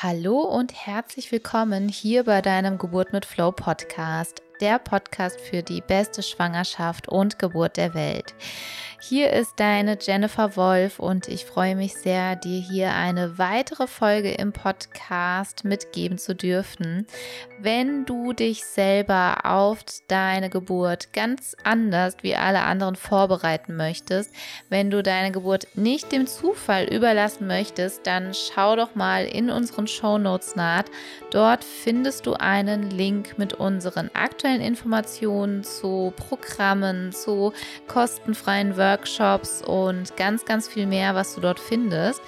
[0.00, 5.80] Hallo und herzlich willkommen hier bei deinem Geburt mit Flow Podcast, der Podcast für die
[5.80, 8.34] beste Schwangerschaft und Geburt der Welt.
[9.00, 14.32] Hier ist deine Jennifer Wolf und ich freue mich sehr, dir hier eine weitere Folge
[14.32, 17.06] im Podcast mitgeben zu dürfen.
[17.60, 24.34] Wenn du dich selber auf deine Geburt ganz anders wie alle anderen vorbereiten möchtest,
[24.68, 29.86] wenn du deine Geburt nicht dem Zufall überlassen möchtest, dann schau doch mal in unseren
[29.86, 30.84] Show Notes nach.
[31.30, 37.52] Dort findest du einen Link mit unseren aktuellen Informationen zu Programmen, zu
[37.86, 42.20] kostenfreien Workshops Workshops und ganz, ganz viel mehr, was du dort findest.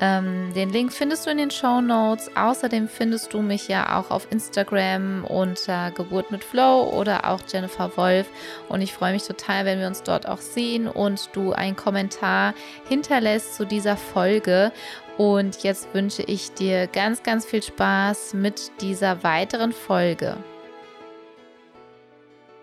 [0.00, 2.30] Ähm, den Link findest du in den Show Notes.
[2.36, 7.96] Außerdem findest du mich ja auch auf Instagram unter Geburt mit Flow oder auch Jennifer
[7.96, 8.28] Wolf.
[8.68, 12.54] Und ich freue mich total, wenn wir uns dort auch sehen und du einen Kommentar
[12.88, 14.70] hinterlässt zu dieser Folge.
[15.16, 20.36] Und jetzt wünsche ich dir ganz, ganz viel Spaß mit dieser weiteren Folge.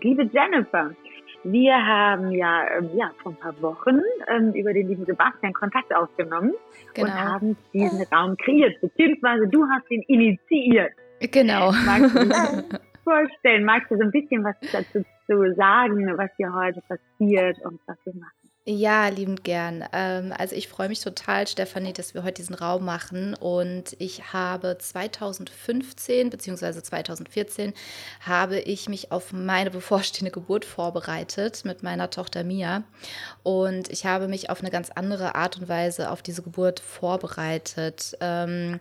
[0.02, 0.90] Liebe Jennifer,
[1.44, 5.94] wir haben ja, ähm, ja vor ein paar Wochen ähm, über den lieben Sebastian Kontakt
[5.94, 6.52] aufgenommen
[6.94, 7.06] genau.
[7.06, 10.92] und haben diesen Raum kreiert, beziehungsweise du hast ihn initiiert.
[11.32, 11.72] Genau.
[11.72, 16.52] Magst du dir vorstellen, magst du so ein bisschen was dazu zu sagen, was hier
[16.52, 18.35] heute passiert und was wir machen?
[18.68, 19.84] Ja, liebend gern.
[19.92, 23.34] Ähm, also ich freue mich total, Stefanie, dass wir heute diesen Raum machen.
[23.34, 26.82] Und ich habe 2015 bzw.
[26.82, 27.74] 2014
[28.22, 32.82] habe ich mich auf meine bevorstehende Geburt vorbereitet mit meiner Tochter Mia.
[33.44, 38.16] Und ich habe mich auf eine ganz andere Art und Weise auf diese Geburt vorbereitet.
[38.20, 38.80] Ähm,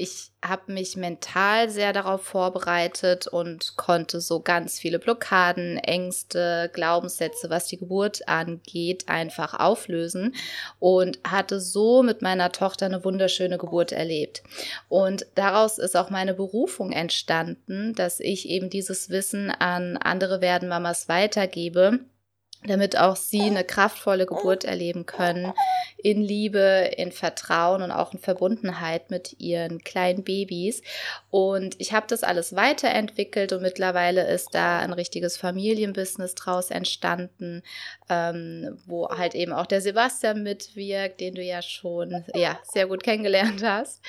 [0.00, 7.50] ich habe mich mental sehr darauf vorbereitet und konnte so ganz viele Blockaden, Ängste, Glaubenssätze,
[7.50, 10.34] was die Geburt angeht, einfach auflösen
[10.78, 14.42] und hatte so mit meiner Tochter eine wunderschöne Geburt erlebt.
[14.88, 20.70] Und daraus ist auch meine Berufung entstanden, dass ich eben dieses Wissen an andere werden
[20.70, 22.00] Mamas weitergebe
[22.64, 25.52] damit auch sie eine kraftvolle Geburt erleben können,
[25.96, 30.82] in Liebe, in Vertrauen und auch in Verbundenheit mit ihren kleinen Babys.
[31.30, 37.62] Und ich habe das alles weiterentwickelt und mittlerweile ist da ein richtiges Familienbusiness draus entstanden,
[38.08, 43.04] ähm, wo halt eben auch der Sebastian mitwirkt, den du ja schon ja, sehr gut
[43.04, 44.02] kennengelernt hast.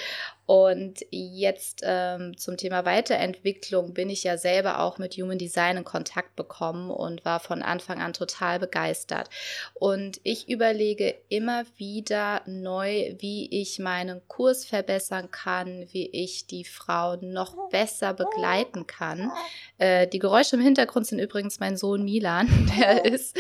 [0.54, 5.86] Und jetzt ähm, zum Thema Weiterentwicklung bin ich ja selber auch mit Human Design in
[5.86, 9.30] Kontakt bekommen und war von Anfang an total begeistert.
[9.76, 16.66] Und ich überlege immer wieder neu, wie ich meinen Kurs verbessern kann, wie ich die
[17.12, 19.32] Frauen noch besser begleiten kann.
[19.78, 22.48] Äh, die Geräusche im Hintergrund sind übrigens mein Sohn Milan,
[22.80, 23.38] der ist.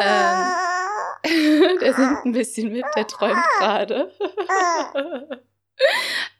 [0.00, 0.52] Ähm,
[1.80, 4.10] der singt ein bisschen mit, der träumt gerade.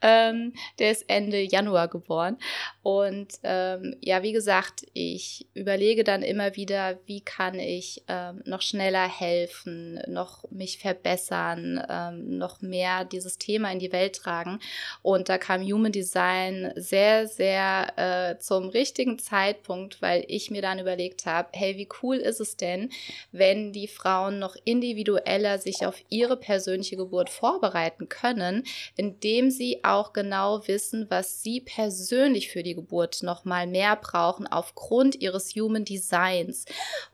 [0.04, 2.36] ähm, der ist Ende Januar geboren.
[2.82, 8.60] Und ähm, ja, wie gesagt, ich überlege dann immer wieder, wie kann ich ähm, noch
[8.60, 14.60] schneller helfen, noch mich verbessern, ähm, noch mehr dieses Thema in die Welt tragen.
[15.00, 20.78] Und da kam Human Design sehr, sehr äh, zum richtigen Zeitpunkt, weil ich mir dann
[20.78, 22.90] überlegt habe, hey, wie cool ist es denn,
[23.32, 28.64] wenn die Frauen noch individueller sich auf ihre persönliche Geburt vorbereiten können,
[28.96, 34.46] indem sie auch genau wissen, was sie persönlich für die Geburt noch mal mehr brauchen
[34.46, 36.64] aufgrund ihres Human Designs.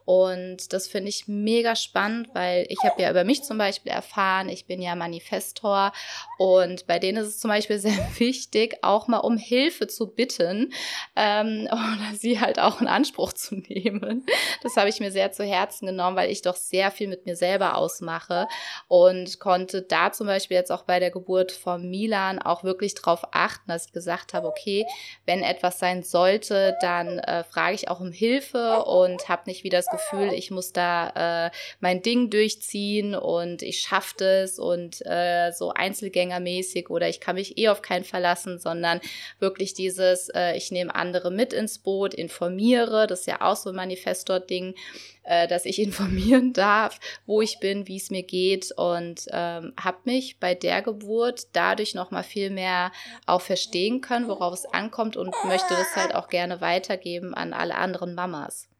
[0.05, 4.49] Und das finde ich mega spannend, weil ich habe ja über mich zum Beispiel erfahren,
[4.49, 5.93] ich bin ja Manifestor
[6.37, 10.73] und bei denen ist es zum Beispiel sehr wichtig, auch mal um Hilfe zu bitten
[11.15, 14.25] ähm, oder sie halt auch in Anspruch zu nehmen.
[14.63, 17.35] Das habe ich mir sehr zu Herzen genommen, weil ich doch sehr viel mit mir
[17.35, 18.47] selber ausmache
[18.87, 23.21] und konnte da zum Beispiel jetzt auch bei der Geburt von Milan auch wirklich darauf
[23.31, 24.85] achten, dass ich gesagt habe, okay,
[25.25, 29.79] wenn etwas sein sollte, dann äh, frage ich auch um Hilfe und habe nicht wieder
[29.79, 35.51] das Gefühl, ich muss da äh, mein Ding durchziehen und ich schaffe das und äh,
[35.51, 39.01] so Einzelgängermäßig oder ich kann mich eh auf keinen verlassen, sondern
[39.39, 43.69] wirklich dieses, äh, ich nehme andere mit ins Boot, informiere, das ist ja auch so
[43.69, 44.75] ein Manifestor-Ding,
[45.23, 49.97] äh, dass ich informieren darf, wo ich bin, wie es mir geht und ähm, habe
[50.05, 52.91] mich bei der Geburt dadurch noch mal viel mehr
[53.25, 57.75] auch verstehen können, worauf es ankommt und möchte das halt auch gerne weitergeben an alle
[57.75, 58.71] anderen Mamas.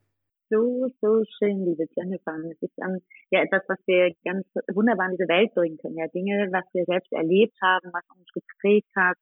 [0.51, 2.35] So, so schön, liebe Jennifer.
[2.44, 2.99] Das ist ähm,
[3.29, 5.97] ja etwas, was wir ganz wunderbar in diese Welt bringen können.
[5.97, 9.15] Ja, Dinge, was wir selbst erlebt haben, was uns geprägt hat,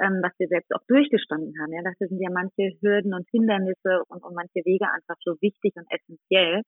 [0.00, 1.72] ähm, was wir selbst auch durchgestanden haben.
[1.72, 5.74] Ja, dafür sind ja manche Hürden und Hindernisse und, und manche Wege einfach so wichtig
[5.76, 6.62] und essentiell.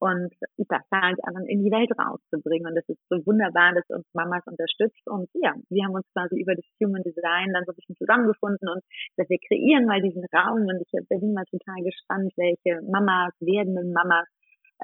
[0.00, 2.68] und das halt dann in die Welt rauszubringen.
[2.68, 5.06] Und das ist so wunderbar, dass uns Mamas unterstützt.
[5.06, 8.66] Und ja, wir haben uns quasi über das Human Design dann so ein bisschen zusammengefunden
[8.68, 8.82] und
[9.16, 10.64] dass wir kreieren mal diesen Raum.
[10.64, 14.26] Und ich bin mal total gespannt, welche Mamas, werdenden Mamas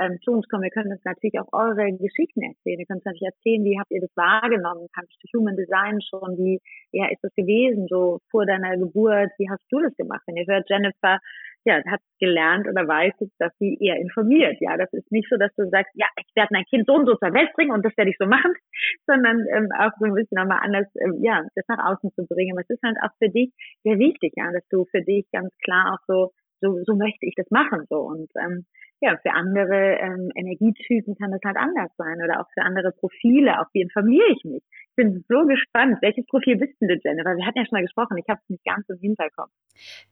[0.01, 0.63] ähm, zu uns kommen.
[0.63, 2.81] Wir können uns natürlich auch eure Geschichten erzählen.
[2.81, 4.89] Ihr könnt uns natürlich erzählen, wie habt ihr das wahrgenommen?
[4.95, 6.37] Kannst du Human Design schon?
[6.39, 6.61] Wie
[6.93, 9.31] ja, ist das gewesen, so vor deiner Geburt?
[9.39, 10.23] Wie hast du das gemacht?
[10.27, 11.19] Wenn ihr hört, Jennifer
[11.67, 14.57] ja, hat gelernt oder weiß dass sie eher informiert.
[14.61, 17.07] Ja, das ist nicht so, dass du sagst, ja, ich werde mein Kind so und
[17.07, 18.55] so zur Welt bringen und das werde ich so machen,
[19.07, 22.53] sondern ähm, auch so ein bisschen nochmal anders, ähm, ja, das nach außen zu bringen.
[22.53, 23.51] Aber es ist halt auch für dich
[23.83, 27.35] sehr wichtig, ja, dass du für dich ganz klar auch so, so, so möchte ich
[27.35, 27.99] das machen, so.
[27.99, 28.65] Und ähm,
[29.01, 33.61] ja, für andere ähm, Energietypen kann das halt anders sein oder auch für andere Profile.
[33.61, 34.63] Auch wie informiere ich mich?
[34.91, 35.99] Ich bin so gespannt.
[36.01, 37.37] Welches Profil bist du, Jennifer?
[37.37, 38.17] Wir hatten ja schon mal gesprochen.
[38.17, 39.51] Ich habe es nicht ganz im Hinterkopf.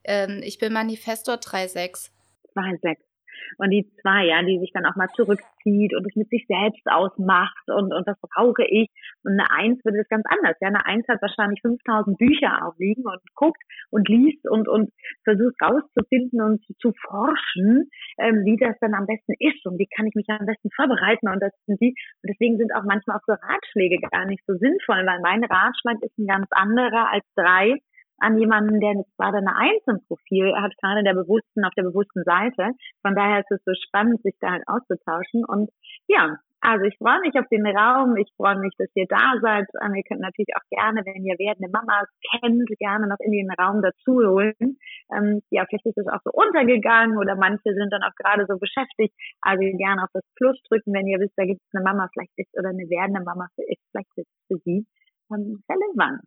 [0.04, 2.10] Ähm, ich bin Manifestor 3.6.
[2.54, 3.13] 2.6
[3.58, 6.86] und die zwei, ja, die sich dann auch mal zurückzieht und es mit sich selbst
[6.86, 8.88] ausmacht und, und was brauche ich.
[9.22, 10.56] Und eine Eins würde das ganz anders.
[10.60, 14.90] Ja, eine Eins hat wahrscheinlich 5000 Bücher auch liegen und guckt und liest und, und
[15.24, 19.88] versucht rauszufinden und zu, zu forschen, ähm, wie das dann am besten ist und wie
[19.94, 21.94] kann ich mich am besten vorbereiten und das sind die.
[22.22, 26.02] Und deswegen sind auch manchmal auch so Ratschläge gar nicht so sinnvoll, weil mein Ratschlag
[26.02, 27.80] ist ein ganz anderer als drei
[28.18, 31.84] an jemanden, der jetzt gerade eine Eins im Profil hat, gerade der bewussten, auf der
[31.84, 32.72] bewussten Seite.
[33.02, 35.44] Von daher ist es so spannend, sich da halt auszutauschen.
[35.44, 35.70] Und
[36.08, 38.16] ja, also ich freue mich auf den Raum.
[38.16, 39.68] Ich freue mich, dass ihr da seid.
[39.84, 42.08] Und ihr könnt natürlich auch gerne, wenn ihr werdende Mamas
[42.40, 44.78] kennt, gerne noch in den Raum dazu holen.
[45.12, 48.56] Ähm, ja, vielleicht ist es auch so untergegangen oder manche sind dann auch gerade so
[48.56, 49.12] beschäftigt.
[49.42, 52.32] Also gerne auf das Plus drücken, wenn ihr wisst, da gibt es eine Mama, vielleicht
[52.36, 54.86] ist oder eine werdende Mama, vielleicht ist für sie
[55.28, 56.24] ähm, relevant.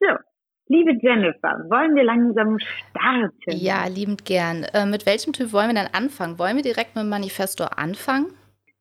[0.00, 0.10] So,
[0.68, 3.32] Liebe Jennifer, wollen wir langsam starten?
[3.48, 4.64] Ja, liebend gern.
[4.74, 6.38] Äh, mit welchem Typ wollen wir denn anfangen?
[6.38, 8.26] Wollen wir direkt mit dem Manifesto anfangen?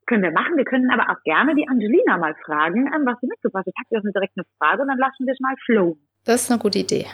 [0.05, 0.57] Können wir machen.
[0.57, 3.87] Wir können aber auch gerne die Angelina mal fragen, ähm, was sie mitgebracht hat.
[3.89, 5.97] Sie auch direkt eine Frage und dann lassen wir es mal flow.
[6.25, 7.07] Das ist eine gute Idee.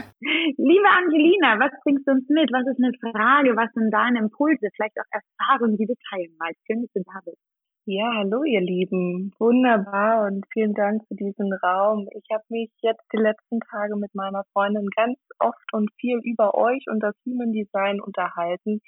[0.57, 2.49] Liebe Angelina, was bringst du uns mit?
[2.51, 3.55] Was ist eine Frage?
[3.55, 4.69] Was sind deine Impulse?
[4.73, 6.57] Vielleicht auch Erfahrungen, die du teilen magst.
[6.65, 7.37] Schön, dass du da bist.
[7.85, 9.33] Ja, hallo ihr Lieben.
[9.39, 12.07] Wunderbar und vielen Dank für diesen Raum.
[12.15, 16.53] Ich habe mich jetzt die letzten Tage mit meiner Freundin ganz oft und viel über
[16.56, 18.80] euch und das Human Design unterhalten.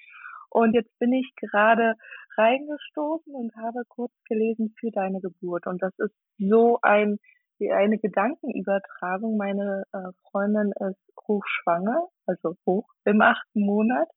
[0.49, 1.95] Und jetzt bin ich gerade
[2.37, 5.67] reingestoßen und habe kurz gelesen für deine Geburt.
[5.67, 7.17] Und das ist so ein,
[7.59, 9.35] eine Gedankenübertragung.
[9.35, 14.07] Meine äh, Freundin ist hochschwanger, also hoch im achten Monat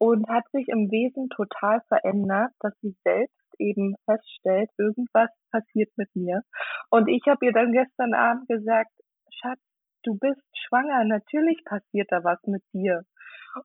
[0.00, 6.08] und hat sich im Wesen total verändert, dass sie selbst eben feststellt, irgendwas passiert mit
[6.14, 6.40] mir.
[6.88, 8.90] Und ich habe ihr dann gestern Abend gesagt,
[9.30, 9.60] Schatz,
[10.02, 13.02] du bist schwanger, natürlich passiert da was mit dir.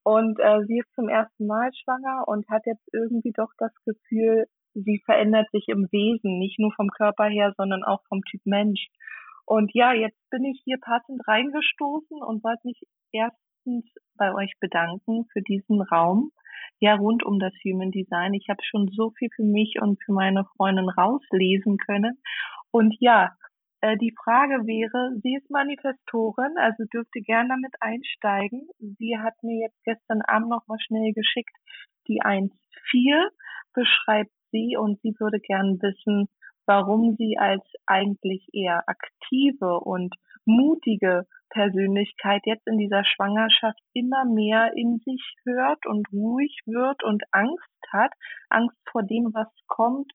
[0.03, 4.45] Und äh, sie ist zum ersten Mal schwanger und hat jetzt irgendwie doch das Gefühl,
[4.73, 8.89] sie verändert sich im Wesen, nicht nur vom Körper her, sondern auch vom Typ Mensch.
[9.45, 12.81] Und ja, jetzt bin ich hier passend reingestoßen und wollte mich
[13.65, 13.85] erstens
[14.17, 16.31] bei euch bedanken für diesen Raum,
[16.79, 18.33] ja rund um das Human Design.
[18.33, 22.19] Ich habe schon so viel für mich und für meine Freundin rauslesen können.
[22.71, 23.35] Und ja,
[23.81, 28.67] äh, die Frage wäre, sie ist Manifestorin, also dürfte gern damit einsteigen.
[28.79, 31.55] Sie hat mir jetzt gestern Abend noch mal schnell geschickt,
[32.07, 33.29] die 1.4
[33.73, 36.27] beschreibt sie und sie würde gern wissen,
[36.65, 40.15] warum sie als eigentlich eher aktive und
[40.45, 47.23] mutige Persönlichkeit jetzt in dieser Schwangerschaft immer mehr in sich hört und ruhig wird und
[47.31, 48.11] Angst hat,
[48.49, 50.11] Angst vor dem, was kommt,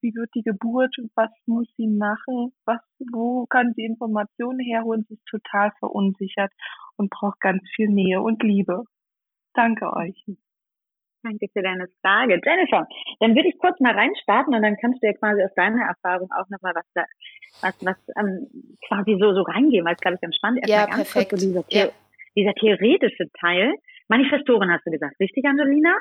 [0.00, 2.80] wie wird die Geburt, was muss sie machen, was,
[3.12, 6.52] wo kann sie Informationen herholen, sie ist total verunsichert
[6.96, 8.84] und braucht ganz viel Nähe und Liebe.
[9.54, 10.24] Danke euch.
[11.24, 12.38] Danke für deine Frage.
[12.44, 12.86] Jennifer,
[13.18, 16.30] dann würde ich kurz mal reinstarten und dann kannst du ja quasi aus deiner Erfahrung
[16.30, 17.04] auch nochmal was da,
[17.62, 18.46] was, was ähm,
[18.86, 20.58] quasi so, so reingehen, weil es glaube ich ganz spannend.
[20.60, 21.30] Erstmal ja, ganz perfekt.
[21.30, 21.88] Kurz so dieser, ja.
[22.36, 23.72] dieser theoretische Teil.
[24.08, 25.96] Manifestoren hast du gesagt, richtig, Angelina?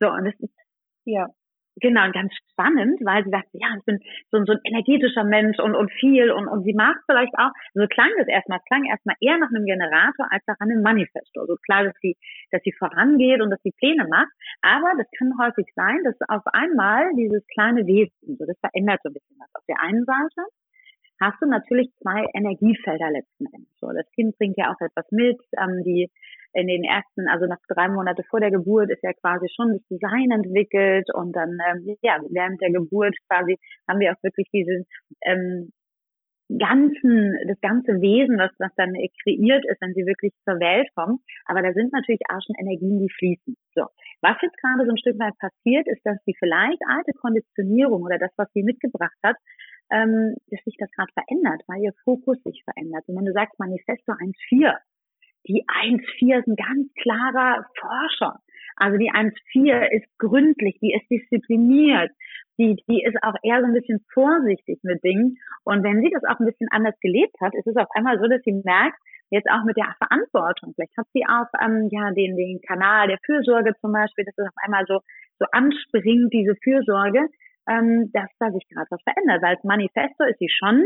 [0.00, 0.54] So, und das ist,
[1.04, 1.28] ja,
[1.80, 3.98] Genau, und ganz spannend, weil sie sagt, ja, ich bin
[4.30, 7.86] so, so ein energetischer Mensch und, und viel und, und sie macht vielleicht auch, so
[7.86, 11.40] klang das erstmal, klang erstmal eher nach einem Generator als nach einem Manifesto.
[11.40, 12.16] Also klar, dass sie,
[12.50, 14.32] dass sie vorangeht und dass sie Pläne macht,
[14.62, 19.08] aber das kann häufig sein, dass auf einmal dieses kleine Wesen, so das verändert so
[19.10, 19.48] ein bisschen was.
[19.54, 20.42] Auf der einen Seite
[21.20, 23.70] hast du natürlich zwei Energiefelder letzten Endes.
[23.78, 26.10] So, das Kind bringt ja auch etwas mit, ähm, die
[26.52, 29.86] in den ersten, also nach drei Monate vor der Geburt ist ja quasi schon das
[29.88, 34.86] Design entwickelt und dann, ähm, ja, während der Geburt quasi haben wir auch wirklich diesen
[35.22, 35.72] ähm,
[36.58, 41.20] ganzen, das ganze Wesen, was, was dann kreiert ist, wenn sie wirklich zur Welt kommt.
[41.46, 43.54] Aber da sind natürlich auch schon Energien, die fließen.
[43.74, 43.86] So.
[44.20, 48.18] Was jetzt gerade so ein Stück weit passiert, ist, dass die vielleicht alte Konditionierung oder
[48.18, 49.36] das, was sie mitgebracht hat,
[49.92, 53.04] ähm, dass sich das gerade verändert, weil ihr Fokus sich verändert.
[53.06, 54.74] Und wenn du sagst Manifesto 1.4,
[55.46, 58.40] die 1.4 ist ein ganz klarer Forscher.
[58.76, 62.10] Also die 1.4 ist gründlich, die ist diszipliniert,
[62.58, 65.36] die, die ist auch eher so ein bisschen vorsichtig mit Dingen.
[65.64, 68.26] Und wenn sie das auch ein bisschen anders gelebt hat, ist es auf einmal so,
[68.26, 68.98] dass sie merkt,
[69.30, 70.74] jetzt auch mit der Verantwortung.
[70.74, 74.46] Vielleicht hat sie auch ähm, ja den, den Kanal der Fürsorge zum Beispiel, dass es
[74.46, 75.00] auf einmal so,
[75.38, 77.28] so anspringt, diese Fürsorge,
[77.68, 79.42] ähm, dass da sich gerade was verändert.
[79.42, 80.84] Weil als Manifesto ist sie schon,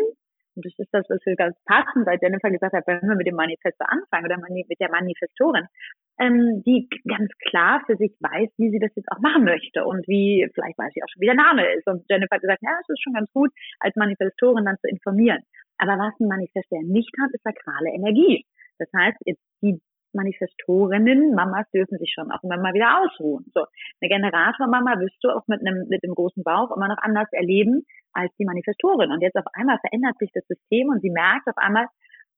[0.56, 3.26] und das ist das, was wir ganz passend, weil Jennifer gesagt hat, wenn wir mit
[3.26, 5.66] dem Manifesto anfangen oder mit der Manifestorin,
[6.20, 10.06] ähm, die ganz klar für sich weiß, wie sie das jetzt auch machen möchte und
[10.06, 11.86] wie, vielleicht weiß sie auch schon, wie der Name ist.
[11.86, 15.42] Und Jennifer hat gesagt, ja, es ist schon ganz gut, als Manifestorin dann zu informieren.
[15.78, 18.46] Aber was ein Manifest ja nicht hat, ist sakrale Energie.
[18.78, 19.18] Das heißt,
[19.62, 19.80] die
[20.14, 23.46] Manifestorinnen, Mamas dürfen sich schon auch immer mal wieder ausruhen.
[23.52, 23.66] So,
[24.00, 27.84] eine Generator-Mama wirst du auch mit einem, mit dem großen Bauch immer noch anders erleben
[28.14, 29.12] als die Manifestorin.
[29.12, 31.86] Und jetzt auf einmal verändert sich das System und sie merkt auf einmal,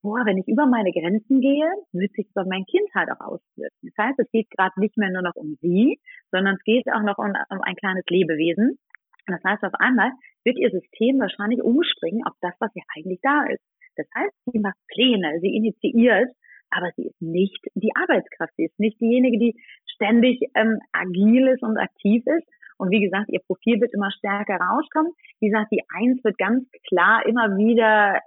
[0.03, 3.21] boah, wenn ich über meine Grenzen gehe, wird sich das auf mein Kind halt auch
[3.21, 3.77] auswirken.
[3.83, 5.99] Das heißt, es geht gerade nicht mehr nur noch um sie,
[6.31, 8.79] sondern es geht auch noch um, um ein kleines Lebewesen.
[9.27, 10.13] Das heißt, auf einmal
[10.45, 13.63] wird ihr System wahrscheinlich umspringen auf das, was ja eigentlich da ist.
[13.97, 16.31] Das heißt, sie macht Pläne, sie initiiert,
[16.71, 19.55] aber sie ist nicht die Arbeitskraft, sie ist nicht diejenige, die
[19.87, 22.47] ständig ähm, agil ist und aktiv ist.
[22.79, 25.13] Und wie gesagt, ihr Profil wird immer stärker rauskommen.
[25.41, 28.21] Wie gesagt, die Eins wird ganz klar immer wieder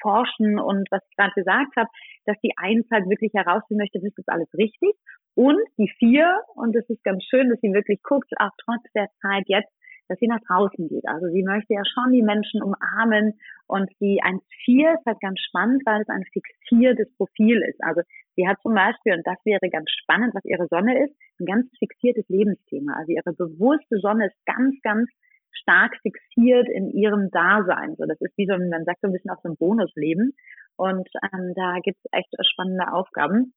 [0.00, 1.88] forschen und was ich gerade gesagt habe,
[2.24, 4.94] dass die Eins halt wirklich herausfinden möchte, ist das alles richtig.
[5.34, 9.08] Und die Vier, und es ist ganz schön, dass sie wirklich guckt, auch trotz der
[9.20, 9.72] Zeit jetzt,
[10.08, 11.06] dass sie nach draußen geht.
[11.06, 13.38] Also sie möchte ja schon die Menschen umarmen
[13.68, 17.78] und die 1.4 ist halt ganz spannend, weil es ein fixiertes Profil ist.
[17.84, 18.00] Also
[18.34, 21.68] sie hat zum Beispiel, und das wäre ganz spannend, was ihre Sonne ist, ein ganz
[21.78, 22.94] fixiertes Lebensthema.
[22.96, 25.10] Also ihre bewusste Sonne ist ganz, ganz
[25.52, 27.94] stark fixiert in ihrem Dasein.
[27.96, 30.32] So, das ist wie so, ein, man sagt so ein bisschen auch so ein Bonusleben.
[30.76, 33.52] Und ähm, da gibt es echt spannende Aufgaben.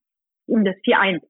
[0.45, 1.21] Und das 4.1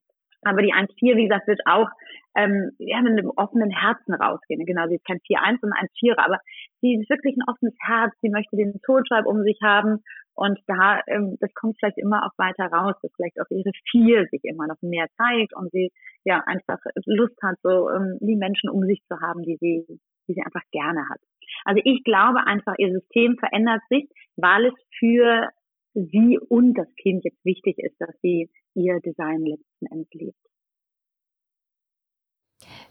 [0.43, 1.89] aber die 1-4, wie gesagt, wird auch
[2.35, 4.65] ähm, ja, mit einem offenen Herzen rausgehen.
[4.65, 6.39] Genau, sie ist kein 4-1, sondern ein 4 aber
[6.81, 9.99] sie ist wirklich ein offenes Herz, sie möchte den Totschreib um sich haben
[10.33, 14.27] und da, ähm, das kommt vielleicht immer auch weiter raus, dass vielleicht auch ihre 4
[14.31, 15.91] sich immer noch mehr zeigt und sie
[16.23, 19.85] ja einfach Lust hat, so ähm, die Menschen um sich zu haben, die sie,
[20.27, 21.19] die sie einfach gerne hat.
[21.65, 24.07] Also ich glaube einfach, ihr System verändert sich,
[24.37, 25.49] weil es für
[25.93, 30.37] sie und das Kind jetzt wichtig ist, dass sie ihr Design letzten Endes lebt.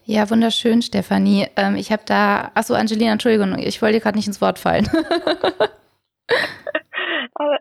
[0.05, 1.47] Ja, wunderschön, Stefanie.
[1.57, 4.89] Ähm, ich habe da, achso, Angelina, Entschuldigung, ich wollte dir gerade nicht ins Wort fallen.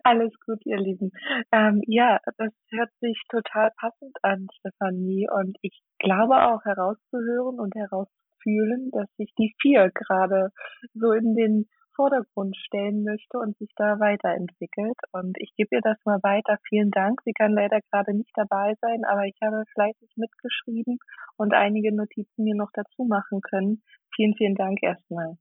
[0.03, 1.11] Alles gut, ihr Lieben.
[1.51, 5.27] Ähm, ja, das hört sich total passend an, Stefanie.
[5.29, 10.49] Und ich glaube auch herauszuhören und herauszufühlen, dass sich die vier gerade
[10.95, 11.69] so in den
[11.99, 14.95] Vordergrund stellen möchte und sich da weiterentwickelt.
[15.11, 16.57] Und ich gebe ihr das mal weiter.
[16.69, 17.19] Vielen Dank.
[17.25, 20.97] Sie kann leider gerade nicht dabei sein, aber ich habe fleißig mitgeschrieben
[21.35, 23.83] und einige Notizen mir noch dazu machen können.
[24.15, 25.35] Vielen, vielen Dank erstmal.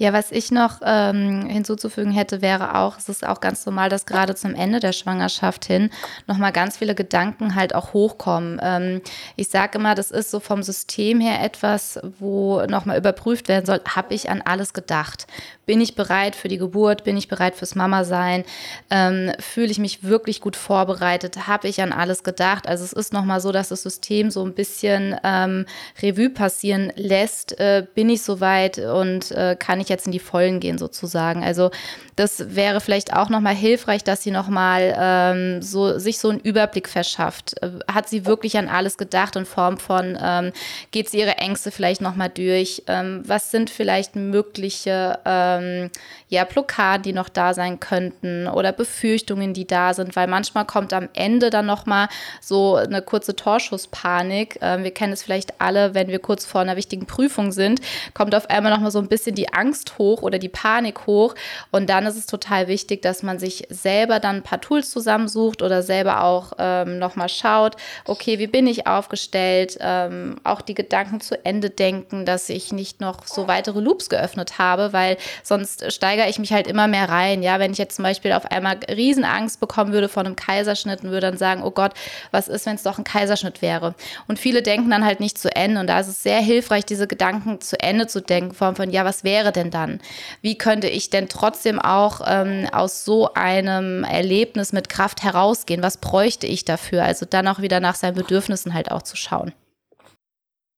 [0.00, 4.06] Ja, was ich noch ähm, hinzuzufügen hätte, wäre auch, es ist auch ganz normal, dass
[4.06, 5.90] gerade zum Ende der Schwangerschaft hin
[6.28, 8.60] nochmal ganz viele Gedanken halt auch hochkommen.
[8.62, 9.02] Ähm,
[9.34, 13.80] ich sage immer, das ist so vom System her etwas, wo nochmal überprüft werden soll,
[13.88, 15.26] habe ich an alles gedacht?
[15.66, 17.04] Bin ich bereit für die Geburt?
[17.04, 18.44] Bin ich bereit fürs Mama-Sein?
[18.90, 21.46] Ähm, Fühle ich mich wirklich gut vorbereitet?
[21.46, 22.66] Habe ich an alles gedacht?
[22.66, 25.66] Also es ist nochmal so, dass das System so ein bisschen ähm,
[26.00, 27.58] Revue passieren lässt.
[27.60, 31.44] Äh, bin ich soweit und äh, kann ich jetzt in die Vollen gehen sozusagen.
[31.44, 31.70] Also
[32.18, 36.88] das wäre vielleicht auch nochmal hilfreich, dass sie nochmal ähm, so, sich so einen Überblick
[36.88, 37.54] verschafft.
[37.62, 40.52] Äh, hat sie wirklich an alles gedacht in Form von, ähm,
[40.90, 42.82] geht sie ihre Ängste vielleicht nochmal durch?
[42.88, 45.90] Ähm, was sind vielleicht mögliche ähm,
[46.28, 50.16] ja, Blockaden, die noch da sein könnten oder Befürchtungen, die da sind?
[50.16, 52.08] Weil manchmal kommt am Ende dann nochmal
[52.40, 54.58] so eine kurze Torschusspanik.
[54.60, 57.80] Ähm, wir kennen es vielleicht alle, wenn wir kurz vor einer wichtigen Prüfung sind,
[58.12, 61.34] kommt auf einmal nochmal so ein bisschen die Angst hoch oder die Panik hoch
[61.70, 65.62] und dann ist es total wichtig, dass man sich selber dann ein paar Tools zusammensucht
[65.62, 71.20] oder selber auch ähm, nochmal schaut, okay, wie bin ich aufgestellt, ähm, auch die Gedanken
[71.20, 76.28] zu Ende denken, dass ich nicht noch so weitere Loops geöffnet habe, weil sonst steigere
[76.28, 77.42] ich mich halt immer mehr rein.
[77.42, 81.10] Ja, wenn ich jetzt zum Beispiel auf einmal Riesenangst bekommen würde vor einem Kaiserschnitt und
[81.10, 81.92] würde dann sagen, oh Gott,
[82.32, 83.94] was ist, wenn es doch ein Kaiserschnitt wäre?
[84.26, 87.06] Und viele denken dann halt nicht zu Ende und da ist es sehr hilfreich, diese
[87.06, 90.00] Gedanken zu Ende zu denken, von, von ja, was wäre denn dann?
[90.42, 95.82] Wie könnte ich denn trotzdem auch ähm, aus so einem Erlebnis mit Kraft herausgehen?
[95.82, 97.04] Was bräuchte ich dafür?
[97.04, 99.52] Also dann auch wieder nach seinen Bedürfnissen halt auch zu schauen.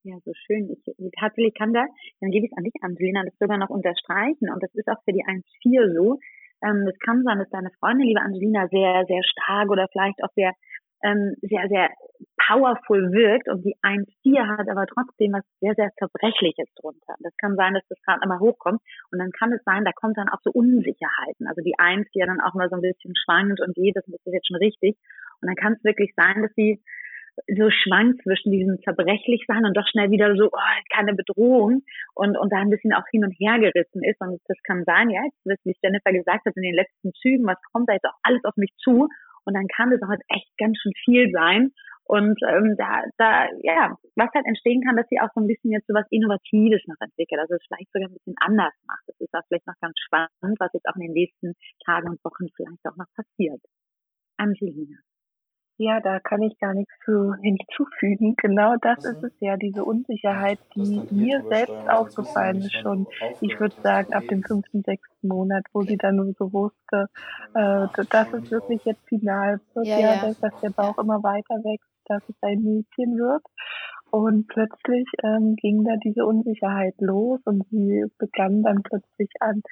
[0.03, 0.71] Ja, so schön.
[0.71, 1.85] Ich, tatsächlich kann da,
[2.21, 4.51] dann gebe ich es an dich, Angelina, das sogar noch unterstreichen.
[4.51, 6.19] Und das ist auch für die 1.4 so.
[6.63, 10.33] Ähm, es kann sein, dass deine Freundin, liebe Angelina, sehr, sehr stark oder vielleicht auch
[10.35, 10.53] sehr,
[11.03, 11.91] ähm, sehr, sehr
[12.37, 17.15] powerful wirkt und die 1.4 hat aber trotzdem was sehr, sehr Zerbrechliches drunter.
[17.21, 18.81] Das kann sein, dass das gerade einmal hochkommt
[19.13, 21.47] und dann kann es sein, da kommt dann auch so Unsicherheiten.
[21.47, 24.07] Also die 1, die ja dann auch mal so ein bisschen schwankt und geht, das
[24.07, 24.97] ist jetzt schon richtig.
[25.41, 26.83] Und dann kann es wirklich sein, dass sie
[27.47, 31.83] so schwankt zwischen diesem zerbrechlich sein und doch schnell wieder so, oh, keine Bedrohung
[32.15, 34.21] und, und da ein bisschen auch hin und her gerissen ist.
[34.21, 37.59] Und das kann sein, ja, jetzt, wie Jennifer gesagt hat, in den letzten Zügen, was
[37.73, 39.09] kommt da jetzt auch alles auf mich zu?
[39.51, 41.75] Und dann kann das auch halt echt ganz schön viel sein.
[42.05, 45.71] Und ähm, da, da, ja, was halt entstehen kann, dass sie auch so ein bisschen
[45.71, 49.03] jetzt so was Innovatives noch entwickelt, also es vielleicht sogar ein bisschen anders macht.
[49.07, 51.55] Das ist auch vielleicht noch ganz spannend, was jetzt auch in den nächsten
[51.85, 53.63] Tagen und Wochen vielleicht auch noch passiert.
[54.39, 54.99] Angelina.
[55.83, 58.37] Ja, da kann ich gar nichts zu hinzufügen.
[58.51, 63.07] Genau das ist es ja, diese Unsicherheit, die mir selbst aufgefallen ist schon,
[63.41, 67.07] ich würde sagen, ab dem fünften, sechsten Monat, wo sie dann nur so wusste,
[67.55, 70.35] äh, dass es wirklich jetzt final wird, ja, ja, ja.
[70.39, 73.43] Dass, der Bauch immer weiter wächst, dass es ein Mädchen wird.
[74.11, 79.63] Und plötzlich ähm, ging da diese Unsicherheit los und sie begann dann plötzlich an,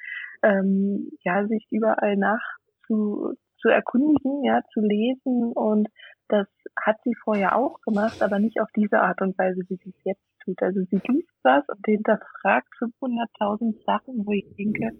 [0.41, 2.41] ähm, ja, sich überall nach
[2.87, 5.87] zu, zu erkundigen, ja, zu lesen und
[6.27, 6.47] das
[6.79, 10.03] hat sie vorher auch gemacht, aber nicht auf diese Art und Weise, wie sie es
[10.03, 10.61] jetzt tut.
[10.61, 14.91] Also sie liest was und hinterfragt 500.000 Sachen, wo ich denke,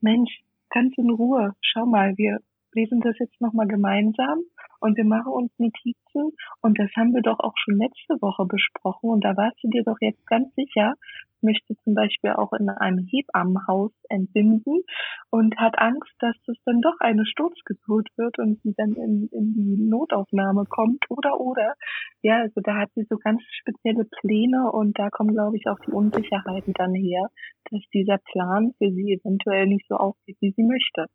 [0.00, 2.38] Mensch, ganz in Ruhe, schau mal, wir
[2.72, 4.40] lesen das jetzt nochmal gemeinsam
[4.80, 6.32] und wir machen uns Notizen
[6.62, 9.82] und das haben wir doch auch schon letzte Woche besprochen und da warst du dir
[9.84, 10.94] doch jetzt ganz sicher,
[11.42, 14.82] möchte zum Beispiel auch in einem Hebammenhaus entbinden
[15.30, 19.54] und hat Angst, dass das dann doch eine Sturzgeburt wird und sie dann in, in
[19.54, 21.74] die Notaufnahme kommt oder oder.
[22.22, 25.78] Ja, also da hat sie so ganz spezielle Pläne und da kommen, glaube ich, auch
[25.86, 27.28] die Unsicherheiten dann her,
[27.70, 31.06] dass dieser Plan für sie eventuell nicht so aufgeht, wie sie möchte.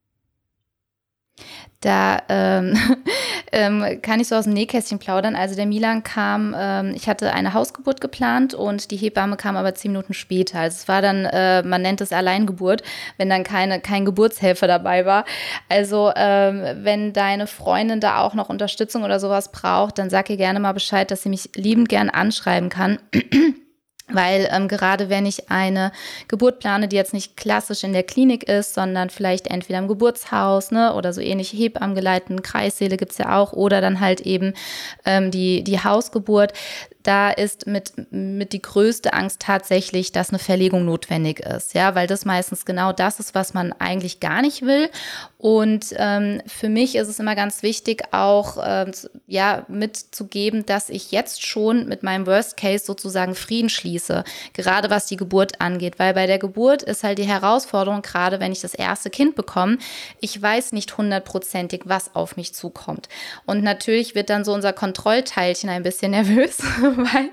[1.84, 2.78] Da ähm,
[3.52, 5.36] ähm, kann ich so aus dem Nähkästchen plaudern.
[5.36, 9.76] Also der Milan kam, ähm, ich hatte eine Hausgeburt geplant und die Hebamme kam aber
[9.76, 10.60] zehn Minuten später.
[10.60, 12.84] Also es war dann, äh, man nennt es Alleingeburt,
[13.18, 15.26] wenn dann keine, kein Geburtshelfer dabei war.
[15.68, 20.38] Also ähm, wenn deine Freundin da auch noch Unterstützung oder sowas braucht, dann sag ihr
[20.38, 23.00] gerne mal Bescheid, dass sie mich liebend gern anschreiben kann.
[24.10, 25.94] Weil ähm, gerade wenn ich eine
[26.28, 30.72] Geburt plane, die jetzt nicht klassisch in der Klinik ist, sondern vielleicht entweder im Geburtshaus
[30.72, 31.96] ne, oder so ähnliche Hebammen
[32.44, 34.54] Kreissäle gibt's ja auch oder dann halt eben
[35.06, 36.52] ähm, die, die Hausgeburt,
[37.04, 41.74] da ist mit, mit die größte Angst tatsächlich, dass eine Verlegung notwendig ist.
[41.74, 44.90] Ja, weil das meistens genau das ist, was man eigentlich gar nicht will.
[45.38, 48.92] Und ähm, für mich ist es immer ganz wichtig, auch ähm,
[49.28, 55.08] ja, mitzugeben, dass ich jetzt schon mit meinem Worst Case sozusagen Frieden schließe, gerade was
[55.08, 56.00] die Geburt angeht.
[56.00, 59.80] Weil bei der Geburt ist halt die Herausforderung, gerade wenn ich das erste Kind bekomme,
[60.22, 63.10] ich weiß nicht hundertprozentig, was auf mich zukommt.
[63.46, 66.60] Und natürlich wird dann so unser Kontrollteilchen ein bisschen nervös,
[67.14, 67.30] weil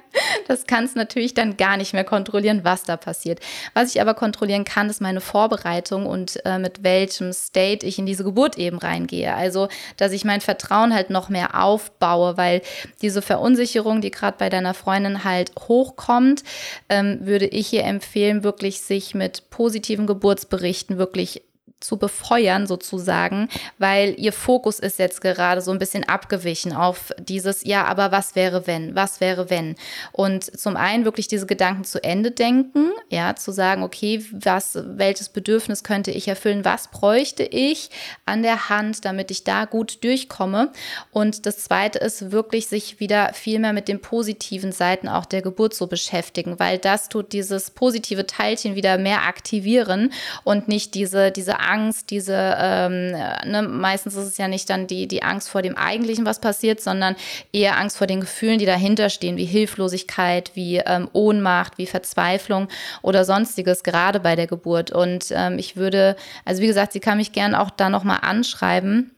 [0.49, 3.41] das kann es natürlich dann gar nicht mehr kontrollieren, was da passiert.
[3.75, 8.07] Was ich aber kontrollieren kann, ist meine Vorbereitung und äh, mit welchem State ich in
[8.07, 9.35] diese Geburt eben reingehe.
[9.35, 12.63] Also, dass ich mein Vertrauen halt noch mehr aufbaue, weil
[13.03, 16.43] diese Verunsicherung, die gerade bei deiner Freundin halt hochkommt,
[16.89, 21.43] ähm, würde ich hier empfehlen, wirklich sich mit positiven Geburtsberichten wirklich
[21.81, 27.65] zu befeuern sozusagen, weil ihr Fokus ist jetzt gerade so ein bisschen abgewichen auf dieses,
[27.65, 29.77] ja, aber was wäre wenn, was wäre wenn?
[30.13, 35.31] Und zum einen wirklich diese Gedanken zu Ende denken, ja, zu sagen, okay, was, welches
[35.31, 37.91] Bedürfnis könnte ich erfüllen, was bräuchte ich
[38.27, 40.73] an der Hand, damit ich da gut durchkomme?
[41.13, 45.41] Und das zweite ist wirklich sich wieder viel mehr mit den positiven Seiten auch der
[45.41, 50.13] Geburt zu beschäftigen, weil das tut dieses positive Teilchen wieder mehr aktivieren
[50.45, 55.07] und nicht diese, diese Angst, diese, ähm, ne, meistens ist es ja nicht dann die,
[55.07, 57.17] die Angst vor dem Eigentlichen, was passiert, sondern
[57.53, 62.69] eher Angst vor den Gefühlen, die dahinter stehen, wie Hilflosigkeit, wie ähm, Ohnmacht, wie Verzweiflung
[63.03, 64.91] oder sonstiges, gerade bei der Geburt.
[64.91, 69.13] Und ähm, ich würde, also wie gesagt, sie kann mich gern auch da nochmal anschreiben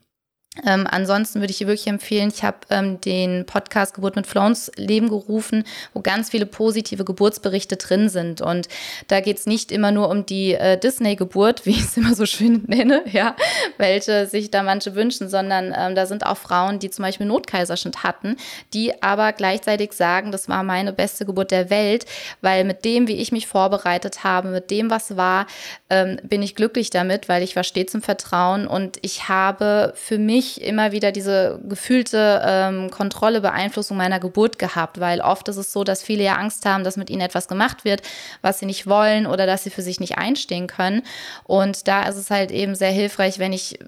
[0.67, 4.47] Ähm, ansonsten würde ich dir wirklich empfehlen, ich habe ähm, den Podcast Geburt mit Flow
[4.47, 8.43] ins Leben gerufen, wo ganz viele positive Geburtsberichte drin sind.
[8.43, 8.69] Und
[9.09, 12.27] da geht es nicht immer nur um die äh, Disney-Geburt, wie ich es immer so
[12.27, 13.35] schön nenne, ja,
[13.79, 18.03] welche sich da manche wünschen, sondern ähm, da sind auch Frauen, die zum Beispiel Notkaiserschnitt
[18.03, 18.37] hatten,
[18.75, 22.05] die aber gleichzeitig sagen, das war meine beste Geburt der Welt,
[22.43, 25.47] weil mit dem, wie ich mich vorbereitet habe, mit dem, was war,
[25.89, 30.19] ähm, bin ich glücklich damit, weil ich war stets im Vertrauen und ich habe für
[30.19, 35.57] mich nicht immer wieder diese gefühlte ähm, Kontrolle, Beeinflussung meiner Geburt gehabt, weil oft ist
[35.57, 38.03] es so, dass viele ja Angst haben, dass mit ihnen etwas gemacht wird,
[38.43, 41.03] was sie nicht wollen oder dass sie für sich nicht einstehen können.
[41.45, 43.79] Und da ist es halt eben sehr hilfreich, wenn ich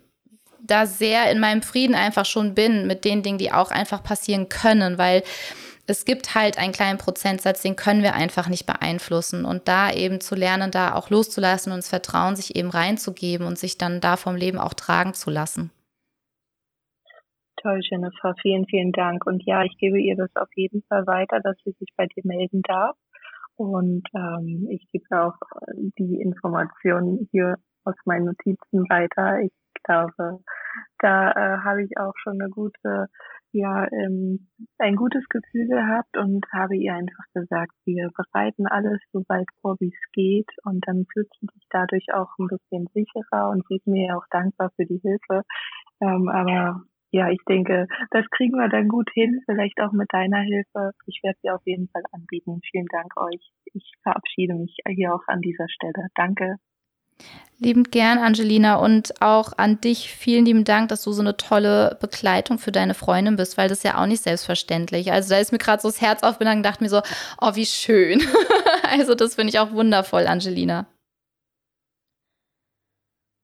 [0.62, 4.49] da sehr in meinem Frieden einfach schon bin mit den Dingen, die auch einfach passieren
[4.49, 5.23] können, weil
[5.87, 9.45] es gibt halt einen kleinen Prozentsatz, den können wir einfach nicht beeinflussen.
[9.45, 13.59] Und da eben zu lernen, da auch loszulassen und das Vertrauen sich eben reinzugeben und
[13.59, 15.71] sich dann da vom Leben auch tragen zu lassen.
[17.64, 18.35] Toll, Jennifer.
[18.42, 19.24] Vielen, vielen Dank.
[19.24, 22.20] Und ja, ich gebe ihr das auf jeden Fall weiter, dass sie sich bei dir
[22.24, 22.94] melden darf.
[23.57, 25.33] Und ähm, ich gebe auch
[25.98, 29.40] die Informationen hier aus meinen Notizen weiter.
[29.40, 30.40] Ich glaube,
[30.98, 33.07] da äh, habe ich auch schon eine gute,
[33.53, 34.48] ja, ähm,
[34.79, 39.77] ein gutes Gefühl gehabt und habe ihr einfach gesagt, wir bereiten alles so weit vor,
[39.81, 40.50] wie es geht.
[40.64, 44.27] Und dann fühlt sie sich dadurch auch ein bisschen sicherer und sie ist mir auch
[44.31, 45.44] dankbar für die Hilfe.
[46.03, 50.40] Ähm, aber ja, ich denke, das kriegen wir dann gut hin, vielleicht auch mit deiner
[50.40, 50.90] Hilfe.
[51.07, 52.61] Ich werde sie auf jeden Fall anbieten.
[52.68, 53.53] Vielen Dank euch.
[53.72, 56.09] Ich verabschiede mich hier auch an dieser Stelle.
[56.16, 56.57] Danke.
[57.61, 61.96] Liebend gern, Angelina, und auch an dich vielen lieben Dank, dass du so eine tolle
[62.00, 65.12] Begleitung für deine Freundin bist, weil das ja auch nicht selbstverständlich.
[65.12, 67.00] Also da ist mir gerade so das Herz aufgegangen dachte mir so,
[67.40, 68.22] oh, wie schön.
[68.90, 70.88] also das finde ich auch wundervoll, Angelina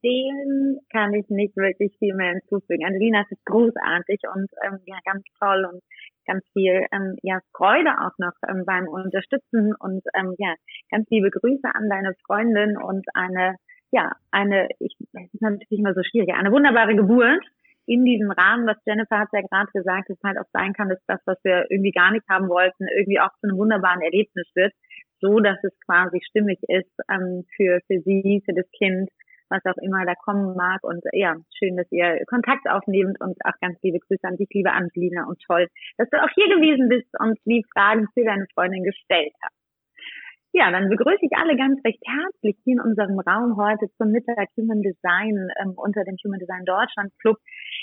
[0.02, 2.84] dem kann ich nicht wirklich viel mehr hinzufügen.
[2.84, 5.82] Angelina ist großartig und ähm, ja ganz toll und
[6.26, 10.54] ganz viel ähm, ja Freude auch noch ähm, beim Unterstützen und ähm, ja
[10.90, 13.56] ganz liebe Grüße an deine Freundin und eine
[13.90, 17.44] ja eine ich das ist natürlich immer so schwierig eine wunderbare Geburt
[17.86, 21.00] in diesem Rahmen, was Jennifer hat ja gerade gesagt, es halt auch sein kann, dass
[21.08, 24.72] das, was wir irgendwie gar nicht haben wollten, irgendwie auch zu einem wunderbaren Erlebnis wird,
[25.20, 29.10] so dass es quasi stimmig ist ähm, für für sie, für das Kind
[29.50, 30.82] was auch immer da kommen mag.
[30.82, 34.72] Und ja, schön, dass ihr Kontakt aufnehmt und auch ganz liebe Grüße an dich, liebe
[34.72, 38.84] Angelina und toll, dass du auch hier gewesen bist und die Fragen für deine Freundin
[38.84, 39.60] gestellt hast.
[40.52, 44.48] Ja, dann begrüße ich alle ganz recht herzlich hier in unserem Raum heute zum Mittag
[44.56, 47.36] Human Design ähm, unter dem Human Design Deutschland Club.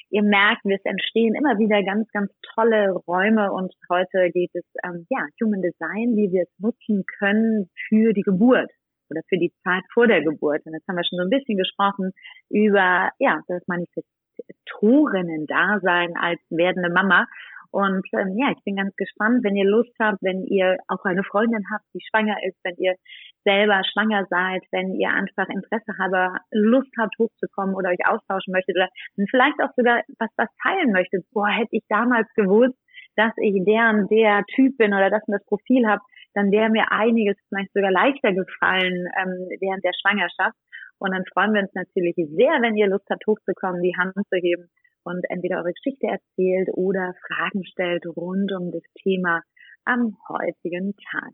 [0.09, 5.05] Ihr merkt, es entstehen immer wieder ganz, ganz tolle Räume und heute geht es ähm,
[5.09, 8.69] ja Human Design, wie wir es nutzen können für die Geburt
[9.09, 10.65] oder für die Zeit vor der Geburt.
[10.65, 12.11] Und jetzt haben wir schon so ein bisschen gesprochen
[12.49, 17.27] über ja das Manifestorinnen-Dasein als werdende Mama.
[17.71, 21.23] Und ähm, ja, ich bin ganz gespannt, wenn ihr Lust habt, wenn ihr auch eine
[21.23, 22.95] Freundin habt, die schwanger ist, wenn ihr
[23.43, 28.77] selber schwanger seid, wenn ihr einfach Interesse habt, Lust habt, hochzukommen oder euch austauschen möchtet
[28.77, 28.89] oder
[29.29, 31.25] vielleicht auch sogar was, was teilen möchtet.
[31.33, 32.77] Boah, hätte ich damals gewusst,
[33.15, 36.01] dass ich der und der Typ bin oder dass ich das Profil habe,
[36.37, 40.55] dann wäre mir einiges vielleicht sogar leichter gefallen ähm, während der Schwangerschaft.
[40.99, 44.37] Und dann freuen wir uns natürlich sehr, wenn ihr Lust habt, hochzukommen, die Hand zu
[44.37, 44.69] heben
[45.03, 49.41] und entweder eure Geschichte erzählt oder Fragen stellt rund um das Thema
[49.83, 51.33] am heutigen Tag.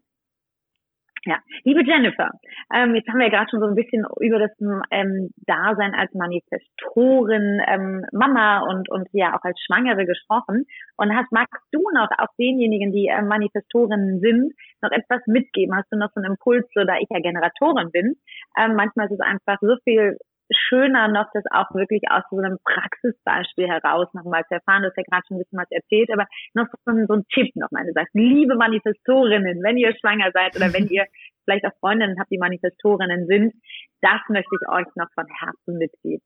[1.25, 2.31] Ja, liebe Jennifer,
[2.75, 4.51] ähm, jetzt haben wir ja gerade schon so ein bisschen über das
[4.91, 10.65] ähm, Dasein als Manifestorin, ähm, Mama und und ja auch als Schwangere gesprochen.
[10.97, 15.77] Und hast magst du noch auch denjenigen, die ähm, Manifestorinnen sind, noch etwas mitgeben?
[15.77, 18.15] Hast du noch so einen Impuls, so da ich ja Generatorin bin?
[18.59, 20.17] Ähm, manchmal ist es einfach so viel
[20.55, 24.83] schöner noch, das auch wirklich aus so einem Praxisbeispiel heraus nochmal zu erfahren.
[24.83, 27.25] Du hast ja gerade schon ein bisschen was erzählt, aber noch so ein, so ein
[27.33, 27.85] Tipp nochmal.
[27.85, 31.05] Du sagst, liebe Manifestorinnen, wenn ihr schwanger seid oder wenn ihr
[31.45, 33.53] vielleicht auch Freundinnen habt, die Manifestorinnen sind,
[34.01, 36.23] das möchte ich euch noch von Herzen mitgeben.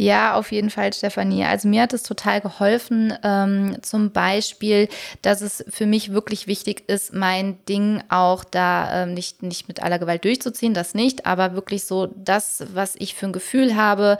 [0.00, 1.42] Ja, auf jeden Fall, Stefanie.
[1.44, 4.88] Also mir hat es total geholfen, ähm, zum Beispiel,
[5.22, 9.82] dass es für mich wirklich wichtig ist, mein Ding auch da ähm, nicht, nicht mit
[9.82, 14.18] aller Gewalt durchzuziehen, das nicht, aber wirklich so das, was ich für ein Gefühl habe,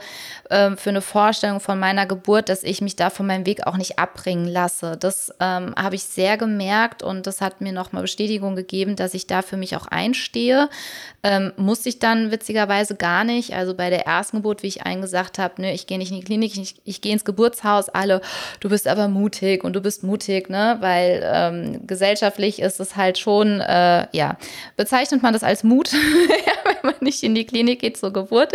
[0.49, 3.77] ähm, für eine Vorstellung von meiner Geburt, dass ich mich da von meinem Weg auch
[3.77, 4.97] nicht abbringen lasse.
[4.97, 9.27] Das ähm, habe ich sehr gemerkt und das hat mir nochmal Bestätigung gegeben, dass ich
[9.27, 10.69] da für mich auch einstehe.
[11.23, 13.53] Ähm, musste ich dann witzigerweise gar nicht.
[13.53, 16.17] Also bei der ersten Geburt, wie ich eingesagt gesagt habe, ne, ich gehe nicht in
[16.17, 18.21] die Klinik, ich, ich gehe ins Geburtshaus, alle,
[18.59, 23.17] du bist aber mutig und du bist mutig, ne, weil ähm, gesellschaftlich ist es halt
[23.17, 24.37] schon, äh, ja,
[24.75, 25.91] bezeichnet man das als Mut,
[26.65, 28.53] wenn man nicht in die Klinik geht zur Geburt.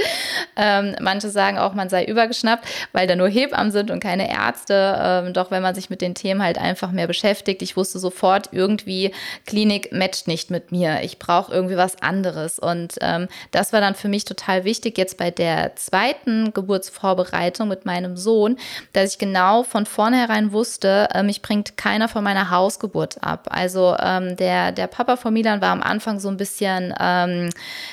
[0.56, 4.96] Ähm, manche sagen auch, man sei übergeschnappt, weil da nur Hebammen sind und keine Ärzte.
[4.98, 8.48] Ähm, doch wenn man sich mit den Themen halt einfach mehr beschäftigt, ich wusste sofort
[8.52, 9.12] irgendwie,
[9.46, 11.00] Klinik matcht nicht mit mir.
[11.02, 12.58] Ich brauche irgendwie was anderes.
[12.58, 17.85] Und ähm, das war dann für mich total wichtig, jetzt bei der zweiten Geburtsvorbereitung mit
[17.85, 18.57] meinem Sohn,
[18.92, 23.48] dass ich genau von vornherein wusste, äh, mich bringt keiner von meiner Hausgeburt ab.
[23.50, 27.50] Also ähm, der, der Papa von Milan war am Anfang so ein bisschen, ähm,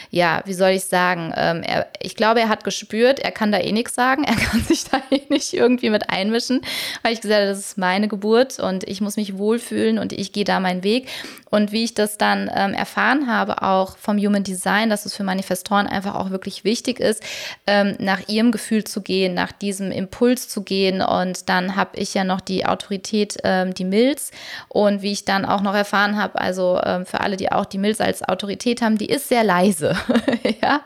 [0.09, 3.59] ja, wie soll ich sagen, ähm, er, ich glaube, er hat gespürt, er kann da
[3.59, 6.61] eh nichts sagen, er kann sich da eh nicht irgendwie mit einmischen,
[7.03, 10.31] weil ich gesagt habe, das ist meine Geburt und ich muss mich wohlfühlen und ich
[10.31, 11.07] gehe da meinen Weg.
[11.49, 15.23] Und wie ich das dann ähm, erfahren habe, auch vom Human Design, dass es für
[15.23, 17.21] Manifestoren einfach auch wirklich wichtig ist,
[17.67, 21.01] ähm, nach ihrem Gefühl zu gehen, nach diesem Impuls zu gehen.
[21.01, 24.31] Und dann habe ich ja noch die Autorität, ähm, die Milz.
[24.67, 27.77] Und wie ich dann auch noch erfahren habe, also ähm, für alle, die auch die
[27.77, 29.95] Milz als Autorität haben, die ist sehr leise.
[30.61, 30.81] ja,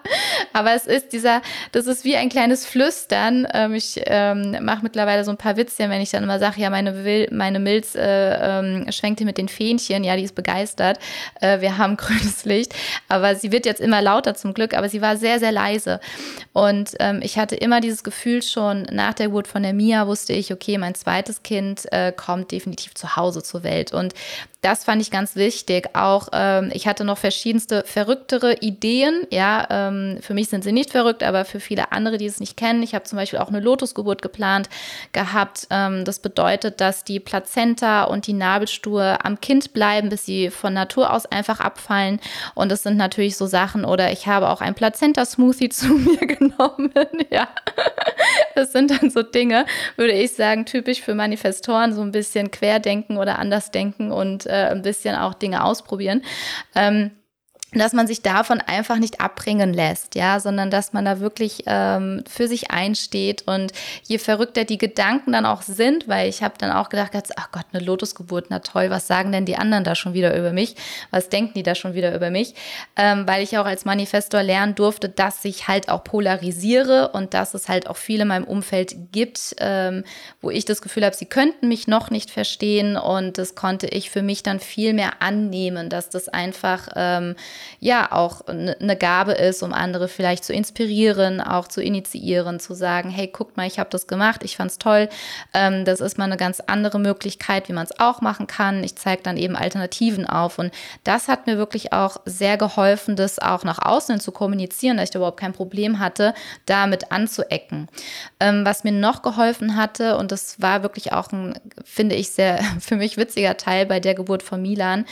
[0.53, 3.47] aber es ist dieser, das ist wie ein kleines Flüstern.
[3.53, 6.69] Ähm, ich ähm, mache mittlerweile so ein paar Witzchen, wenn ich dann immer sage, ja,
[6.69, 10.03] meine, meine Milz äh, ähm, schwenkte mit den Fähnchen.
[10.03, 10.99] Ja, die ist begeistert begeistert.
[11.41, 12.73] Äh, wir haben grünes Licht,
[13.07, 15.99] aber sie wird jetzt immer lauter zum Glück, aber sie war sehr, sehr leise.
[16.53, 20.33] Und ähm, ich hatte immer dieses Gefühl schon nach der Geburt von der Mia, wusste
[20.33, 23.91] ich, okay, mein zweites Kind äh, kommt definitiv zu Hause zur Welt.
[23.91, 24.13] Und
[24.65, 25.89] das fand ich ganz wichtig.
[25.93, 29.27] Auch ähm, ich hatte noch verschiedenste verrücktere Ideen.
[29.29, 32.57] Ja, ähm, für mich sind sie nicht verrückt, aber für viele andere, die es nicht
[32.57, 32.81] kennen.
[32.81, 34.67] Ich habe zum Beispiel auch eine Lotusgeburt geplant
[35.11, 35.67] gehabt.
[35.69, 40.73] Ähm, das bedeutet, dass die Plazenta und die Nabelstue am Kind bleiben, bis sie von
[40.73, 42.19] Natur aus einfach abfallen.
[42.55, 43.85] Und das sind natürlich so Sachen.
[43.85, 46.91] Oder ich habe auch ein Plazenta-Smoothie zu mir genommen.
[47.29, 47.49] ja,
[48.55, 53.17] das sind dann so Dinge, würde ich sagen, typisch für Manifestoren, so ein bisschen querdenken
[53.17, 56.21] oder anders denken und äh, ein bisschen auch Dinge ausprobieren.
[56.75, 57.11] Ähm,
[57.79, 62.23] dass man sich davon einfach nicht abbringen lässt, ja, sondern dass man da wirklich ähm,
[62.27, 63.71] für sich einsteht und
[64.03, 67.65] je verrückter die Gedanken dann auch sind, weil ich habe dann auch gedacht, ach Gott,
[67.73, 70.75] eine Lotusgeburt, na toll, was sagen denn die anderen da schon wieder über mich?
[71.11, 72.55] Was denken die da schon wieder über mich?
[72.95, 77.53] Ähm, weil ich auch als Manifestor lernen durfte, dass ich halt auch polarisiere und dass
[77.53, 80.03] es halt auch viele in meinem Umfeld gibt, ähm,
[80.41, 84.09] wo ich das Gefühl habe, sie könnten mich noch nicht verstehen und das konnte ich
[84.09, 87.35] für mich dann viel mehr annehmen, dass das einfach ähm,
[87.79, 93.09] ja auch eine Gabe ist, um andere vielleicht zu inspirieren, auch zu initiieren, zu sagen,
[93.09, 95.09] hey, guckt mal, ich habe das gemacht, ich fand es toll.
[95.53, 98.83] Ähm, das ist mal eine ganz andere Möglichkeit, wie man es auch machen kann.
[98.83, 100.59] Ich zeige dann eben Alternativen auf.
[100.59, 100.71] Und
[101.03, 105.11] das hat mir wirklich auch sehr geholfen, das auch nach außen zu kommunizieren, dass ich
[105.11, 106.33] da überhaupt kein Problem hatte,
[106.65, 107.87] damit anzuecken.
[108.39, 112.59] Ähm, was mir noch geholfen hatte, und das war wirklich auch ein, finde ich, sehr
[112.79, 115.05] für mich witziger Teil bei der Geburt von Milan,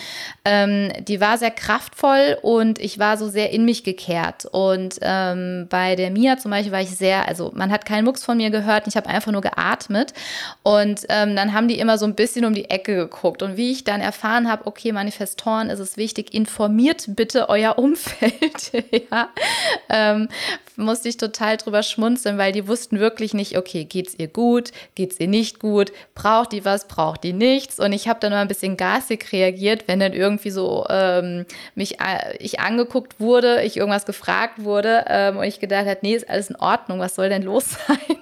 [0.45, 4.45] ähm, die war sehr kraftvoll und ich war so sehr in mich gekehrt.
[4.45, 8.23] Und ähm, bei der Mia zum Beispiel war ich sehr, also man hat keinen Mucks
[8.23, 10.13] von mir gehört, ich habe einfach nur geatmet.
[10.63, 13.41] Und ähm, dann haben die immer so ein bisschen um die Ecke geguckt.
[13.41, 18.71] Und wie ich dann erfahren habe, okay, Manifestoren ist es wichtig, informiert bitte euer Umfeld.
[19.11, 19.29] ja,
[19.89, 20.29] ähm,
[20.75, 25.19] musste ich total drüber schmunzeln, weil die wussten wirklich nicht, okay, geht's ihr gut, geht's
[25.19, 27.79] ihr nicht gut, braucht die was, braucht die nichts.
[27.79, 31.99] Und ich habe dann mal ein bisschen gasig reagiert, wenn dann irgendwie so ähm, mich
[31.99, 36.29] äh, ich angeguckt wurde, ich irgendwas gefragt wurde ähm, und ich gedacht habe, nee, ist
[36.29, 38.17] alles in Ordnung, was soll denn los sein?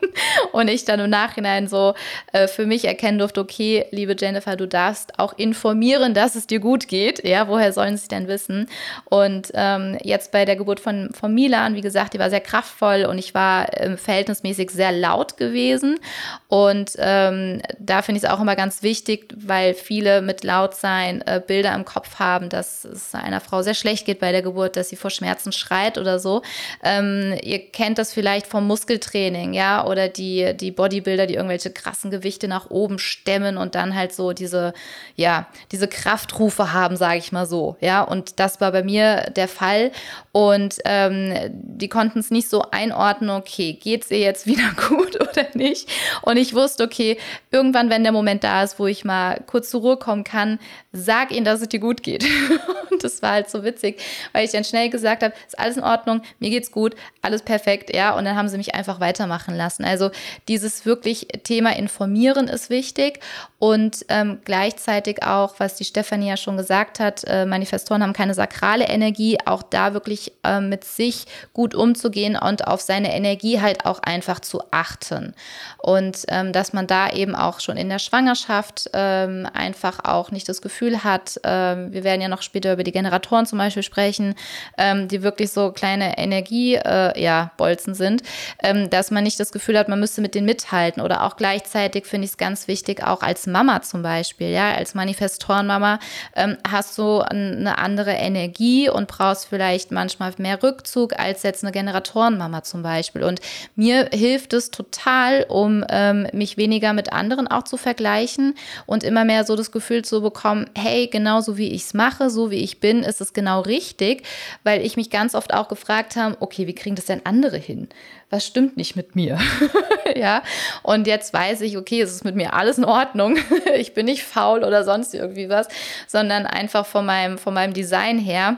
[0.52, 1.94] Und ich dann im Nachhinein so
[2.34, 6.60] äh, für mich erkennen durfte, okay, liebe Jennifer, du darfst auch informieren, dass es dir
[6.60, 7.26] gut geht.
[7.26, 8.68] Ja, woher sollen sie denn wissen?
[9.06, 13.06] Und ähm, jetzt bei der Geburt von, von Milan, wie gesagt, die war sehr kraftvoll
[13.06, 16.00] und ich war äh, verhältnismäßig sehr laut gewesen.
[16.48, 21.42] Und ähm, da finde ich es auch immer ganz wichtig, weil viele mit Lautsein äh,
[21.46, 24.90] Bilder im Kopf haben, dass es einer Frau sehr schlecht geht bei der Geburt, dass
[24.90, 26.42] sie vor Schmerzen schreit oder so.
[26.84, 32.12] Ähm, ihr kennt das vielleicht vom Muskeltraining, ja, oder die, die Bodybuilder, die irgendwelche krassen
[32.12, 34.74] Gewichte nach oben stemmen und dann halt so diese,
[35.16, 38.02] ja, diese Kraftrufe haben, sage ich mal so, ja.
[38.02, 39.92] Und das war bei mir der Fall.
[40.32, 45.20] Und ähm, die konnten es nicht so einordnen, okay, geht es ihr jetzt wieder gut
[45.20, 45.90] oder nicht?
[46.22, 47.18] Und ich wusste, okay,
[47.52, 50.60] irgendwann, wenn der Moment da ist, wo ich mal kurz zur Ruhe kommen kann,
[50.94, 52.24] sag ihnen, dass es dir gut geht.
[52.92, 54.02] und das war halt so witzig witzig,
[54.34, 57.94] weil ich dann schnell gesagt habe, ist alles in Ordnung, mir geht's gut, alles perfekt,
[57.94, 58.16] ja.
[58.16, 59.84] Und dann haben sie mich einfach weitermachen lassen.
[59.84, 60.12] Also
[60.48, 63.20] dieses wirklich Thema Informieren ist wichtig
[63.60, 68.34] und ähm, gleichzeitig auch, was die Stefanie ja schon gesagt hat, äh, Manifestoren haben keine
[68.34, 73.86] sakrale Energie, auch da wirklich äh, mit sich gut umzugehen und auf seine Energie halt
[73.86, 75.34] auch einfach zu achten.
[75.78, 80.50] Und ähm, dass man da eben auch schon in der Schwangerschaft ähm, einfach auch nicht
[80.50, 84.36] das Gefühl hat, ähm, wir werden ja noch später über die Generatoren zum Beispiel sprechen,
[84.78, 87.52] ähm, die wirklich so kleine Energiebolzen äh, ja,
[87.94, 88.24] sind,
[88.62, 91.02] ähm, dass man nicht das Gefühl hat, man müsste mit denen mithalten.
[91.02, 94.94] Oder auch gleichzeitig finde ich es ganz wichtig, auch als Mama zum Beispiel, ja, als
[94.94, 96.00] Manifestorenmama
[96.36, 101.72] ähm, hast du eine andere Energie und brauchst vielleicht manchmal mehr Rückzug als jetzt eine
[101.72, 103.24] Generatorenmama zum Beispiel.
[103.24, 103.42] Und
[103.76, 108.56] mir hilft es total, um ähm, mich weniger mit anderen auch zu vergleichen
[108.86, 112.52] und immer mehr so das Gefühl zu bekommen, hey, genauso wie ich es mache, so
[112.52, 114.24] wie ich bin, ist es genau richtig,
[114.64, 117.90] weil ich mich ganz oft auch gefragt habe, okay, wie kriegen das denn andere hin?
[118.30, 119.40] Was stimmt nicht mit mir?
[120.16, 120.44] ja,
[120.84, 123.38] und jetzt weiß ich, okay, es ist mit mir alles in Ordnung.
[123.76, 125.68] ich bin nicht faul oder sonst irgendwie was,
[126.08, 128.58] sondern einfach von meinem, von meinem Design her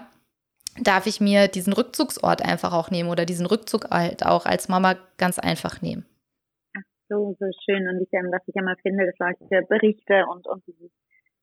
[0.82, 4.96] darf ich mir diesen Rückzugsort einfach auch nehmen oder diesen Rückzug halt auch als Mama
[5.18, 6.06] ganz einfach nehmen.
[6.76, 7.88] Ach so, so schön.
[7.88, 10.92] Und ich, was ich immer finde, dass solche Berichte und, und dieses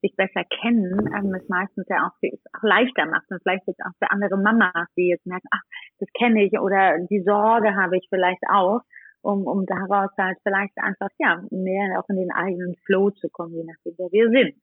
[0.00, 2.16] sich besser kennen, ähm, es meistens ja auch,
[2.52, 5.62] auch leichter macht und vielleicht jetzt auch für andere Mamas, die jetzt merken, ach,
[5.98, 8.80] das kenne ich oder die Sorge habe ich vielleicht auch,
[9.22, 13.54] um, um daraus halt vielleicht einfach, ja, mehr auch in den eigenen Flow zu kommen,
[13.54, 14.54] je nachdem, wer wir sind.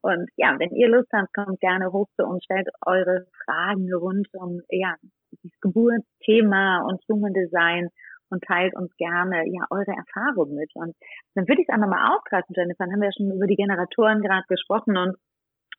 [0.00, 4.28] Und ja, wenn ihr Lust habt, kommt gerne hoch zu uns, stellt eure Fragen rund
[4.34, 4.96] um ja,
[5.30, 7.88] das Geburtsthema und Human Design
[8.32, 10.70] und teilt uns gerne ja eure Erfahrungen mit.
[10.74, 10.96] Und
[11.34, 12.84] dann würde ich es einfach mal aufgreifen, Jennifer.
[12.84, 15.16] Dann haben wir ja schon über die Generatoren gerade gesprochen und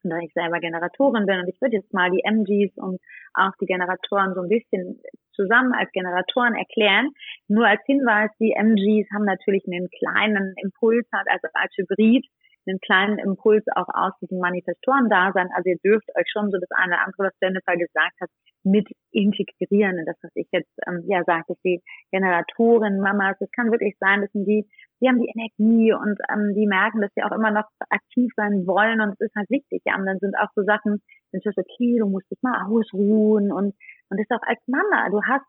[0.04, 3.00] da ich selber Generatorin bin und ich würde jetzt mal die MGs und
[3.34, 5.00] auch die Generatoren so ein bisschen
[5.32, 7.10] zusammen als Generatoren erklären.
[7.48, 12.26] Nur als Hinweis, die MGs haben natürlich einen kleinen Impuls, also als Hybrid
[12.68, 15.50] einen kleinen Impuls auch aus diesem Manifestoren-Dasein.
[15.56, 18.30] Also ihr dürft euch schon so das eine oder andere, was Jennifer gesagt hat,
[18.64, 23.72] mit integrieren in das, was ich jetzt ähm, ja dass die Generatoren, Mamas, es kann
[23.72, 24.66] wirklich sein, dass die,
[25.02, 28.66] die haben die Energie und ähm, die merken, dass sie auch immer noch aktiv sein
[28.66, 29.82] wollen und es ist halt wichtig.
[29.86, 33.52] Ja, und dann sind auch so Sachen, dann ist okay, du musst dich mal ausruhen
[33.52, 33.76] und
[34.10, 35.46] und das auch als Mama, du hast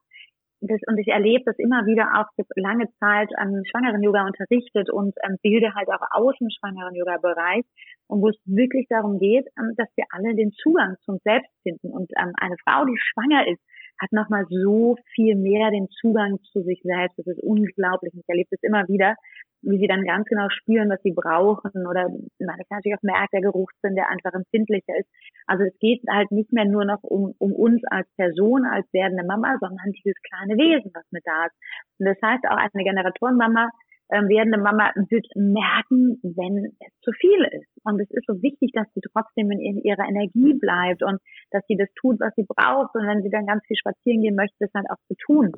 [0.66, 4.90] das, und ich erlebe das immer wieder auch, ich habe lange Zeit ähm, Schwangeren-Yoga unterrichtet
[4.90, 7.64] und ähm, bilde halt auch aus dem Schwangeren-Yoga-Bereich
[8.08, 11.90] und wo es wirklich darum geht, ähm, dass wir alle den Zugang zum Selbst finden.
[11.90, 13.62] Und ähm, eine Frau, die schwanger ist,
[14.00, 17.18] hat nochmal so viel mehr den Zugang zu sich selbst.
[17.18, 18.12] Das ist unglaublich.
[18.14, 19.14] Ich erlebe das immer wieder,
[19.62, 23.32] wie sie dann ganz genau spüren, was sie brauchen oder man kann natürlich auch merkt,
[23.32, 25.08] der Geruchssinn, der einfach empfindlicher ist.
[25.46, 29.24] Also es geht halt nicht mehr nur noch um, um uns als Person, als werdende
[29.24, 31.56] Mama, sondern dieses kleine Wesen, was mit da ist.
[31.98, 33.70] Und das heißt auch eine Generatorenmama,
[34.10, 37.70] ähm, werdende Mama wird merken, wenn es zu viel ist.
[37.84, 41.18] Und es ist so wichtig, dass sie trotzdem in ihrer Energie bleibt und
[41.50, 42.94] dass sie das tut, was sie braucht.
[42.94, 45.52] Und wenn sie dann ganz viel spazieren gehen möchte, das halt auch zu tun.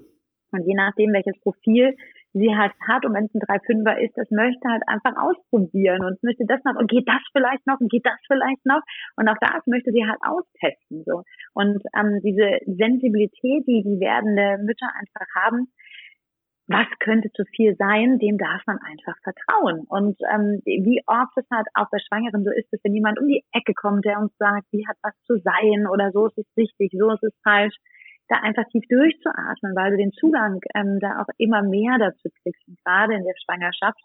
[0.52, 1.94] Und je nachdem, welches Profil
[2.36, 6.22] sie halt hat und wenn es ein 3-5er ist, das möchte halt einfach ausprobieren und
[6.22, 8.82] möchte das noch und geht das vielleicht noch und geht das vielleicht noch
[9.16, 11.22] und auch das möchte sie halt austesten so
[11.54, 15.72] und ähm, diese Sensibilität, die die werdende Mütter einfach haben,
[16.68, 19.86] was könnte zu viel sein, dem darf man einfach vertrauen.
[19.88, 23.28] Und ähm, wie oft es halt auch bei Schwangeren so ist, dass wenn jemand um
[23.28, 26.56] die Ecke kommt, der uns sagt, wie hat was zu sein oder so ist es
[26.56, 27.74] richtig, so ist es falsch,
[28.28, 32.62] da einfach tief durchzuatmen, weil du den Zugang ähm, da auch immer mehr dazu kriegst,
[32.84, 34.02] gerade in der Schwangerschaft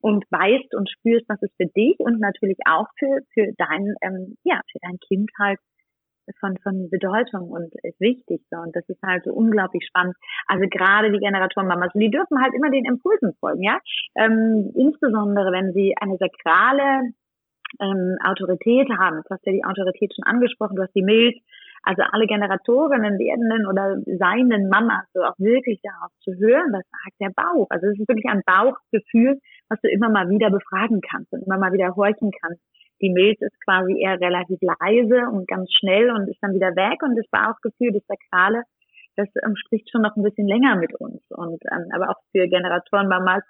[0.00, 4.36] und weißt und spürst, was es für dich und natürlich auch für für dein ähm,
[4.44, 5.58] ja für dein Kind halt
[6.40, 10.16] von von Bedeutung und ist wichtig so und das ist halt so unglaublich spannend.
[10.46, 13.78] Also gerade die Generatorenmamas, die dürfen halt immer den Impulsen folgen, ja.
[14.16, 17.12] Ähm, insbesondere wenn sie eine sakrale
[17.80, 19.22] ähm, Autorität haben.
[19.24, 21.42] Du hast ja die Autorität schon angesprochen, du hast die Milch,
[21.82, 27.20] also alle Generatorinnen, werdenden oder seinen Mamas, so auch wirklich darauf zu hören, was sagt
[27.20, 27.66] der Bauch.
[27.70, 29.38] Also es ist wirklich ein Bauchgefühl,
[29.68, 32.62] was du immer mal wieder befragen kannst und immer mal wieder horchen kannst.
[33.00, 37.02] Die Milz ist quasi eher relativ leise und ganz schnell und ist dann wieder weg
[37.02, 38.62] und das Bauchgefühl, das Sakrale,
[39.16, 41.22] das ähm, spricht schon noch ein bisschen länger mit uns.
[41.30, 43.42] Und ähm, aber auch für Generatorenmamas,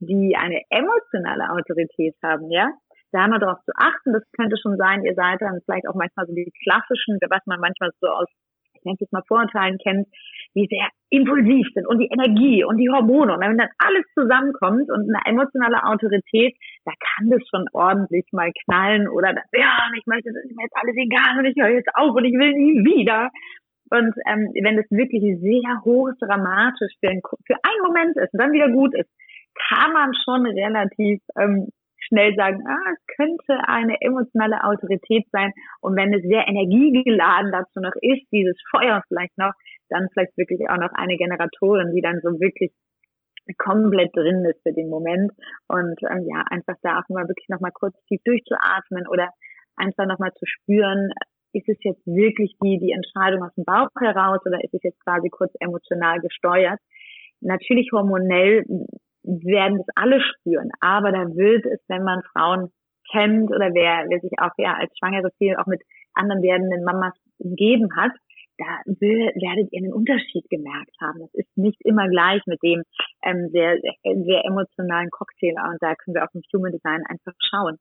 [0.00, 2.70] die eine emotionale Autorität haben, ja,
[3.12, 4.12] da mal darauf zu achten.
[4.12, 7.60] Das könnte schon sein, ihr seid dann vielleicht auch manchmal so die klassischen, was man
[7.60, 8.28] manchmal so aus,
[8.92, 10.08] ich es jetzt mal Vorurteilen kennt,
[10.54, 13.34] die sehr impulsiv sind und die Energie und die Hormone.
[13.34, 18.50] Und wenn dann alles zusammenkommt und eine emotionale Autorität, da kann das schon ordentlich mal
[18.64, 21.90] knallen oder ja, ich möchte, das ist mir jetzt alles egal und ich höre jetzt
[21.94, 23.30] auf und ich will nie wieder.
[23.90, 28.40] Und ähm, wenn das wirklich sehr hoch dramatisch für, ein, für einen Moment ist und
[28.40, 29.10] dann wieder gut ist,
[29.68, 31.68] kann man schon relativ ähm,
[32.14, 35.52] schnell sagen, ah, könnte eine emotionale Autorität sein.
[35.80, 39.52] Und wenn es sehr energiegeladen dazu noch ist, dieses Feuer vielleicht noch,
[39.88, 42.72] dann vielleicht wirklich auch noch eine Generatorin, die dann so wirklich
[43.58, 45.32] komplett drin ist für den Moment.
[45.68, 49.28] Und ähm, ja, einfach da auch mal wirklich nochmal kurz tief durchzuatmen oder
[49.76, 51.10] einfach nochmal zu spüren,
[51.52, 55.00] ist es jetzt wirklich die, die Entscheidung aus dem Bauch heraus oder ist es jetzt
[55.04, 56.80] quasi kurz emotional gesteuert?
[57.40, 58.64] Natürlich hormonell
[59.24, 62.70] werden das alle spüren, aber da wird es, wenn man Frauen
[63.10, 65.82] kennt oder wer, wer sich auch ja als Schwangere viel auch mit
[66.14, 68.12] anderen werdenden Mamas umgeben hat,
[68.58, 71.20] da will, werdet ihr einen Unterschied gemerkt haben.
[71.20, 72.82] Das ist nicht immer gleich mit dem
[73.24, 77.78] ähm, sehr, sehr emotionalen Cocktail und da können wir auch im Human Design einfach schauen.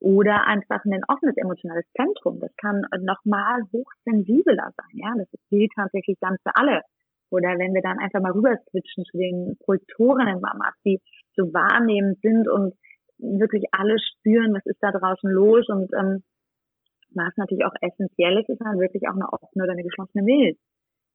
[0.00, 2.40] Oder einfach ein offenes emotionales Zentrum.
[2.40, 4.94] Das kann nochmal hochsensibler sein.
[4.94, 6.82] Ja, das gilt tatsächlich dann für alle.
[7.32, 11.00] Oder wenn wir dann einfach mal rüber switchen zu den Kulturen Mamas, die
[11.34, 12.74] so wahrnehmend sind und
[13.18, 16.22] wirklich alles spüren, was ist da draußen los und ähm,
[17.14, 20.58] was natürlich auch essentiell ist, ist dann wirklich auch eine offene oder eine geschlossene Milz,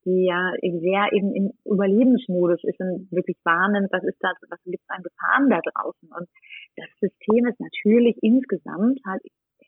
[0.05, 4.81] die ja sehr eben im Überlebensmodus ist und wirklich wahrnimmt, was ist da, was gibt
[4.81, 6.09] es an Gefahren da draußen.
[6.09, 6.27] Und
[6.77, 9.21] das System ist natürlich insgesamt halt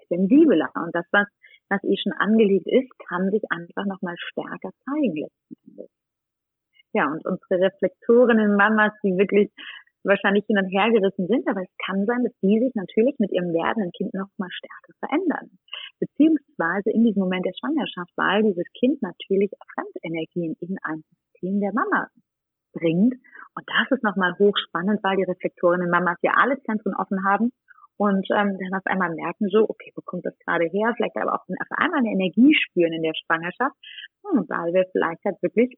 [0.10, 0.70] sensibler.
[0.74, 1.28] Und das, was,
[1.70, 5.90] was eh schon angelegt ist, kann sich einfach nochmal stärker zeigen letzten Endes.
[6.94, 9.52] Ja, und unsere Reflektorinnen, Mamas, die wirklich
[10.04, 13.32] wahrscheinlich hin und her gerissen sind, aber es kann sein, dass die sich natürlich mit
[13.32, 15.52] ihrem werdenden Kind noch mal stärker verändern.
[16.00, 21.74] Beziehungsweise in diesem Moment der Schwangerschaft, weil dieses Kind natürlich Fremdenergien in ein System der
[21.74, 22.08] Mama
[22.74, 23.16] bringt.
[23.56, 27.52] Und das ist nochmal hochspannend, weil die Reflektorinnen Mamas ja alle Zentren offen haben
[27.98, 30.94] und ähm, dann auf einmal merken so, okay, wo kommt das gerade her?
[30.96, 33.76] Vielleicht aber auch auf einmal eine Energie spüren in der Schwangerschaft,
[34.24, 35.76] hm, weil wir vielleicht halt wirklich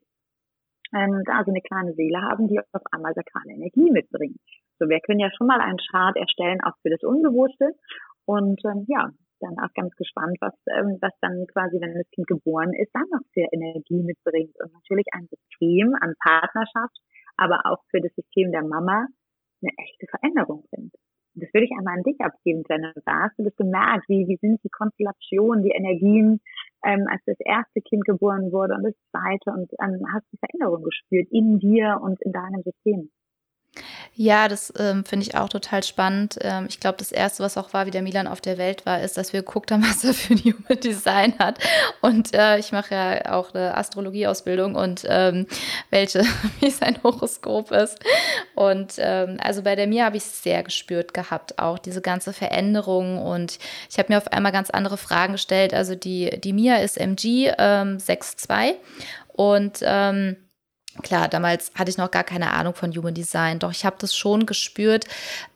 [0.94, 4.38] ähm, da so eine kleine Seele haben, die auf einmal sakrale Energie mitbringt.
[4.78, 7.72] So, wir können ja schon mal einen Chart erstellen, auch für das Unbewusste.
[8.24, 12.26] Und ähm, ja, dann auch ganz gespannt, was, ähm, was dann quasi, wenn das Kind
[12.26, 14.54] geboren ist, dann noch für Energie mitbringt.
[14.62, 16.96] Und natürlich ein System an Partnerschaft,
[17.36, 19.06] aber auch für das System der Mama
[19.62, 20.94] eine echte Veränderung bringt.
[21.34, 22.92] Das würde ich einmal an dich abgeben, Jenna.
[23.06, 26.40] Da hast du das gemerkt, wie, wie sind die Konstellationen, die Energien,
[26.84, 30.84] ähm, als das erste Kind geboren wurde und das zweite und ähm, hast du Veränderungen
[30.84, 33.10] gespürt in dir und in deinem System.
[34.14, 36.36] Ja, das ähm, finde ich auch total spannend.
[36.42, 39.00] Ähm, ich glaube, das Erste, was auch war, wie der Milan auf der Welt war,
[39.00, 41.58] ist, dass wir geguckt haben, was er für ein Human Design hat.
[42.02, 45.46] Und äh, ich mache ja auch eine Astrologieausbildung und ähm,
[45.88, 46.24] welche,
[46.60, 48.00] wie sein Horoskop ist.
[48.54, 52.34] Und ähm, also bei der Mia habe ich es sehr gespürt gehabt, auch diese ganze
[52.34, 53.16] Veränderung.
[53.16, 53.58] Und
[53.88, 55.72] ich habe mir auf einmal ganz andere Fragen gestellt.
[55.72, 58.74] Also die, die Mia ist MG ähm, 6.2
[59.28, 60.36] und ähm,
[61.00, 64.14] Klar, damals hatte ich noch gar keine Ahnung von Human Design, doch ich habe das
[64.14, 65.06] schon gespürt,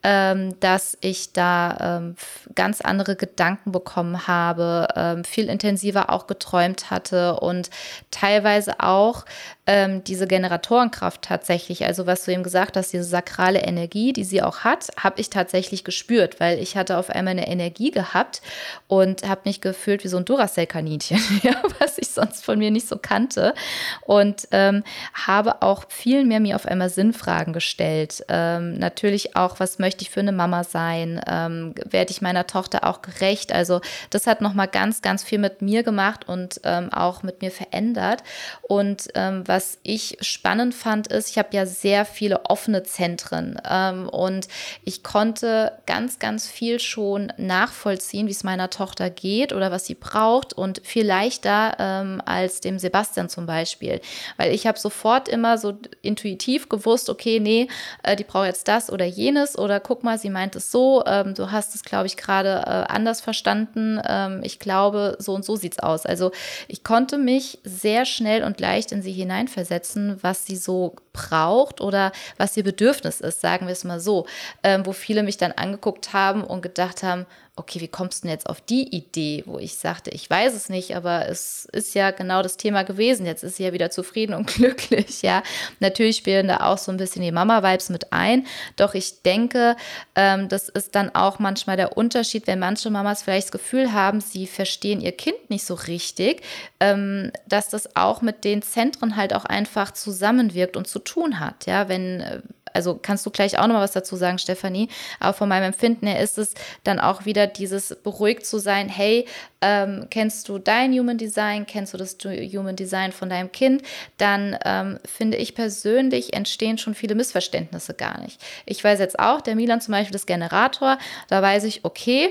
[0.03, 2.17] ähm, dass ich da ähm,
[2.55, 7.69] ganz andere Gedanken bekommen habe, ähm, viel intensiver auch geträumt hatte und
[8.11, 9.27] teilweise auch
[9.67, 14.43] ähm, diese Generatorenkraft tatsächlich, also was du eben gesagt hast, diese sakrale Energie, die sie
[14.43, 18.41] auch hat, habe ich tatsächlich gespürt, weil ich hatte auf einmal eine Energie gehabt
[18.87, 22.89] und habe mich gefühlt wie so ein Duracell-Kaninchen, ja, was ich sonst von mir nicht
[22.89, 23.55] so kannte.
[24.03, 24.85] Und ähm,
[25.27, 28.25] habe auch viel mehr mir auf einmal Sinnfragen gestellt.
[28.29, 31.21] Ähm, natürlich auch, was möchte ich für eine Mama sein?
[31.27, 33.53] Ähm, werde ich meiner Tochter auch gerecht?
[33.53, 37.51] Also das hat nochmal ganz, ganz viel mit mir gemacht und ähm, auch mit mir
[37.51, 38.23] verändert
[38.63, 44.09] und was was ich spannend fand, ist, ich habe ja sehr viele offene Zentren ähm,
[44.09, 44.49] und
[44.85, 49.95] ich konnte ganz, ganz viel schon nachvollziehen, wie es meiner Tochter geht oder was sie
[49.95, 54.01] braucht und viel leichter ähm, als dem Sebastian zum Beispiel,
[54.37, 57.69] weil ich habe sofort immer so intuitiv gewusst, okay, nee,
[58.03, 61.35] äh, die braucht jetzt das oder jenes oder guck mal, sie meint es so, ähm,
[61.35, 64.01] du hast es, glaube ich, gerade äh, anders verstanden.
[64.07, 66.05] Ähm, ich glaube, so und so sieht es aus.
[66.05, 66.33] Also
[66.69, 71.81] ich konnte mich sehr schnell und leicht in sie hinein hineinversetzen, was sie so braucht
[71.81, 74.27] oder was ihr Bedürfnis ist, sagen wir es mal so,
[74.63, 78.35] ähm, wo viele mich dann angeguckt haben und gedacht haben, okay, wie kommst du denn
[78.35, 82.11] jetzt auf die Idee, wo ich sagte, ich weiß es nicht, aber es ist ja
[82.11, 83.25] genau das Thema gewesen.
[83.25, 85.43] Jetzt ist sie ja wieder zufrieden und glücklich, ja.
[85.81, 88.47] Natürlich spielen da auch so ein bisschen die Mama-Vibes mit ein,
[88.77, 89.77] doch ich denke,
[90.15, 94.21] ähm, das ist dann auch manchmal der Unterschied, wenn manche Mamas vielleicht das Gefühl haben,
[94.21, 96.43] sie verstehen ihr Kind nicht so richtig,
[96.79, 101.67] ähm, dass das auch mit den Zentren halt auch einfach zusammenwirkt und zu tun hat,
[101.67, 101.89] ja.
[101.89, 102.43] Wenn
[102.77, 104.89] also kannst du gleich auch noch mal was dazu sagen, Stefanie,
[105.19, 106.53] aber von meinem Empfinden her ist es
[106.85, 109.27] dann auch wieder dieses beruhigt zu sein, hey,
[109.67, 113.83] ähm, kennst du dein Human Design, kennst du das Human Design von deinem Kind,
[114.17, 118.41] dann ähm, finde ich persönlich entstehen schon viele Missverständnisse gar nicht.
[118.65, 120.99] Ich weiß jetzt auch, der Milan zum Beispiel ist Generator,
[121.29, 122.29] da weiß ich, okay,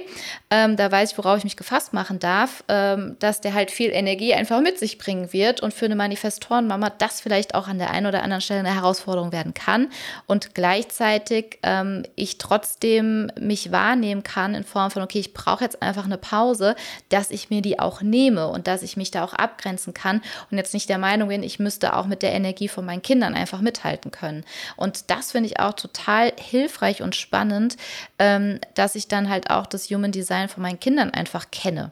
[0.49, 3.89] ähm, da weiß ich, worauf ich mich gefasst machen darf, ähm, dass der halt viel
[3.89, 7.91] Energie einfach mit sich bringen wird und für eine Manifestorenmama das vielleicht auch an der
[7.91, 9.89] einen oder anderen Stelle eine Herausforderung werden kann.
[10.25, 15.81] Und gleichzeitig ähm, ich trotzdem mich wahrnehmen kann in Form von, okay, ich brauche jetzt
[15.81, 16.75] einfach eine Pause,
[17.09, 20.21] dass ich mir die auch nehme und dass ich mich da auch abgrenzen kann
[20.51, 23.33] und jetzt nicht der Meinung bin, ich müsste auch mit der Energie von meinen Kindern
[23.33, 24.43] einfach mithalten können.
[24.77, 27.77] Und das finde ich auch total hilfreich und spannend,
[28.19, 31.91] ähm, dass ich dann halt auch das Human Design von meinen Kindern einfach kenne.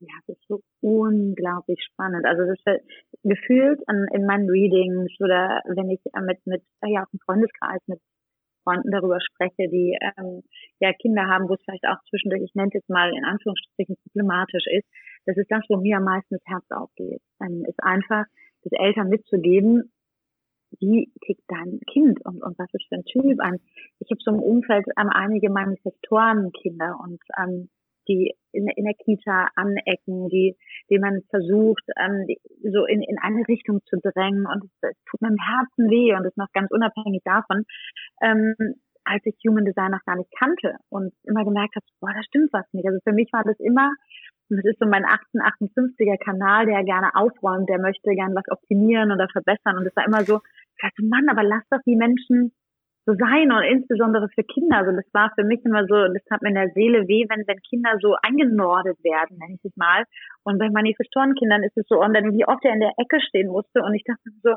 [0.00, 2.26] Ja, das ist so unglaublich spannend.
[2.26, 7.20] Also das ist gefühlt in meinen Readings oder wenn ich mit, mit ja, auch im
[7.20, 8.00] Freundeskreis mit
[8.62, 10.42] Freunden darüber spreche, die ähm,
[10.80, 14.66] ja Kinder haben, wo es vielleicht auch zwischendurch, ich nenne es mal in Anführungsstrichen problematisch
[14.66, 14.86] ist,
[15.26, 17.22] das ist das, wo mir am meisten das Herz aufgeht.
[17.40, 18.24] Ähm, ist einfach,
[18.64, 19.92] das Eltern mitzugeben,
[20.80, 23.58] wie tickt dein Kind und, und was ist für ein Typ an.
[23.98, 27.68] Ich habe so im Umfeld ähm, einige Manifestorenkinder und ähm,
[28.08, 30.56] die in, in der Kita anecken, die,
[30.90, 32.38] die man versucht, ähm, die,
[32.70, 34.46] so in, in eine Richtung zu drängen.
[34.46, 37.64] Und es, es tut meinem Herzen weh und ist noch ganz unabhängig davon,
[38.22, 38.54] ähm,
[39.04, 42.52] als ich Human Design noch gar nicht kannte und immer gemerkt habe, boah, da stimmt
[42.52, 42.86] was nicht.
[42.86, 43.90] Also für mich war das immer,
[44.48, 49.10] und das ist so mein 1858er Kanal, der gerne aufräumt, der möchte gerne was optimieren
[49.10, 49.78] oder verbessern.
[49.78, 52.52] Und es war immer so, ich dachte, Mann, aber lass doch die Menschen
[53.04, 54.78] so sein und insbesondere für Kinder.
[54.78, 57.46] Also das war für mich immer so, das hat mir in der Seele weh, wenn,
[57.46, 60.04] wenn Kinder so eingenordet werden, nenne ich es mal.
[60.44, 63.48] Und bei Manifestorenkindern ist es so, und dann wie oft er in der Ecke stehen
[63.48, 64.54] musste und ich dachte so,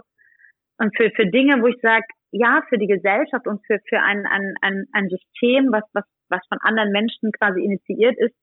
[0.78, 4.26] und für, für Dinge, wo ich sage, ja, für die Gesellschaft und für, für ein,
[4.28, 8.36] ein, ein, ein System, was, was, was von anderen Menschen quasi initiiert ist,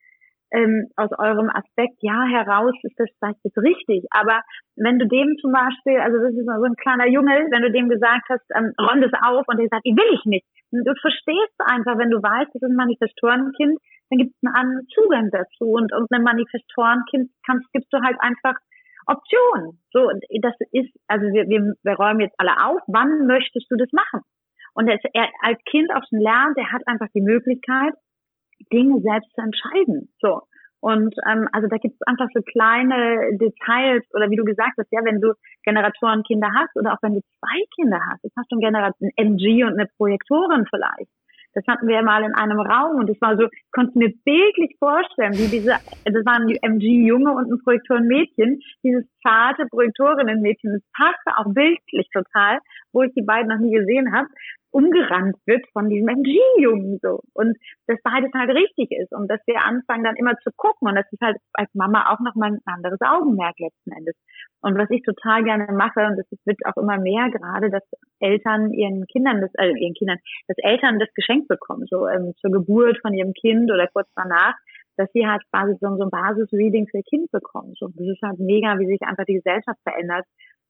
[0.53, 4.05] ähm, aus eurem Aspekt, ja, heraus ist das vielleicht jetzt richtig.
[4.11, 4.43] Aber
[4.77, 7.89] wenn du dem zum Beispiel, also das ist so ein kleiner Junge, wenn du dem
[7.89, 10.47] gesagt hast, ähm, räum das auf und der sagt, die will ich nicht.
[10.71, 13.81] Und du verstehst einfach, wenn du weißt, das ist ein Manifestorenkind,
[14.11, 15.73] dann gibt es einen anderen Zugang dazu.
[15.73, 18.57] Und, und einem Manifestorenkind kannst, gibst du halt einfach
[19.07, 19.81] Optionen.
[19.93, 23.91] So, das ist, also wir, wir, wir räumen jetzt alle auf, wann möchtest du das
[23.93, 24.21] machen?
[24.75, 27.93] Und er, er als Kind auch schon lernt, er hat einfach die Möglichkeit,
[28.73, 30.13] Dinge selbst zu entscheiden.
[30.21, 30.43] So.
[30.83, 34.89] Und ähm, also da gibt es einfach so kleine Details oder wie du gesagt hast,
[34.91, 35.33] ja, wenn du
[35.63, 39.79] Generatorenkinder hast oder auch wenn du zwei Kinder hast, jetzt hast du ein MG und
[39.79, 41.11] eine Projektorin vielleicht.
[41.55, 44.75] Das hatten wir mal in einem Raum und das war so, ich konnte mir bildlich
[44.79, 51.39] vorstellen, wie diese, das waren die MG-Junge und ein Projektoren-Mädchen, dieses zarte Projektorinnen-Mädchen, das passte
[51.39, 52.59] auch bildlich total,
[52.93, 54.29] wo ich die beiden noch nie gesehen habe,
[54.73, 57.21] umgerannt wird von diesem MG-Jungen so.
[57.35, 57.57] Und
[57.87, 61.07] dass beides halt richtig ist und dass wir anfangen dann immer zu gucken und das
[61.13, 64.17] ist halt als Mama auch nochmal ein anderes Augenmerk letzten Endes.
[64.63, 67.83] Und was ich total gerne mache, und das wird auch immer mehr gerade, dass
[68.21, 70.19] Eltern ihren Kindern das, äh, ihren Kindern,
[70.49, 74.55] dass Eltern das Geschenk bekommen, so ähm, zur Geburt von ihrem Kind oder kurz danach,
[74.97, 77.75] dass sie halt quasi so, ein Basis-Reading für Kind bekommen.
[77.79, 80.27] So, das ist halt mega, wie sich einfach die Gesellschaft verändert,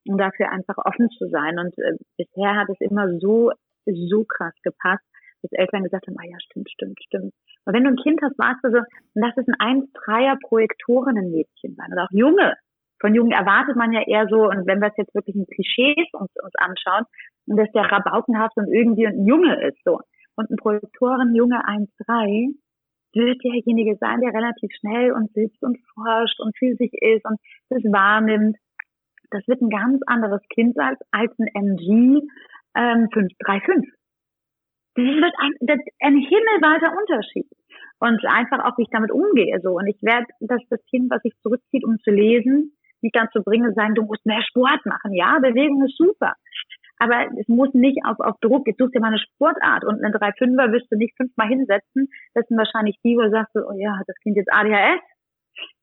[0.06, 1.58] um dafür einfach offen zu sein.
[1.58, 3.52] Und äh, bisher hat es immer so
[3.86, 5.04] so krass gepasst,
[5.42, 7.32] dass Eltern gesagt haben, ah ja, stimmt, stimmt, stimmt.
[7.64, 8.80] Und wenn du ein Kind hast, weißt du so,
[9.14, 12.54] lass es ein 1-3er Projektorinnen-Mädchen sein oder auch Junge.
[13.00, 16.06] Von Jungen erwartet man ja eher so, und wenn wir es jetzt wirklich in Klischees
[16.12, 17.04] uns, uns anschauen,
[17.46, 19.98] dass der rabaukenhaft und irgendwie ein Junge ist, so.
[20.36, 22.54] Und ein Projektoren-Junge 1-3
[23.14, 27.38] wird derjenige sein, der relativ schnell und sitzt und forscht und für sich ist und
[27.68, 28.56] das wahrnimmt.
[29.30, 32.20] Das wird ein ganz anderes Kind sein als ein MG,
[32.76, 33.86] ähm, 5, 3, 5.
[34.94, 37.48] Das wird ein, das ein himmelweiter Unterschied.
[37.98, 39.78] Und einfach auch, wie ich damit umgehe, so.
[39.78, 43.42] Und ich werde, dass das Kind, was sich zurückzieht, um zu lesen, nicht dann zu
[43.42, 45.12] bringen, sagen, du musst mehr Sport machen.
[45.12, 46.34] Ja, Bewegung ist super.
[46.98, 50.14] Aber es muss nicht auf, auf Druck, jetzt suchst dir mal eine Sportart und einen
[50.14, 52.08] 3-5er wirst du nicht fünfmal hinsetzen.
[52.34, 55.00] Das sind wahrscheinlich die, wo du sagst, oh ja, das Kind jetzt ADHS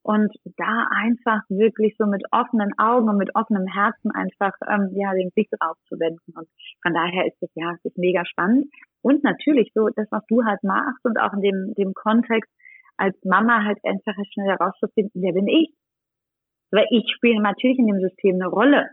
[0.04, 5.14] und da einfach wirklich so mit offenen Augen und mit offenem Herzen einfach ähm, ja
[5.14, 6.34] den Blick drauf zu wenden.
[6.36, 6.48] Und
[6.82, 8.68] von daher ist es ja, es ist mega spannend.
[9.02, 12.52] Und natürlich so das, was du halt machst und auch in dem, dem Kontext
[12.98, 15.74] als Mama halt einfach schnell herauszufinden, wer bin ich?
[16.72, 18.90] Weil ich spiele natürlich in dem System eine Rolle.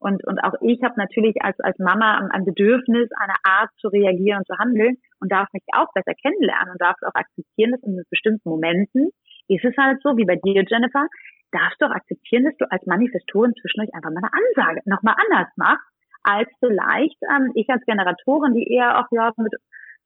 [0.00, 4.38] Und, und auch ich habe natürlich als, als Mama ein Bedürfnis, eine Art zu reagieren
[4.38, 8.00] und zu handeln und darf mich auch besser kennenlernen und darf auch akzeptieren, dass in
[8.08, 9.10] bestimmten Momenten
[9.48, 11.08] ist es halt so, wie bei dir, Jennifer,
[11.50, 15.48] darfst du auch akzeptieren, dass du als Manifestorin zwischendurch einfach mal eine Ansage nochmal anders
[15.56, 15.88] machst,
[16.22, 19.52] als vielleicht ähm, ich als Generatorin, die eher auch ja mit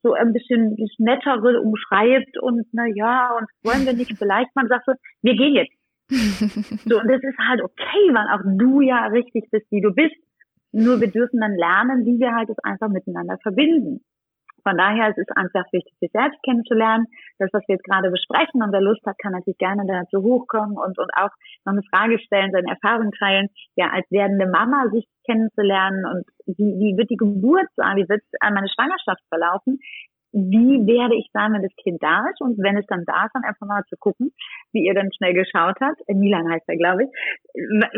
[0.03, 4.66] so ein bisschen das Nettere umschreibt und na ja, und wollen wir nicht vielleicht mal
[4.68, 5.81] sagst so, wir gehen jetzt.
[6.86, 10.16] so, und das ist halt okay, weil auch du ja richtig bist, wie du bist.
[10.72, 14.00] Nur wir dürfen dann lernen, wie wir halt das einfach miteinander verbinden.
[14.62, 17.06] Von daher ist es einfach wichtig, sich selbst kennenzulernen.
[17.38, 20.76] Das, was wir jetzt gerade besprechen und wer Lust hat, kann natürlich gerne dazu hochkommen
[20.78, 21.30] und, und auch
[21.66, 26.24] noch eine Frage stellen, seine Erfahrungen teilen, ja, als werdende Mama sich kennenzulernen und
[26.56, 29.78] wie, wie wird die Geburt sein, wie wird meine Schwangerschaft verlaufen,
[30.32, 33.34] wie werde ich sein, wenn das Kind da ist und wenn es dann da ist,
[33.34, 34.32] dann einfach mal zu gucken,
[34.72, 36.00] wie ihr dann schnell geschaut habt.
[36.08, 37.10] Äh, Milan heißt er, glaube ich.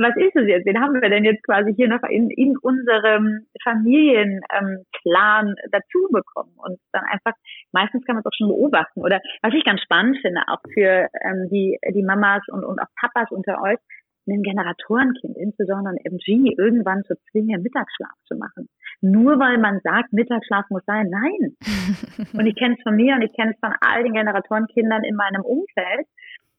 [0.00, 0.66] Was ist es jetzt?
[0.66, 6.54] Den haben wir denn jetzt quasi hier noch in, in unserem Familienclan ähm, dazu bekommen
[6.56, 7.34] und dann einfach,
[7.72, 9.00] meistens kann man es auch schon beobachten.
[9.00, 12.90] Oder was ich ganz spannend finde, auch für ähm, die, die Mamas und, und auch
[13.00, 13.78] Papas unter euch,
[14.26, 18.68] ein Generatorenkind, insbesondere ein MG, irgendwann zu zwingen, Mittagsschlaf zu machen.
[19.00, 21.10] Nur weil man sagt, Mittagsschlaf muss sein.
[21.10, 21.56] Nein.
[22.32, 25.16] und ich kenne es von mir und ich kenne es von all den Generatorenkindern in
[25.16, 26.06] meinem Umfeld.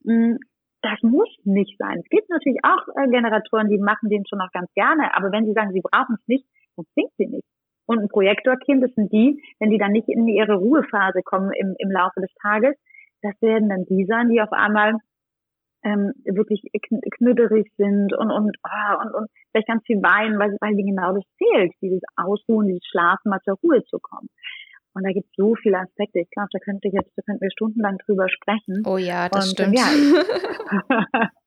[0.04, 0.36] Mm,
[0.82, 2.00] das muss nicht sein.
[2.04, 5.16] Es gibt natürlich auch äh, Generatoren, die machen den schon noch ganz gerne.
[5.16, 7.48] Aber wenn sie sagen, sie brauchen es nicht, dann zwingt sie nicht.
[7.88, 11.76] Und ein Projektorkind, das sind die, wenn die dann nicht in ihre Ruhephase kommen im,
[11.78, 12.76] im Laufe des Tages,
[13.22, 14.96] das werden dann die sein, die auf einmal
[15.86, 16.62] ähm, wirklich
[17.18, 21.14] knütterig sind und und, ah, und und vielleicht ganz viel weinen, weil, weil ihnen genau
[21.14, 24.30] das fehlt, dieses Ausruhen, dieses Schlafen, mal zur Ruhe zu kommen.
[24.96, 26.20] Und da gibt es so viele Aspekte.
[26.20, 28.84] Ich glaube, da könnte ich jetzt, da könnten wir stundenlang drüber sprechen.
[28.86, 29.78] Oh ja, das und, stimmt.
[29.78, 29.86] Ja,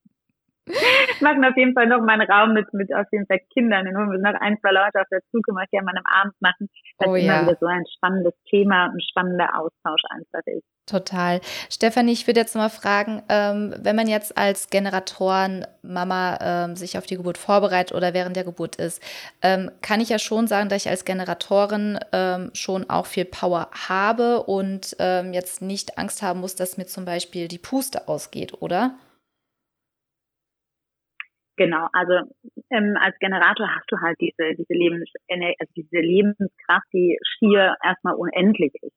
[1.14, 3.84] ich mache auf jeden Fall noch meinen Raum mit, mit auf jeden Fall Kindern.
[3.84, 6.68] Dann holen wir noch ein, zwei Leute auf der Zukunft, die an einem Abend machen.
[6.98, 7.42] Das oh, immer ja.
[7.42, 10.64] wieder so ein spannendes Thema, ein spannender Austausch einfach ist.
[10.88, 11.40] Total.
[11.70, 17.04] Stefanie, ich würde jetzt mal fragen, ähm, wenn man jetzt als Generatoren-Mama ähm, sich auf
[17.04, 19.02] die Geburt vorbereitet oder während der Geburt ist,
[19.42, 23.68] ähm, kann ich ja schon sagen, dass ich als Generatorin ähm, schon auch viel Power
[23.88, 28.62] habe und ähm, jetzt nicht Angst haben muss, dass mir zum Beispiel die Puste ausgeht,
[28.62, 28.94] oder?
[31.58, 32.30] Genau, also
[32.70, 38.14] ähm, als Generator hast du halt diese, diese, Lebens also diese Lebenskraft, die schier erstmal
[38.14, 38.94] unendlich ist.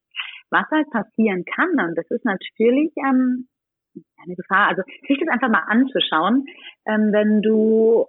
[0.52, 3.48] Was halt passieren kann, und das ist natürlich ähm,
[4.24, 6.46] eine Gefahr, also sich das einfach mal anzuschauen,
[6.86, 8.06] ähm, wenn du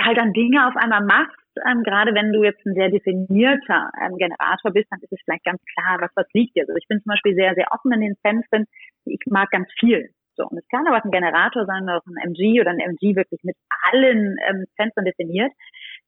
[0.00, 1.36] halt dann Dinge auf einmal machst,
[1.68, 5.44] ähm, gerade wenn du jetzt ein sehr definierter ähm, Generator bist, dann ist es vielleicht
[5.44, 6.62] ganz klar, was was liegt dir.
[6.62, 8.66] Also ich bin zum Beispiel sehr, sehr offen in den Fenstern.
[9.06, 10.10] Ich mag ganz viel.
[10.40, 13.14] So, und es kann aber ein Generator sein oder auch ein MG oder ein MG
[13.14, 13.56] wirklich mit
[13.92, 15.52] allen ähm, Fenstern definiert,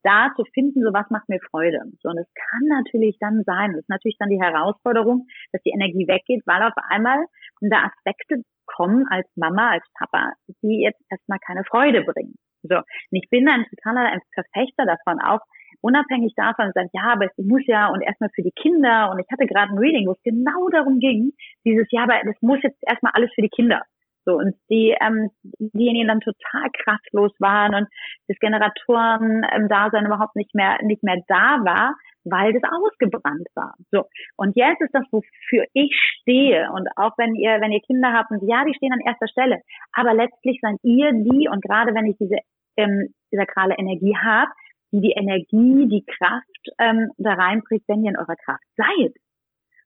[0.02, 1.80] da zu finden, so was macht mir Freude.
[2.00, 5.72] So, und es kann natürlich dann sein, das ist natürlich dann die Herausforderung, dass die
[5.72, 7.18] Energie weggeht, weil auf einmal
[7.60, 12.34] da Aspekte kommen als Mama, als Papa, die jetzt erstmal keine Freude bringen.
[12.62, 15.40] So, und ich bin ein totaler ein Verfechter davon, auch
[15.82, 19.26] unabhängig davon, sagt, ja, aber es muss ja und erstmal für die Kinder und ich
[19.30, 21.32] hatte gerade ein Reading, wo es genau darum ging,
[21.64, 23.82] dieses, ja, aber das muss jetzt erstmal alles für die Kinder.
[24.24, 27.88] So, und die, ähm, diejenigen dann total kraftlos waren und
[28.28, 31.94] das Generatoren-Dasein ähm, überhaupt nicht mehr, nicht mehr da war,
[32.24, 33.74] weil das ausgebrannt war.
[33.90, 34.04] So.
[34.36, 36.70] Und jetzt ist das, wofür ich stehe.
[36.72, 39.60] Und auch wenn ihr, wenn ihr Kinder habt, und ja, die stehen an erster Stelle.
[39.92, 42.36] Aber letztlich seid ihr die, und gerade wenn ich diese
[42.76, 44.50] ähm, sakrale Energie habe,
[44.92, 49.14] die die Energie, die Kraft ähm, da reinbringt, wenn ihr in eurer Kraft seid.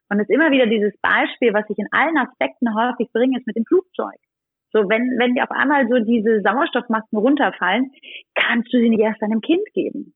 [0.08, 3.46] Und es ist immer wieder dieses Beispiel, was ich in allen Aspekten häufig bringe, ist
[3.46, 4.18] mit dem Flugzeug.
[4.72, 7.90] So, wenn, wenn auf einmal so diese Sauerstoffmasken runterfallen,
[8.34, 10.14] kannst du sie nicht erst deinem Kind geben.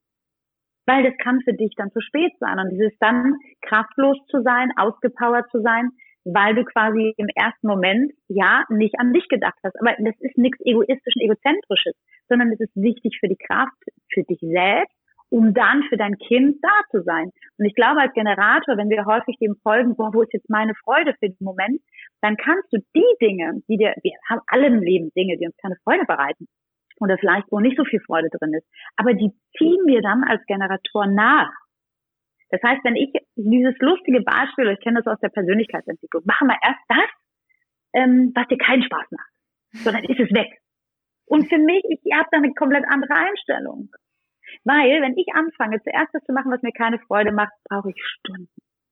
[0.86, 2.58] Weil das kann für dich dann zu spät sein.
[2.58, 5.90] Und dieses dann kraftlos zu sein, ausgepowert zu sein,
[6.24, 9.78] weil du quasi im ersten Moment ja nicht an dich gedacht hast.
[9.80, 11.94] Aber das ist nichts egoistisch und egozentrisches,
[12.28, 13.76] sondern es ist wichtig für die Kraft,
[14.12, 14.99] für dich selbst
[15.30, 17.30] um dann für dein Kind da zu sein.
[17.56, 20.74] Und ich glaube, als Generator, wenn wir häufig dem folgen, boah, wo ist jetzt meine
[20.74, 21.80] Freude für den Moment,
[22.20, 25.56] dann kannst du die Dinge, die dir, wir haben alle im Leben Dinge, die uns
[25.62, 26.46] keine Freude bereiten
[27.00, 28.66] oder vielleicht, wo nicht so viel Freude drin ist,
[28.96, 31.52] aber die ziehen wir dann als Generator nach.
[32.50, 36.58] Das heißt, wenn ich dieses lustige Beispiel, ich kenne das aus der Persönlichkeitsentwicklung, machen wir
[36.62, 37.10] erst das,
[37.94, 40.50] ähm, was dir keinen Spaß macht, sondern ist es weg.
[41.26, 43.88] Und für mich, ich habe da eine komplett andere Einstellung.
[44.64, 48.00] Weil, wenn ich anfange, zuerst das zu machen, was mir keine Freude macht, brauche ich
[48.02, 48.48] Stunden.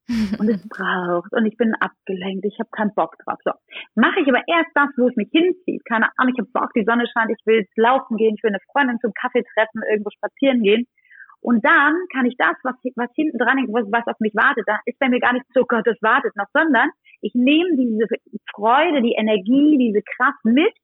[0.40, 1.32] Und es braucht.
[1.32, 2.44] Und ich bin abgelenkt.
[2.46, 3.38] Ich habe keinen Bock drauf.
[3.44, 3.52] So.
[3.94, 5.84] Mache ich aber erst das, wo es mich hinzieht.
[5.84, 8.64] Keine Ahnung, ich habe Bock, die Sonne scheint, ich will laufen gehen, ich will eine
[8.72, 10.86] Freundin zum Kaffee treffen, irgendwo spazieren gehen.
[11.40, 14.64] Und dann kann ich das, was, was hinten dran ist, was, was auf mich wartet,
[14.66, 16.90] da ist bei mir gar nicht so, Gott, das wartet noch, sondern
[17.20, 18.06] ich nehme diese
[18.50, 20.74] Freude, die Energie, diese Kraft mit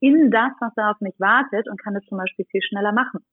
[0.00, 3.24] in das, was da auf mich wartet und kann es zum Beispiel viel schneller machen.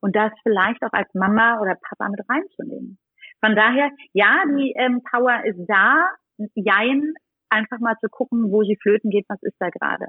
[0.00, 2.98] Und das vielleicht auch als Mama oder Papa mit reinzunehmen.
[3.40, 6.08] Von daher, ja, die ähm, Power ist da,
[6.54, 7.14] jein,
[7.48, 10.06] einfach mal zu gucken, wo sie flöten geht, was ist da gerade.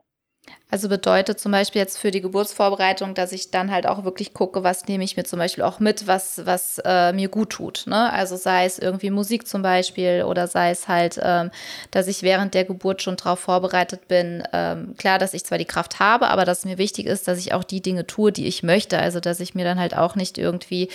[0.72, 4.64] Also bedeutet zum Beispiel jetzt für die Geburtsvorbereitung, dass ich dann halt auch wirklich gucke,
[4.64, 7.84] was nehme ich mir zum Beispiel auch mit, was, was äh, mir gut tut.
[7.88, 8.12] Ne?
[8.14, 11.52] Also sei es irgendwie Musik zum Beispiel oder sei es halt, ähm,
[11.92, 14.44] dass ich während der Geburt schon darauf vorbereitet bin.
[14.54, 17.54] Ähm, klar, dass ich zwar die Kraft habe, aber dass mir wichtig ist, dass ich
[17.54, 18.98] auch die Dinge tue, die ich möchte.
[18.98, 20.88] Also dass ich mir dann halt auch nicht irgendwie,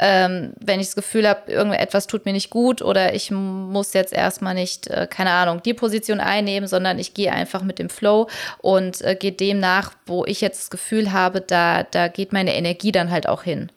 [0.00, 4.12] ähm, wenn ich das Gefühl habe, irgendetwas tut mir nicht gut oder ich muss jetzt
[4.12, 8.28] erstmal nicht, äh, keine Ahnung, die Position einnehmen, sondern ich gehe einfach mit dem Flow
[8.58, 12.54] und äh, geht dem nach, wo ich jetzt das Gefühl habe, da, da geht meine
[12.54, 13.70] Energie dann halt auch hin.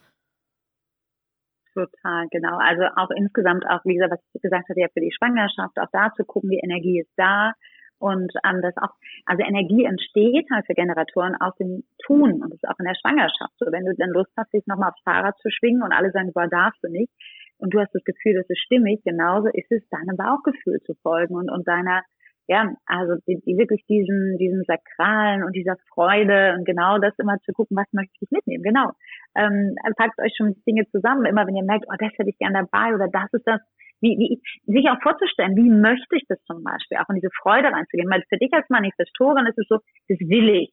[1.74, 2.58] Total, genau.
[2.58, 5.92] Also auch insgesamt auch, wie gesagt, was ich gesagt hatte, ja für die Schwangerschaft, auch
[5.92, 7.54] da zu gucken, die Energie ist da
[8.00, 8.94] und ähm, das auch,
[9.26, 12.96] also Energie entsteht halt für Generatoren aus dem Tun und das ist auch in der
[12.96, 13.54] Schwangerschaft.
[13.60, 16.32] So, wenn du dann Lust hast, dich nochmal aufs Fahrrad zu schwingen und alle sagen,
[16.34, 17.12] boah, darfst du nicht
[17.58, 21.36] und du hast das Gefühl, das ist stimmig, genauso ist es deinem Bauchgefühl zu folgen
[21.36, 22.02] und, und deiner
[22.48, 27.38] ja, also die, die wirklich diesen, diesen Sakralen und dieser Freude und genau das immer
[27.46, 28.92] zu gucken, was möchte ich mitnehmen, genau.
[29.36, 32.54] Ähm, packt euch schon Dinge zusammen, immer wenn ihr merkt, oh, das hätte ich gern
[32.54, 33.60] dabei oder das ist das,
[34.00, 34.42] wie, wie,
[34.72, 38.24] sich auch vorzustellen, wie möchte ich das zum Beispiel, auch in diese Freude reinzugehen, weil
[38.30, 40.72] für dich als Manifestorin ist es so, das will ich.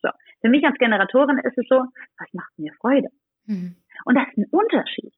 [0.00, 0.10] So.
[0.40, 1.82] Für mich als Generatorin ist es so,
[2.18, 3.08] was macht mir Freude?
[3.46, 3.76] Mhm.
[4.04, 5.12] Und das ist ein Unterschied.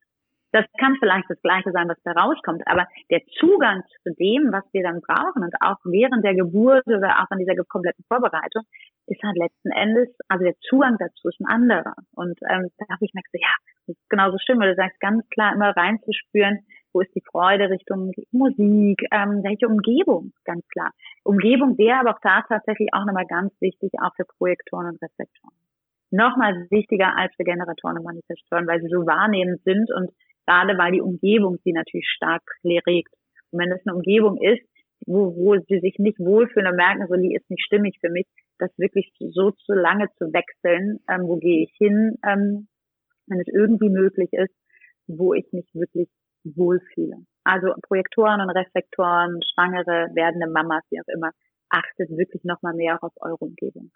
[0.52, 4.64] Das kann vielleicht das Gleiche sein, was da rauskommt, aber der Zugang zu dem, was
[4.72, 8.64] wir dann brauchen und auch während der Geburt oder auch in dieser kompletten Vorbereitung,
[9.06, 11.94] ist halt letzten Endes, also der Zugang dazu ist ein anderer.
[12.14, 13.54] Und ähm, da habe ich gemerkt, ja,
[13.86, 16.60] das ist genauso schön, weil du sagst ganz klar immer reinzuspüren,
[16.92, 20.90] wo ist die Freude Richtung Musik, ähm, welche Umgebung, ganz klar.
[21.24, 25.54] Umgebung wäre aber auch da tatsächlich auch nochmal ganz wichtig, auch für Projektoren und Reflektoren.
[26.10, 30.10] Nochmal wichtiger als für Generatoren und Manifestoren, weil sie so wahrnehmend sind und
[30.46, 33.12] gerade weil die Umgebung sie natürlich stark regt.
[33.50, 34.62] Und wenn es eine Umgebung ist,
[35.06, 38.26] wo, wo sie sich nicht wohlfühlen und merken, so die ist nicht stimmig für mich,
[38.58, 42.68] das wirklich so zu lange zu wechseln, ähm, wo gehe ich hin, ähm,
[43.26, 44.54] wenn es irgendwie möglich ist,
[45.06, 46.08] wo ich mich wirklich
[46.44, 47.16] wohlfühle.
[47.44, 51.30] Also Projektoren und Reflektoren, Schwangere, werdende Mamas, wie auch immer,
[51.70, 53.90] achtet wirklich nochmal mehr auf eure Umgebung.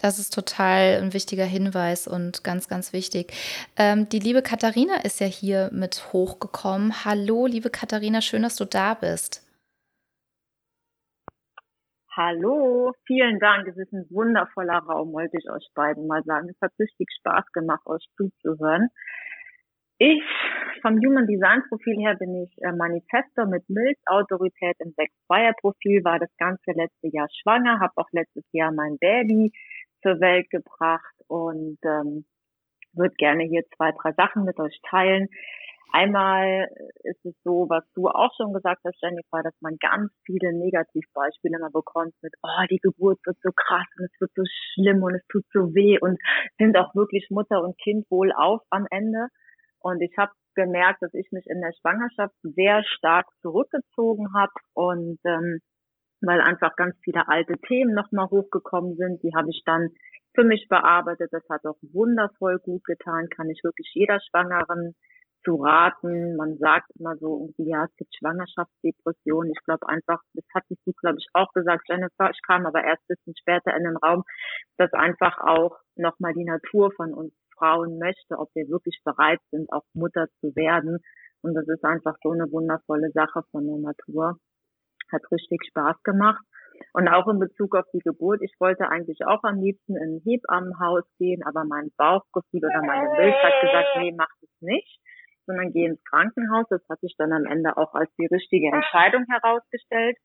[0.00, 3.32] Das ist total ein wichtiger Hinweis und ganz, ganz wichtig.
[3.76, 7.04] Ähm, die liebe Katharina ist ja hier mit hochgekommen.
[7.04, 9.44] Hallo, liebe Katharina, schön, dass du da bist.
[12.16, 13.66] Hallo, vielen Dank.
[13.66, 16.48] Es ist ein wundervoller Raum, wollte ich euch beiden mal sagen.
[16.48, 18.88] Es hat richtig Spaß gemacht, euch zuzuhören.
[20.00, 20.22] Ich,
[20.80, 26.20] vom Human Design Profil her, bin ich äh, Manifestor mit Milzautorität im 6-2er Profil, war
[26.20, 29.52] das ganze letzte Jahr schwanger, habe auch letztes Jahr mein Baby
[30.02, 32.24] zur Welt gebracht und ähm,
[32.92, 35.28] würde gerne hier zwei, drei Sachen mit euch teilen.
[35.90, 36.68] Einmal
[37.02, 41.56] ist es so, was du auch schon gesagt hast, Jennifer, dass man ganz viele Negativbeispiele
[41.56, 45.14] immer bekommt mit, oh, die Geburt wird so krass und es wird so schlimm und
[45.14, 46.18] es tut so weh und
[46.58, 49.28] sind auch wirklich Mutter und Kind wohl auf am Ende.
[49.80, 55.18] Und ich habe gemerkt, dass ich mich in der Schwangerschaft sehr stark zurückgezogen habe und
[55.24, 55.60] ähm,
[56.20, 59.22] weil einfach ganz viele alte Themen nochmal hochgekommen sind.
[59.22, 59.90] Die habe ich dann
[60.34, 61.32] für mich bearbeitet.
[61.32, 64.94] Das hat auch wundervoll gut getan, kann ich wirklich jeder Schwangeren
[65.44, 66.36] zu raten.
[66.36, 69.52] Man sagt immer so irgendwie, ja, es gibt Schwangerschaftsdepressionen.
[69.52, 72.30] Ich glaube einfach, das hattest du, glaube ich, auch gesagt, Jennifer.
[72.30, 74.24] Ich kam aber erst ein bisschen später in den Raum,
[74.76, 79.72] dass einfach auch nochmal die Natur von uns Frauen möchte, ob wir wirklich bereit sind,
[79.72, 80.98] auch Mutter zu werden.
[81.42, 84.38] Und das ist einfach so eine wundervolle Sache von der Natur
[85.12, 86.42] hat richtig Spaß gemacht.
[86.92, 90.22] Und auch in Bezug auf die Geburt, ich wollte eigentlich auch am liebsten in ein
[90.24, 95.00] Hebammenhaus gehen, aber mein Bauchgefühl oder meine Milch hat gesagt, nee, mach das nicht,
[95.46, 96.66] sondern geh ins Krankenhaus.
[96.70, 100.16] Das hat sich dann am Ende auch als die richtige Entscheidung herausgestellt.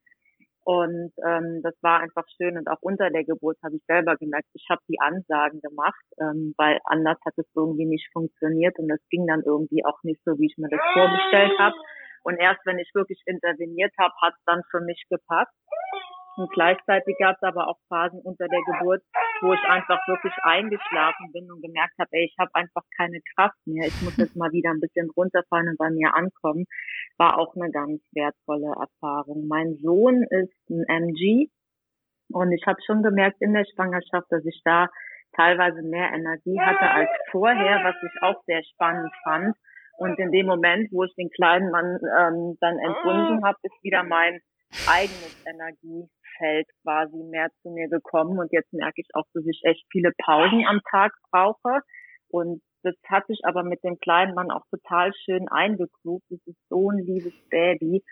[0.65, 2.57] Und ähm, das war einfach schön.
[2.57, 6.53] Und auch unter der Geburt habe ich selber gemerkt, ich habe die Ansagen gemacht, ähm,
[6.57, 10.39] weil anders hat es irgendwie nicht funktioniert und das ging dann irgendwie auch nicht so,
[10.39, 11.75] wie ich mir das vorgestellt habe.
[12.23, 15.53] Und erst wenn ich wirklich interveniert habe, hat es dann für mich gepasst.
[16.35, 19.03] Und gleichzeitig gab es aber auch Phasen unter der Geburt,
[19.41, 23.59] wo ich einfach wirklich eingeschlafen bin und gemerkt habe, ey, ich habe einfach keine Kraft
[23.65, 23.87] mehr.
[23.87, 26.65] Ich muss jetzt mal wieder ein bisschen runterfallen und bei mir ankommen.
[27.17, 29.47] War auch eine ganz wertvolle Erfahrung.
[29.47, 31.49] Mein Sohn ist ein MG
[32.29, 34.87] und ich habe schon gemerkt in der Schwangerschaft, dass ich da
[35.35, 39.55] teilweise mehr Energie hatte als vorher, was ich auch sehr spannend fand.
[40.03, 44.03] Und in dem Moment, wo ich den kleinen Mann ähm, dann entbunden habe, ist wieder
[44.03, 44.39] mein
[44.87, 48.37] eigenes Energiefeld quasi mehr zu mir gekommen.
[48.37, 51.81] Und jetzt merke ich auch, dass ich echt viele Pausen am Tag brauche.
[52.29, 56.25] Und das hat sich aber mit dem kleinen Mann auch total schön eingegruft.
[56.29, 58.03] Das ist so ein liebes Baby.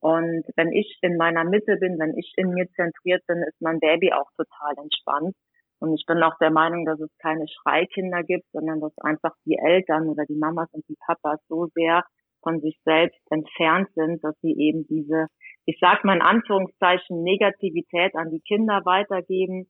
[0.00, 3.80] Und wenn ich in meiner Mitte bin, wenn ich in mir zentriert bin, ist mein
[3.80, 5.34] Baby auch total entspannt.
[5.80, 9.56] Und ich bin auch der Meinung, dass es keine Schreikinder gibt, sondern dass einfach die
[9.56, 12.04] Eltern oder die Mamas und die Papas so sehr
[12.42, 15.26] von sich selbst entfernt sind, dass sie eben diese,
[15.64, 19.68] ich sag mal in Anführungszeichen, Negativität an die Kinder weitergeben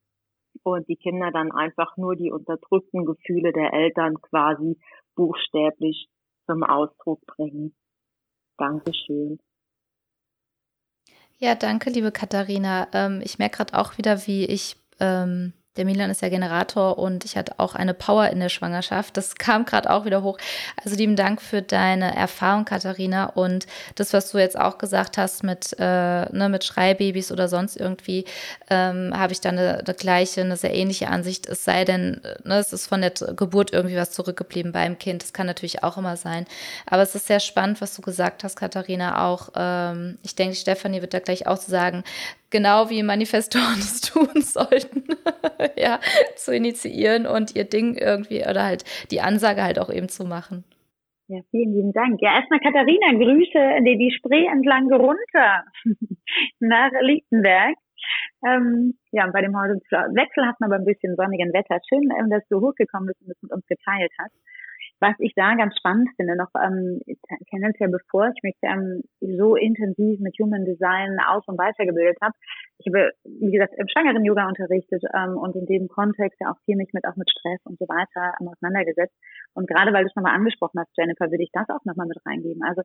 [0.62, 4.78] und die Kinder dann einfach nur die unterdrückten Gefühle der Eltern quasi
[5.14, 6.08] buchstäblich
[6.46, 7.74] zum Ausdruck bringen.
[8.56, 9.38] Dankeschön.
[11.38, 12.88] Ja, danke, liebe Katharina.
[12.92, 17.24] Ähm, ich merke gerade auch wieder, wie ich ähm, der Milan ist ja Generator und
[17.24, 19.16] ich hatte auch eine Power in der Schwangerschaft.
[19.16, 20.36] Das kam gerade auch wieder hoch.
[20.82, 23.26] Also lieben Dank für deine Erfahrung, Katharina.
[23.26, 25.84] Und das, was du jetzt auch gesagt hast mit, äh,
[26.32, 28.24] ne, mit Schreibabys oder sonst irgendwie,
[28.68, 31.48] ähm, habe ich da eine, eine, gleiche, eine sehr ähnliche Ansicht.
[31.48, 35.22] Es sei denn, ne, es ist von der Geburt irgendwie was zurückgeblieben beim Kind.
[35.22, 36.46] Das kann natürlich auch immer sein.
[36.86, 39.24] Aber es ist sehr spannend, was du gesagt hast, Katharina.
[39.28, 42.02] Auch, ähm, ich denke, Stefanie wird da gleich auch sagen,
[42.51, 45.05] genau wie Manifestoren es tun sollten,
[45.76, 46.01] ja,
[46.36, 50.64] zu initiieren und ihr Ding irgendwie oder halt die Ansage halt auch eben zu machen.
[51.28, 52.20] Ja, vielen lieben Dank.
[52.20, 55.64] Ja, erstmal Katharina, Grüße die, die Spree entlang runter
[56.59, 57.76] nach Lichtenberg.
[58.44, 61.78] Ähm, ja, bei dem Wechsel hat man aber ein bisschen sonnigen Wetter.
[61.88, 64.34] Schön, dass du hochgekommen bist und das mit uns geteilt hast.
[65.01, 67.01] Was ich da ganz spannend finde, noch ähm,
[67.48, 72.34] tendenziell bevor ich mich ähm, so intensiv mit Human Design aus- und weitergebildet habe,
[72.78, 76.61] ich habe, wie gesagt, im schwangeren Yoga unterrichtet ähm, und in dem Kontext ja auch
[76.64, 79.14] viel mich mit auch mit Stress und so weiter ähm, auseinandergesetzt.
[79.55, 82.18] Und gerade weil du es nochmal angesprochen hast, Jennifer, würde ich das auch nochmal mit
[82.26, 82.62] reingeben.
[82.62, 82.82] Also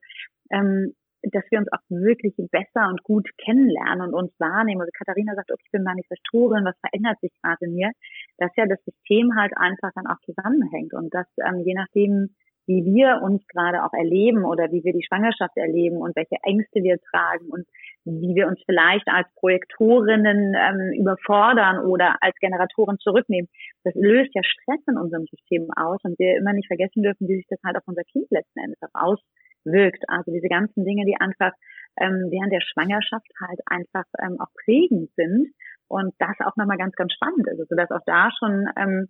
[0.51, 0.93] ähm,
[1.31, 4.81] dass wir uns auch wirklich besser und gut kennenlernen und uns wahrnehmen.
[4.81, 7.91] Also Katharina sagt, okay, ich bin Manifestorin, was verändert sich gerade in mir?
[8.37, 12.35] Dass ja das System halt einfach dann auch zusammenhängt und dass ähm, je nachdem,
[12.67, 16.81] wie wir uns gerade auch erleben oder wie wir die Schwangerschaft erleben und welche Ängste
[16.81, 17.65] wir tragen und
[18.05, 23.49] wie wir uns vielleicht als Projektorinnen ähm, überfordern oder als Generatoren zurücknehmen.
[23.83, 27.37] Das löst ja Stress in unserem System aus und wir immer nicht vergessen dürfen, wie
[27.37, 29.19] sich das halt auf unser Kind letzten Endes auch aus
[29.65, 30.03] wirkt.
[30.07, 31.51] Also diese ganzen Dinge, die einfach
[31.97, 35.47] ähm, während der Schwangerschaft halt einfach ähm, auch prägend sind
[35.87, 39.07] und das auch nochmal ganz, ganz spannend ist, also dass auch da schon ähm,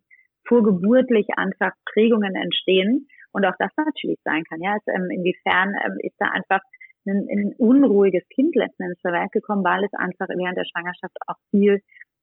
[0.48, 4.62] vorgeburtlich einfach Prägungen entstehen und auch das natürlich sein kann.
[4.62, 6.62] Ja, also, ähm, inwiefern ähm, ist da einfach
[7.08, 11.16] ein, ein unruhiges Kind letzten Endes zur Welt gekommen, weil es einfach während der Schwangerschaft
[11.28, 11.82] auch viel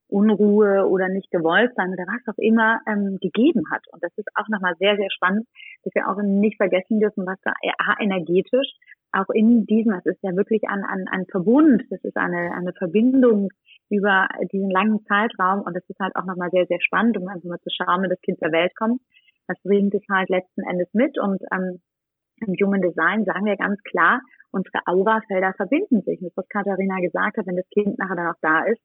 [0.08, 3.82] Unruhe oder nicht gewollt sein oder was auch immer ähm, gegeben hat.
[3.92, 5.46] Und das ist auch nochmal sehr, sehr spannend,
[5.84, 7.52] dass wir auch nicht vergessen dürfen, was da
[7.98, 8.68] energetisch
[9.12, 12.72] auch in diesem, das ist ja wirklich ein, ein, ein Verbund, das ist eine, eine
[12.72, 13.50] Verbindung
[13.92, 17.48] über diesen langen Zeitraum und das ist halt auch nochmal sehr, sehr spannend, um einfach
[17.48, 19.00] mal zu schauen, wenn das Kind zur Welt kommt.
[19.46, 21.80] Das bringt es halt letzten Endes mit und ähm,
[22.40, 24.20] im Human Design sagen wir ganz klar,
[24.50, 26.20] unsere Aurafelder verbinden sich.
[26.20, 28.80] Das, was Katharina gesagt hat, wenn das Kind nachher dann auch da ist,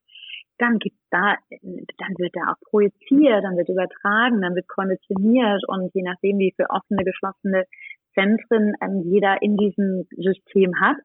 [0.60, 5.94] dann gibt's da, dann wird da auch projiziert, dann wird übertragen, dann wird konditioniert und
[5.94, 7.66] je nachdem, wie viele offene, geschlossene
[8.14, 10.98] Zentren ähm, jeder in diesem System hat,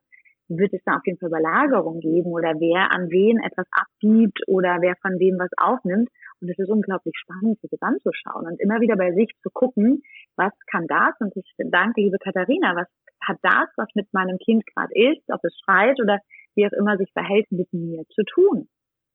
[0.59, 4.79] wird es da auf jeden Fall Überlagerung geben oder wer an wen etwas abgibt oder
[4.81, 6.09] wer von wem was aufnimmt.
[6.41, 10.03] Und es ist unglaublich spannend, sich das anzuschauen und immer wieder bei sich zu gucken,
[10.37, 11.15] was kann das?
[11.21, 12.89] Und ich danke, liebe Katharina, was
[13.23, 16.19] hat das, was mit meinem Kind gerade ist, ob es schreit oder
[16.55, 18.69] wie auch immer sich verhält, mit mir zu tun?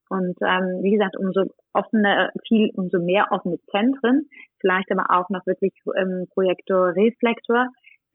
[0.09, 4.29] Und ähm, wie gesagt, umso offener, viel, umso mehr offene Zentren,
[4.59, 7.67] vielleicht aber auch noch wirklich ähm, Projektor, Reflektor,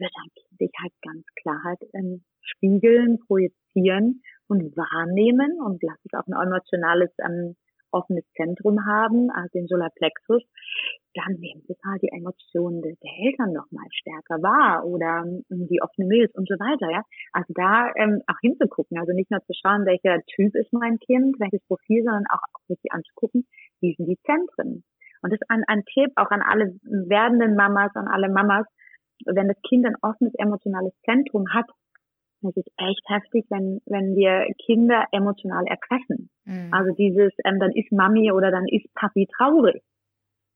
[0.02, 6.12] wird Kind sich halt ganz klar halt ähm, spiegeln, projizieren und wahrnehmen und lass es
[6.12, 7.56] auch ein emotionales ähm,
[7.92, 10.42] offenes Zentrum haben, also den Solarplexus,
[11.14, 15.80] dann nehmen sie halt die Emotionen der Eltern noch mal stärker wahr oder ähm, die
[15.82, 17.02] offene Milz und so weiter, ja.
[17.32, 21.36] Also da ähm, auch hinzugucken, also nicht nur zu schauen, welcher Typ ist mein Kind,
[21.38, 23.46] welches Profil, sondern auch, auch wirklich anzugucken,
[23.80, 24.84] wie sind die Zentren.
[25.22, 28.66] Und das ist ein, ein Tipp auch an alle werdenden Mamas, an alle Mamas,
[29.26, 31.66] wenn das Kind ein offenes emotionales Zentrum hat,
[32.48, 36.28] es ist echt heftig, wenn, wenn wir Kinder emotional erpressen.
[36.44, 36.72] Mhm.
[36.72, 39.82] Also dieses, ähm, dann ist Mami oder dann ist Papi traurig.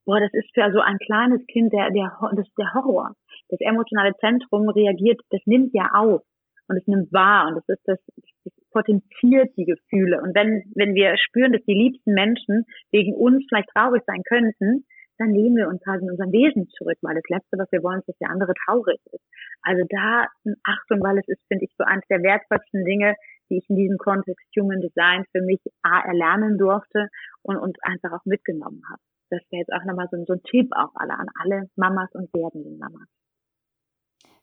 [0.05, 3.15] Boah, das ist für so ein kleines Kind der, der, das ist der Horror.
[3.49, 6.23] Das emotionale Zentrum reagiert, das nimmt ja auf
[6.69, 7.99] und es nimmt wahr und das ist das,
[8.45, 10.21] das potenziert die Gefühle.
[10.21, 14.85] Und wenn, wenn wir spüren, dass die liebsten Menschen wegen uns vielleicht traurig sein könnten,
[15.19, 18.01] dann nehmen wir uns halt in unserem Wesen zurück, weil das Letzte, was wir wollen,
[18.01, 19.25] ist, dass der andere traurig ist.
[19.63, 20.27] Also da
[20.65, 23.15] Achtung, weil es ist, finde ich, so eines der wertvollsten Dinge,
[23.51, 27.09] die ich in diesem Kontext Human Design für mich A, erlernen durfte
[27.43, 29.01] und, und einfach auch mitgenommen habe.
[29.31, 32.33] das wäre jetzt auch nochmal so, so ein Tipp auch alle an alle Mamas und
[32.33, 33.09] werdenden Mamas.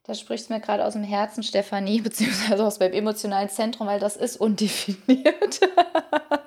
[0.06, 4.00] Da sprichst du mir gerade aus dem Herzen, Stefanie, beziehungsweise aus meinem emotionalen Zentrum, weil
[4.00, 5.62] das ist undefiniert.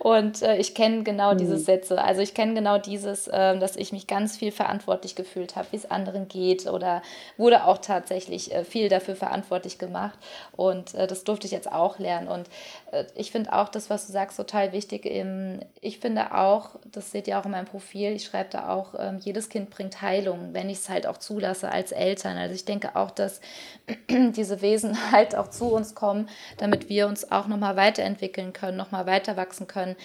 [0.00, 1.38] Und äh, ich kenne genau mhm.
[1.38, 2.02] diese Sätze.
[2.02, 5.76] Also ich kenne genau dieses, äh, dass ich mich ganz viel verantwortlich gefühlt habe, wie
[5.76, 7.02] es anderen geht oder
[7.36, 10.18] wurde auch tatsächlich äh, viel dafür verantwortlich gemacht.
[10.56, 12.28] Und äh, das durfte ich jetzt auch lernen.
[12.28, 12.48] Und
[12.92, 15.04] äh, ich finde auch das, was du sagst, total wichtig.
[15.04, 18.94] Im, ich finde auch, das seht ihr auch in meinem Profil, ich schreibe da auch,
[18.98, 22.38] ähm, jedes Kind bringt Heilung, wenn ich es halt auch zulasse als Eltern.
[22.38, 23.42] Also ich denke auch, dass
[24.08, 29.04] diese Wesen halt auch zu uns kommen, damit wir uns auch nochmal weiterentwickeln können, nochmal
[29.04, 29.96] weiter wachsen können.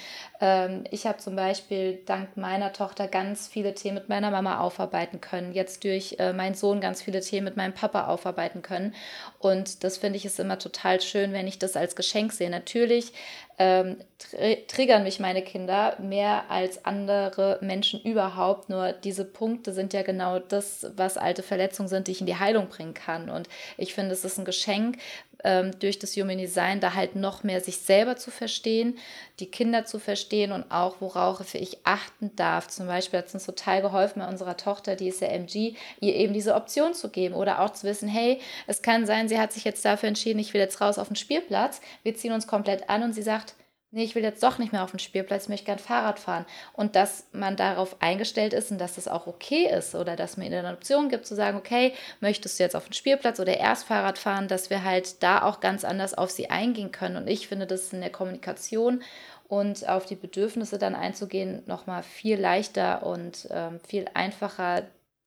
[0.41, 5.21] Ähm, ich habe zum Beispiel dank meiner Tochter ganz viele Themen mit meiner Mama aufarbeiten
[5.21, 8.93] können, jetzt durch äh, meinen Sohn ganz viele Themen mit meinem Papa aufarbeiten können.
[9.39, 12.49] Und das finde ich ist immer total schön, wenn ich das als Geschenk sehe.
[12.49, 13.13] Natürlich
[13.57, 18.69] ähm, tr triggern mich meine Kinder mehr als andere Menschen überhaupt.
[18.69, 22.37] Nur diese Punkte sind ja genau das, was alte Verletzungen sind, die ich in die
[22.37, 23.29] Heilung bringen kann.
[23.29, 24.97] Und ich finde, es ist ein Geschenk,
[25.45, 28.97] ähm, durch das Human Design da halt noch mehr sich selber zu verstehen,
[29.39, 32.67] die Kinder zu verstehen und auch worauf ich achten darf.
[32.67, 36.15] Zum Beispiel hat es uns total geholfen bei unserer Tochter, die ist ja MG, ihr
[36.15, 39.53] eben diese Option zu geben oder auch zu wissen, hey, es kann sein, sie hat
[39.53, 42.89] sich jetzt dafür entschieden, ich will jetzt raus auf den Spielplatz, wir ziehen uns komplett
[42.89, 43.55] an und sie sagt,
[43.95, 46.45] nee, ich will jetzt doch nicht mehr auf den Spielplatz, ich möchte gern Fahrrad fahren.
[46.73, 50.45] Und dass man darauf eingestellt ist und dass das auch okay ist oder dass man
[50.45, 53.85] ihnen eine Option gibt zu sagen, okay, möchtest du jetzt auf den Spielplatz oder erst
[53.85, 57.15] Fahrrad fahren, dass wir halt da auch ganz anders auf sie eingehen können.
[57.15, 59.01] Und ich finde das in der Kommunikation
[59.47, 64.83] und auf die Bedürfnisse dann einzugehen nochmal viel leichter und ähm, viel einfacher,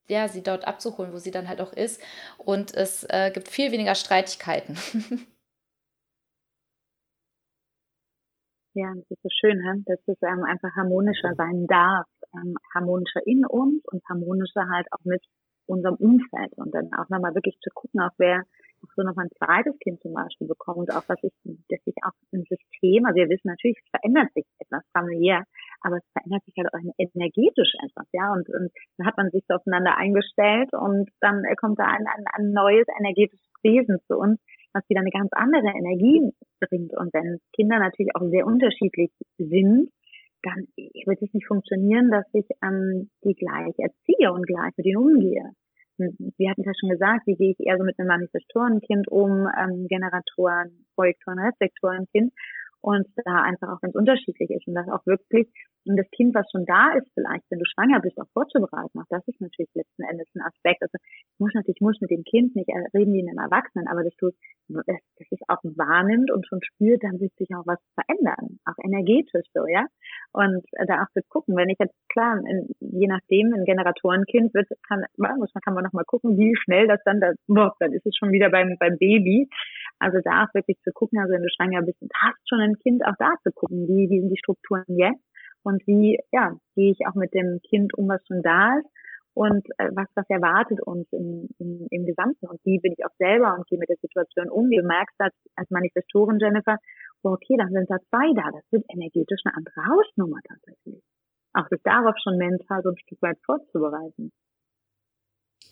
[0.08, 2.02] ja, sie dort abzuholen, wo sie dann halt auch ist.
[2.36, 4.76] Und es äh, gibt viel weniger Streitigkeiten.
[8.74, 12.06] Ja, das ist so schön, dass es ähm, einfach harmonischer sein darf.
[12.34, 15.24] Ähm, harmonischer in uns und harmonischer halt auch mit
[15.66, 16.52] unserem Umfeld.
[16.56, 18.42] Und dann auch nochmal wirklich zu gucken, auch wer
[18.82, 22.14] auch so nochmal ein zweites Kind zum Beispiel bekommt, auch was ist, dass sich auch
[22.32, 25.44] ein System, also wir wissen natürlich, es verändert sich etwas familiär,
[25.82, 29.44] aber es verändert sich halt auch energetisch etwas, ja, und, und dann hat man sich
[29.48, 34.40] so aufeinander eingestellt und dann kommt da ein, ein, ein neues energetisches Wesen zu uns,
[34.72, 36.96] was wieder eine ganz andere Energie bringt.
[36.96, 39.90] Und wenn Kinder natürlich auch sehr unterschiedlich sind,
[40.42, 44.98] dann wird es nicht funktionieren, dass ich ähm, die gleich erziehe und gleich mit ihnen
[44.98, 45.50] umgehe.
[45.98, 49.88] Wir hatten ja schon gesagt, wie gehe ich eher so mit einem Manifestorenkind um, ähm,
[49.88, 52.32] Generatoren, Projektoren, Reflektorenkind
[52.80, 55.48] und da einfach auch, es unterschiedlich ist und das auch wirklich,
[55.88, 59.08] und das Kind, was schon da ist, vielleicht, wenn du schwanger bist, auch vorzubereiten, auch
[59.08, 60.82] das ist natürlich letzten Endes ein Aspekt.
[60.82, 64.04] Also ich muss natürlich, ich muss mit dem Kind nicht reden wie einem Erwachsenen, aber
[64.04, 64.30] dass du
[64.68, 64.84] das,
[65.16, 69.46] das es auch wahrnimmt und schon spürt, dann wird sich auch was verändern, auch energetisch
[69.54, 69.86] so, ja.
[70.32, 74.68] Und da auch zu gucken, wenn ich jetzt, klar, in, je nachdem, ein Generatorenkind wird,
[74.86, 77.92] kann, muss man, kann man noch mal gucken, wie schnell das dann, da, boah, dann
[77.92, 79.48] ist es schon wieder beim, beim Baby.
[79.98, 82.76] Also da auch wirklich zu gucken, also wenn du schwanger bist und hast schon ein
[82.78, 85.24] Kind, auch da zu gucken, wie, wie sind die Strukturen jetzt
[85.62, 88.88] und wie, ja, gehe ich auch mit dem Kind um, was schon da ist
[89.34, 93.14] und äh, was, was erwartet uns im, im, im Gesamten und wie bin ich auch
[93.18, 94.68] selber und gehe mit der Situation um.
[94.70, 96.76] Du merkst das als Manifestorin, Jennifer,
[97.22, 101.02] oh, okay, dann sind da zwei da, das wird energetisch eine andere Hausnummer tatsächlich.
[101.54, 104.32] Auch sich darauf schon mental so ein Stück weit vorzubereiten.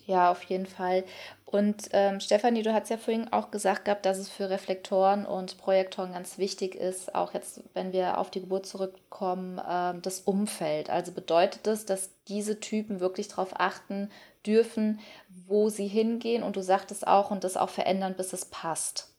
[0.07, 1.05] Ja, auf jeden Fall.
[1.45, 5.59] Und ähm, Stefanie, du hast ja vorhin auch gesagt gehabt, dass es für Reflektoren und
[5.59, 10.91] Projektoren ganz wichtig ist, auch jetzt, wenn wir auf die Geburt zurückkommen, ähm, das Umfeld.
[10.91, 14.11] Also bedeutet das, dass diese Typen wirklich darauf achten
[14.47, 15.01] dürfen,
[15.47, 19.13] wo sie hingehen und du sagtest auch und das auch verändern, bis es passt.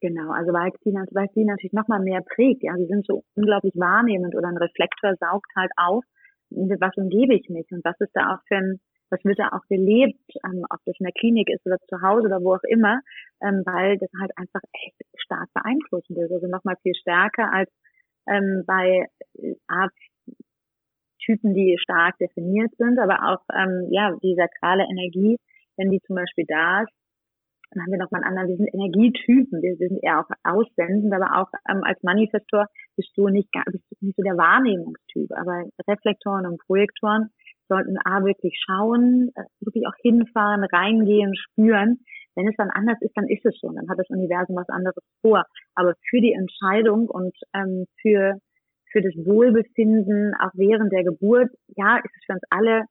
[0.00, 0.70] Genau, also weil
[1.12, 2.62] weil die natürlich nochmal mehr prägt.
[2.62, 6.04] Ja, sie sind so unglaublich wahrnehmend oder ein Reflektor saugt halt auf,
[6.54, 8.80] was umgebe ich mich und was ist da auch für ein,
[9.10, 12.26] was wird da auch gelebt, ähm, ob das in der Klinik ist oder zu Hause
[12.26, 13.00] oder wo auch immer,
[13.42, 16.32] ähm, weil das halt einfach echt stark beeinflussend ist.
[16.32, 17.70] Also nochmal viel stärker als
[18.26, 19.06] ähm, bei
[19.38, 19.88] äh,
[21.24, 25.38] Typen, die stark definiert sind, aber auch ähm, ja die sakrale Energie,
[25.76, 26.92] wenn die zum Beispiel da ist,
[27.74, 31.40] dann haben wir nochmal einen anderen, wir sind Energietypen, wir sind eher auch aussendend, aber
[31.40, 32.66] auch ähm, als Manifestor
[32.96, 35.30] bist du nicht, bist du nicht so der Wahrnehmungstyp.
[35.32, 37.30] Aber Reflektoren und Projektoren
[37.68, 42.00] sollten A wirklich schauen, äh, wirklich auch hinfahren, reingehen, spüren.
[42.36, 43.76] Wenn es dann anders ist, dann ist es schon.
[43.76, 45.44] Dann hat das Universum was anderes vor.
[45.74, 48.38] Aber für die Entscheidung und ähm, für,
[48.90, 52.84] für das Wohlbefinden, auch während der Geburt, ja, ist es für uns alle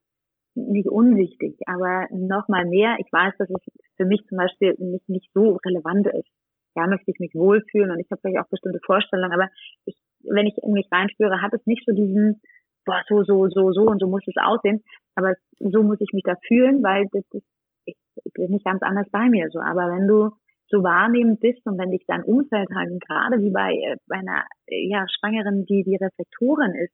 [0.56, 2.96] nicht unwichtig, aber noch mal mehr.
[3.00, 3.62] Ich weiß, dass es
[3.98, 6.30] für mich zum Beispiel nicht, nicht so relevant ist.
[6.76, 9.50] Ja, möchte ich mich wohlfühlen und ich habe vielleicht auch bestimmte Vorstellungen, aber
[9.86, 12.42] ich wenn ich in mich reinspüre, hat es nicht so diesen,
[12.86, 14.84] boah, so, so, so, so und so muss es aussehen.
[15.16, 17.48] Aber so muss ich mich da fühlen, weil das ist,
[17.86, 19.60] ich, ich bin nicht ganz anders bei mir so.
[19.60, 20.32] Aber wenn du
[20.70, 24.46] so wahrnehmend bist und wenn dich dein Umfeld halt gerade wie bei, äh, bei einer
[24.68, 26.94] ja, Schwangeren, die die Reflektorin ist,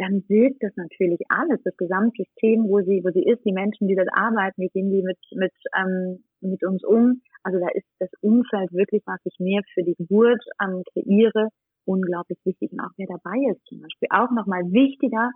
[0.00, 3.96] dann wirkt das natürlich alles, das Gesamtsystem, wo sie, wo sie ist, die Menschen, die
[3.96, 7.20] dort arbeiten, wie gehen die mit, mit, ähm, mit uns um.
[7.42, 11.48] Also da ist das Umfeld wirklich, was ich mehr für die Geburt ähm, kreiere,
[11.84, 14.08] unglaublich wichtig und auch wer dabei ist zum Beispiel.
[14.10, 15.30] Auch nochmal wichtiger,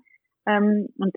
[0.46, 1.12] ähm, und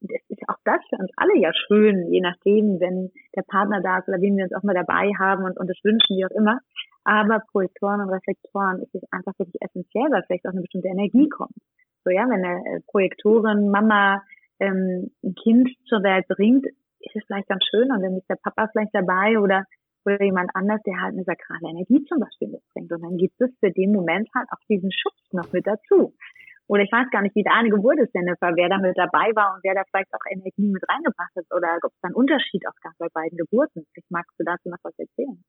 [0.00, 3.98] das ist auch das für uns alle ja schön, je nachdem, wenn der Partner da
[3.98, 6.38] ist oder wen wir uns auch mal dabei haben und, und das wünschen, wie auch
[6.38, 6.60] immer.
[7.02, 11.28] Aber Projektoren und Reflektoren ist es einfach wirklich essentiell, weil vielleicht auch eine bestimmte Energie
[11.28, 11.56] kommt.
[12.04, 14.22] So ja, wenn eine äh, Projektorin, Mama,
[14.60, 18.38] ähm, ein Kind zur Welt bringt, ist es vielleicht ganz schön und dann ist der
[18.42, 19.64] Papa vielleicht dabei oder
[20.04, 22.90] oder jemand anders, der halt eine sakrale Energie zum Beispiel mitbringt.
[22.92, 26.14] Und dann gibt es für den Moment halt auch diesen Schutz noch mit dazu.
[26.66, 29.54] Oder ich weiß gar nicht, wie deine Geburt ist, Jennifer, wer da mit dabei war
[29.54, 32.66] und wer da vielleicht auch Energie mit reingebracht hat oder ob es da einen Unterschied
[32.68, 33.86] auch gab bei beiden Geburten.
[33.94, 35.42] Ich magst du dazu noch was erzählen?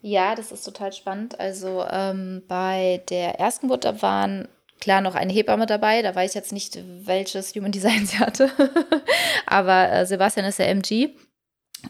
[0.00, 1.38] Ja, das ist total spannend.
[1.38, 4.48] Also ähm, bei der ersten Geburt da waren
[4.80, 6.02] klar noch eine Hebamme dabei.
[6.02, 8.50] Da weiß ich jetzt nicht, welches Human Design sie hatte.
[9.46, 11.10] Aber äh, Sebastian ist der MG.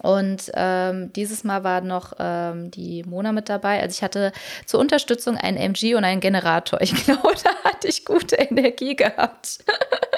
[0.03, 3.81] Und ähm, dieses Mal war noch ähm, die Mona mit dabei.
[3.81, 4.33] Also ich hatte
[4.67, 6.81] zur Unterstützung einen MG und einen Generator.
[6.89, 9.65] Ich glaube, da hatte ich gute Energie gehabt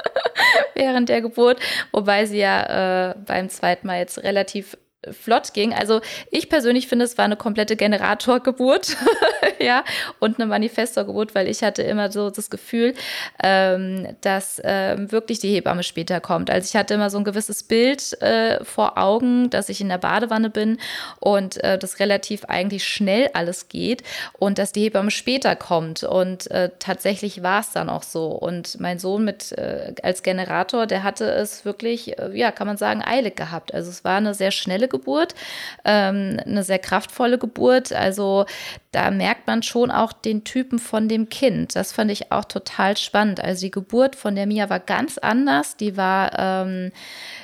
[0.75, 1.61] während der Geburt,
[1.93, 4.77] wobei sie ja äh, beim zweiten Mal jetzt relativ
[5.11, 5.73] flott ging.
[5.73, 8.97] Also ich persönlich finde, es war eine komplette Generatorgeburt,
[9.59, 9.85] ja,
[10.19, 12.95] und eine Manifestorgeburt, weil ich hatte immer so das Gefühl,
[13.43, 16.51] ähm, dass ähm, wirklich die Hebamme später kommt.
[16.51, 19.99] Also ich hatte immer so ein gewisses Bild äh, vor Augen, dass ich in der
[19.99, 20.79] Badewanne bin
[21.19, 24.03] und äh, das relativ eigentlich schnell alles geht
[24.39, 26.03] und dass die Hebamme später kommt.
[26.03, 28.27] Und äh, tatsächlich war es dann auch so.
[28.27, 32.77] Und mein Sohn mit äh, als Generator, der hatte es wirklich, äh, ja, kann man
[32.77, 33.73] sagen, eilig gehabt.
[33.73, 35.35] Also es war eine sehr schnelle Geburt,
[35.87, 37.93] ähm, eine sehr kraftvolle Geburt.
[37.93, 38.45] Also
[38.93, 41.77] da merkt man schon auch den Typen von dem Kind.
[41.77, 43.43] Das fand ich auch total spannend.
[43.43, 45.77] Also die Geburt von der Mia war ganz anders.
[45.77, 46.93] Die war ähm,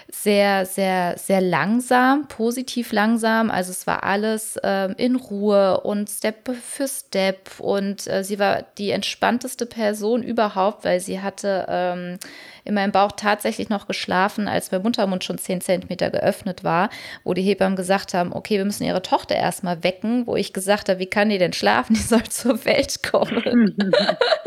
[0.09, 3.51] sehr, sehr, sehr langsam, positiv langsam.
[3.51, 7.61] Also es war alles ähm, in Ruhe und Step für Step.
[7.61, 12.18] Und äh, sie war die entspannteste Person überhaupt, weil sie hatte ähm,
[12.66, 16.90] in meinem Bauch tatsächlich noch geschlafen, als mein Muttermund schon 10 Zentimeter geöffnet war,
[17.24, 20.88] wo die Hebammen gesagt haben, okay, wir müssen ihre Tochter erstmal wecken, wo ich gesagt
[20.88, 21.94] habe, wie kann die denn schlafen?
[21.94, 23.76] Die soll zur Welt kommen.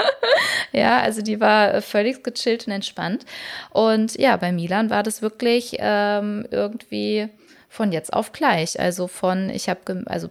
[0.73, 3.25] ja, also die war völlig gechillt und entspannt.
[3.71, 7.29] Und ja, bei Milan war das wirklich ähm, irgendwie
[7.69, 8.79] von jetzt auf gleich.
[8.79, 10.29] Also von, ich habe, also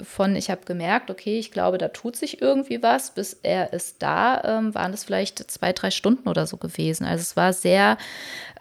[0.00, 4.02] von ich habe gemerkt, okay, ich glaube, da tut sich irgendwie was, bis er ist
[4.02, 7.04] da, ähm, waren es vielleicht zwei, drei Stunden oder so gewesen.
[7.04, 7.98] Also es war sehr,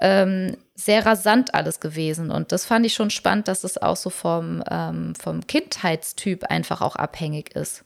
[0.02, 2.32] ähm, sehr rasant alles gewesen.
[2.32, 6.82] Und das fand ich schon spannend, dass es auch so vom, ähm, vom Kindheitstyp einfach
[6.82, 7.86] auch abhängig ist.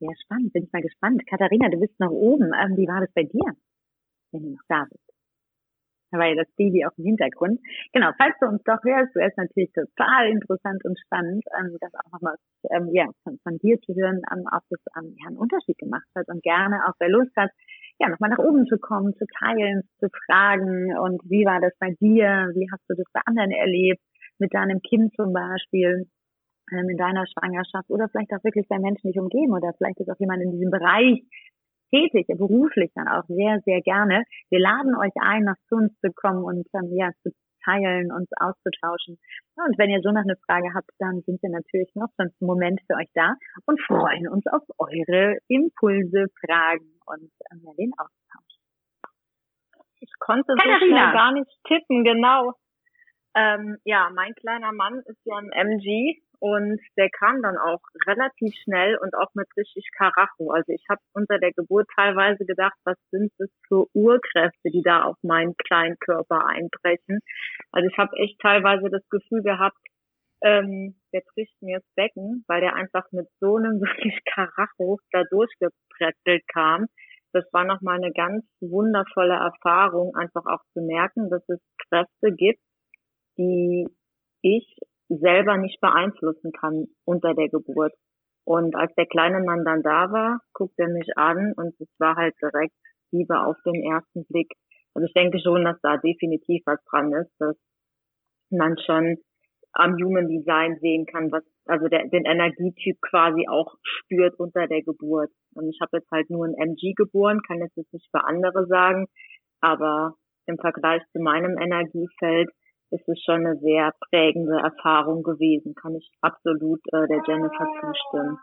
[0.00, 1.22] Ja, spannend, bin ich mal gespannt.
[1.26, 2.52] Katharina, du bist noch oben.
[2.52, 3.56] Ähm, wie war das bei dir,
[4.32, 5.07] wenn du noch da bist?
[6.12, 7.60] Ja das Baby auch im Hintergrund.
[7.92, 11.92] Genau, falls du uns doch hörst, du ist natürlich total interessant und spannend, ähm, das
[11.94, 12.36] auch nochmal
[12.70, 16.08] ähm, ja, von, von dir zu hören, ähm, ob das ähm, ja, einen Unterschied gemacht
[16.16, 17.50] hat und gerne auch wer Lust hat,
[18.00, 21.90] ja, nochmal nach oben zu kommen, zu teilen, zu fragen und wie war das bei
[22.00, 24.00] dir, wie hast du das bei anderen erlebt,
[24.38, 26.06] mit deinem Kind zum Beispiel,
[26.72, 30.10] ähm, in deiner Schwangerschaft oder vielleicht auch wirklich bei Menschen dich umgeben oder vielleicht ist
[30.10, 31.22] auch jemand in diesem Bereich
[31.90, 34.24] tätig, beruflich dann auch sehr, sehr gerne.
[34.50, 37.30] Wir laden euch ein, nach zu uns zu kommen und ähm, ja, zu
[37.64, 39.18] teilen, uns auszutauschen.
[39.56, 42.32] Und wenn ihr so noch eine Frage habt, dann sind wir natürlich noch so einen
[42.40, 43.34] Moment für euch da
[43.66, 48.54] und freuen uns auf eure Impulse, Fragen und ähm, ja, den Austausch.
[50.00, 52.54] Ich konnte so schnell gar nicht tippen, genau.
[53.34, 58.54] Ähm, ja, mein kleiner Mann ist ja ein MG und der kam dann auch relativ
[58.62, 60.50] schnell und auch mit richtig Karacho.
[60.50, 65.02] Also ich habe unter der Geburt teilweise gedacht, was sind das für Urkräfte, die da
[65.02, 67.20] auf meinen kleinen Körper einbrechen.
[67.72, 69.78] Also ich habe echt teilweise das Gefühl gehabt,
[70.42, 75.24] ähm, der bricht mir das Becken, weil der einfach mit so einem wirklich Karacho da
[75.24, 76.86] durchgepretzelt kam.
[77.32, 82.60] Das war nochmal eine ganz wundervolle Erfahrung, einfach auch zu merken, dass es Kräfte gibt,
[83.36, 83.86] die
[84.42, 84.76] ich
[85.08, 87.94] selber nicht beeinflussen kann unter der Geburt.
[88.44, 92.16] Und als der kleine Mann dann da war, guckte er mich an und es war
[92.16, 92.74] halt direkt
[93.10, 94.52] Liebe auf den ersten Blick.
[94.94, 97.56] Also ich denke schon, dass da definitiv was dran ist, dass
[98.50, 99.16] man schon
[99.72, 104.82] am Human Design sehen kann, was, also der, den Energietyp quasi auch spürt unter der
[104.82, 105.30] Geburt.
[105.54, 109.06] Und ich habe jetzt halt nur ein MG geboren, kann jetzt nicht für andere sagen,
[109.60, 110.14] aber
[110.46, 112.48] im Vergleich zu meinem Energiefeld
[112.90, 118.38] ist es schon eine sehr prägende Erfahrung gewesen, kann ich absolut äh, der Jennifer zustimmen.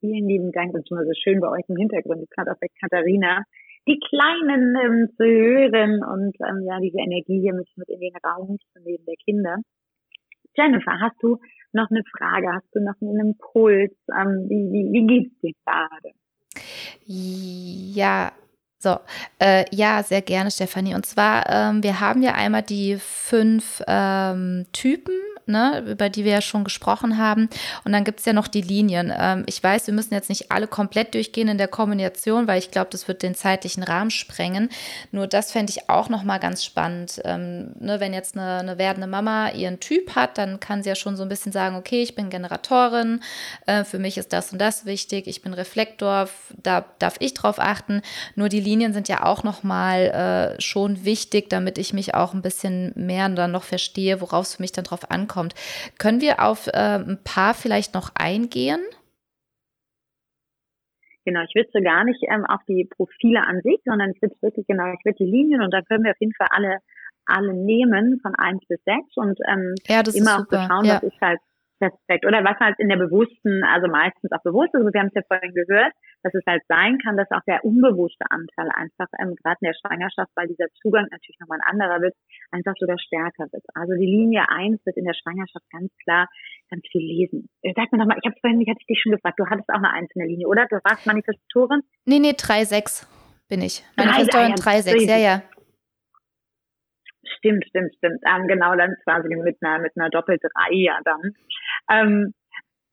[0.00, 2.68] Vielen lieben Dank, das ist immer so schön bei euch im Hintergrund, gerade auch bei
[2.80, 3.42] Katharina,
[3.86, 8.16] die Kleinen ähm, zu hören und ähm, ja, diese Energie hier mit, mit in den
[8.24, 9.56] Raum zu nehmen der Kinder.
[10.56, 11.38] Jennifer, hast du
[11.72, 12.52] noch eine Frage?
[12.52, 13.92] Hast du noch einen Impuls?
[14.10, 16.14] Ähm, wie, wie, wie geht's dir gerade?
[17.06, 18.32] Ja,
[18.84, 18.98] so,
[19.40, 20.94] äh, ja, sehr gerne, Stefanie.
[20.94, 25.14] Und zwar, ähm, wir haben ja einmal die fünf ähm, Typen
[25.46, 27.48] ne, über die wir ja schon gesprochen haben.
[27.84, 29.12] Und dann gibt es ja noch die Linien.
[29.16, 32.70] Ähm, ich weiß, wir müssen jetzt nicht alle komplett durchgehen in der Kombination, weil ich
[32.70, 34.70] glaube, das wird den zeitlichen Rahmen sprengen.
[35.12, 37.20] Nur das fände ich auch nochmal ganz spannend.
[37.24, 40.94] Ähm, ne, wenn jetzt eine, eine, werdende Mama ihren Typ hat, dann kann sie ja
[40.94, 43.20] schon so ein bisschen sagen, okay, ich bin Generatorin,
[43.66, 46.28] äh, für mich ist das und das wichtig, ich bin Reflektor,
[46.62, 48.02] da darf ich drauf achten.
[48.34, 52.42] Nur die Linien sind ja auch nochmal äh, schon wichtig, damit ich mich auch ein
[52.42, 55.54] bisschen mehr dann noch verstehe, worauf es für mich dann drauf ankommt kommt.
[55.98, 58.80] Können wir auf äh, ein paar vielleicht noch eingehen?
[61.24, 64.36] Genau, ich würde so gar nicht ähm, auf die Profile an sich, sondern ich würde
[64.42, 66.78] wirklich, genau, ich würde die Linien und da können wir auf jeden Fall alle,
[67.24, 70.96] alle nehmen von eins bis sechs und ähm, ja, immer auch schauen, ja.
[70.96, 71.40] was ist halt
[71.80, 72.26] perfekt.
[72.26, 75.22] Oder was halt in der bewussten, also meistens auch bewusst, also wir haben es ja
[75.26, 75.92] vorhin gehört,
[76.24, 79.78] dass es halt sein kann, dass auch der unbewusste Anteil einfach, ähm, gerade in der
[79.78, 82.14] Schwangerschaft, weil dieser Zugang natürlich nochmal ein anderer wird,
[82.50, 83.62] einfach sogar stärker wird.
[83.74, 86.28] Also die Linie eins wird in der Schwangerschaft ganz klar
[86.70, 87.48] ganz viel lesen.
[87.62, 89.78] Äh, sag mir nochmal, ich habe vorhin, ich hatte dich schon gefragt, du hattest auch
[89.78, 90.66] eine einzelne Linie, oder?
[90.66, 91.82] Du warst Manifestorin?
[92.06, 93.06] Nee, nee, 3-6
[93.48, 93.84] bin ich.
[93.96, 95.42] Manifestorin 3-6, ja, ja.
[97.38, 98.20] Stimmt, stimmt, stimmt.
[98.24, 101.34] Ähm, genau, dann quasi mit einer, mit einer Doppel-3 ja dann.
[101.90, 102.34] Ähm,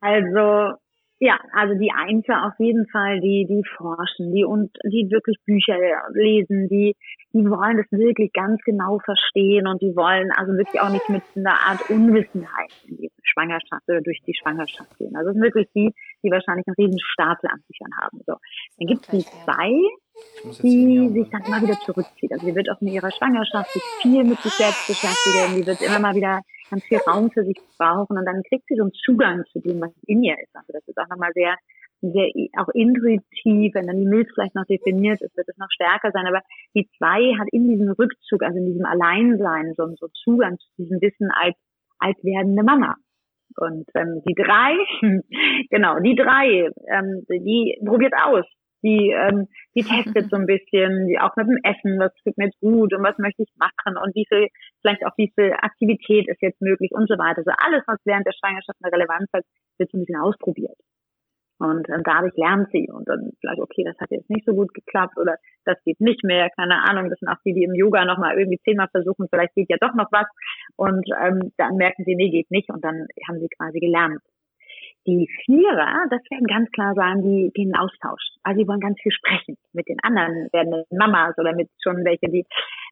[0.02, 0.78] also
[1.22, 5.78] ja, also die Einzel auf jeden Fall, die, die forschen, die und die wirklich Bücher
[6.14, 6.96] lesen, die,
[7.32, 11.22] die wollen das wirklich ganz genau verstehen und die wollen also wirklich auch nicht mit
[11.36, 15.16] einer Art Unwissenheit in die Schwangerschaft oder durch die Schwangerschaft gehen.
[15.16, 15.94] Also es sind wirklich die,
[16.24, 18.20] die wahrscheinlich einen riesen Stapel an Büchern haben.
[18.26, 18.34] So.
[18.80, 19.78] Dann gibt es die zwei,
[20.44, 22.32] die sich dann mal wieder zurückzieht.
[22.32, 25.82] Also die wird auch in ihrer Schwangerschaft sich viel mit sich selbst beschäftigen, die wird
[25.82, 28.94] immer mal wieder ganz viel Raum für sich brauchen und dann kriegt sie so einen
[29.06, 30.56] Zugang zu dem, was in ihr ist.
[30.56, 31.56] Also das ist auch nochmal sehr,
[32.02, 36.12] sehr auch intuitiv, wenn dann die Milch vielleicht noch definiert ist, wird es noch stärker
[36.12, 36.26] sein.
[36.26, 36.42] Aber
[36.74, 41.02] die zwei hat in diesem Rückzug, also in diesem Alleinsein, so, so Zugang zu diesem
[41.02, 41.56] Wissen als,
[42.00, 42.96] als werdende Mama.
[43.58, 44.74] Und ähm, die drei,
[45.70, 48.46] genau, die drei, ähm, die probiert aus
[48.84, 52.46] die, ähm, die testet so ein bisschen, die auch mit dem Essen, was tut mir
[52.46, 54.48] jetzt gut und was möchte ich machen und wie viel,
[54.82, 57.40] vielleicht auch wie viel Aktivität ist jetzt möglich und so weiter.
[57.40, 59.44] Also alles, was während der Schwangerschaft eine Relevanz hat,
[59.78, 60.78] wird so ein bisschen ausprobiert.
[61.62, 64.74] Und ähm, dadurch lernt sie und dann vielleicht, okay, das hat jetzt nicht so gut
[64.74, 67.08] geklappt oder das geht nicht mehr, keine Ahnung.
[67.12, 69.94] Das sind auch die, die im Yoga nochmal irgendwie zehnmal versuchen, vielleicht geht ja doch
[69.94, 70.26] noch was.
[70.76, 74.22] Und ähm, dann merken sie, nee, geht nicht und dann haben sie quasi gelernt.
[75.08, 78.22] Die Vierer, das werden ganz klar sein, die gehen in Austausch.
[78.44, 82.30] Also die wollen ganz viel sprechen mit den anderen werden Mamas oder mit schon welche,
[82.30, 82.46] die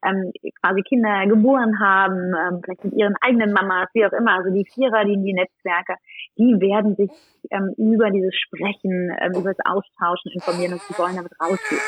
[0.04, 0.32] ähm,
[0.62, 4.38] quasi Kinder geboren haben, ähm, vielleicht mit ihren eigenen Mamas, wie auch immer.
[4.38, 5.96] Also die Vierer, die in die Netzwerke,
[6.38, 7.12] die werden sich
[7.52, 11.82] ähm, über dieses Sprechen, ähm, über das Austauschen informieren und sie wollen damit rausgehen.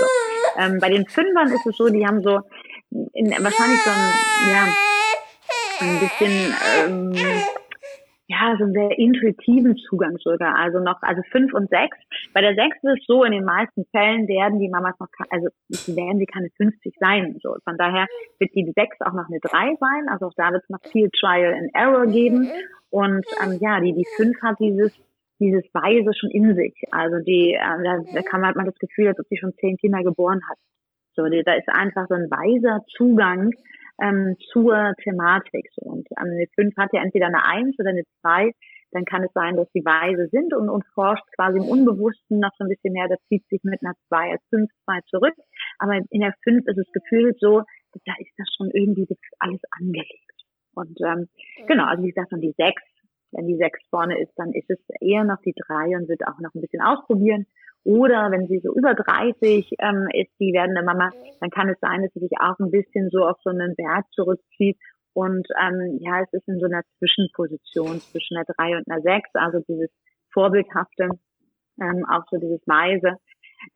[0.00, 0.06] So.
[0.62, 2.40] Ähm, bei den Fünfern ist es so, die haben so
[2.90, 4.12] in, wahrscheinlich so ein,
[4.52, 4.68] ja,
[5.80, 6.54] ein bisschen
[6.86, 7.12] ähm,
[8.28, 10.54] ja, so einen sehr intuitiven Zugang sogar.
[10.54, 11.96] Also noch, also fünf und sechs.
[12.34, 15.48] Bei der sechs ist es so, in den meisten Fällen werden die Mamas noch, also
[15.96, 17.38] werden sie keine 50 sein.
[17.42, 17.56] So.
[17.64, 18.06] Von daher
[18.38, 20.08] wird die sechs auch noch eine drei sein.
[20.10, 22.50] Also auch da wird es noch viel Trial and Error geben.
[22.90, 24.92] Und ähm, ja, die, die fünf hat dieses
[25.40, 26.74] dieses Weise schon in sich.
[26.90, 29.54] Also die, äh, da, da kann man, hat man das Gefühl, als ob sie schon
[29.60, 30.58] zehn Kinder geboren hat.
[31.14, 33.52] So, die, da ist einfach so ein weiser Zugang
[34.00, 35.68] ähm, zur Thematik.
[35.74, 35.86] So.
[35.86, 38.52] Und ähm, eine 5 hat ja entweder eine 1 oder eine 2,
[38.92, 42.52] dann kann es sein, dass sie weise sind und, und forscht quasi im Unbewussten noch
[42.56, 45.34] so ein bisschen mehr, das zieht sich mit einer 2 als 5, 2 zurück.
[45.78, 47.62] Aber in der 5 ist es gefühlt so,
[48.06, 49.06] da ist das schon irgendwie
[49.40, 50.28] alles angelegt.
[50.74, 51.28] Und ähm,
[51.66, 52.82] genau, also wie gesagt, und die 6,
[53.32, 56.38] wenn die 6 vorne ist, dann ist es eher noch die 3 und wird auch
[56.38, 57.46] noch ein bisschen ausprobieren.
[57.84, 61.10] Oder wenn sie so über 30 ähm, ist, die werdende Mama,
[61.40, 64.04] dann kann es sein, dass sie sich auch ein bisschen so auf so einen Wert
[64.12, 64.76] zurückzieht.
[65.14, 69.30] Und ähm, ja, es ist in so einer Zwischenposition zwischen einer 3 und einer 6,
[69.34, 69.90] also dieses
[70.32, 71.08] Vorbildhafte,
[71.80, 73.16] ähm, auch so dieses Weise,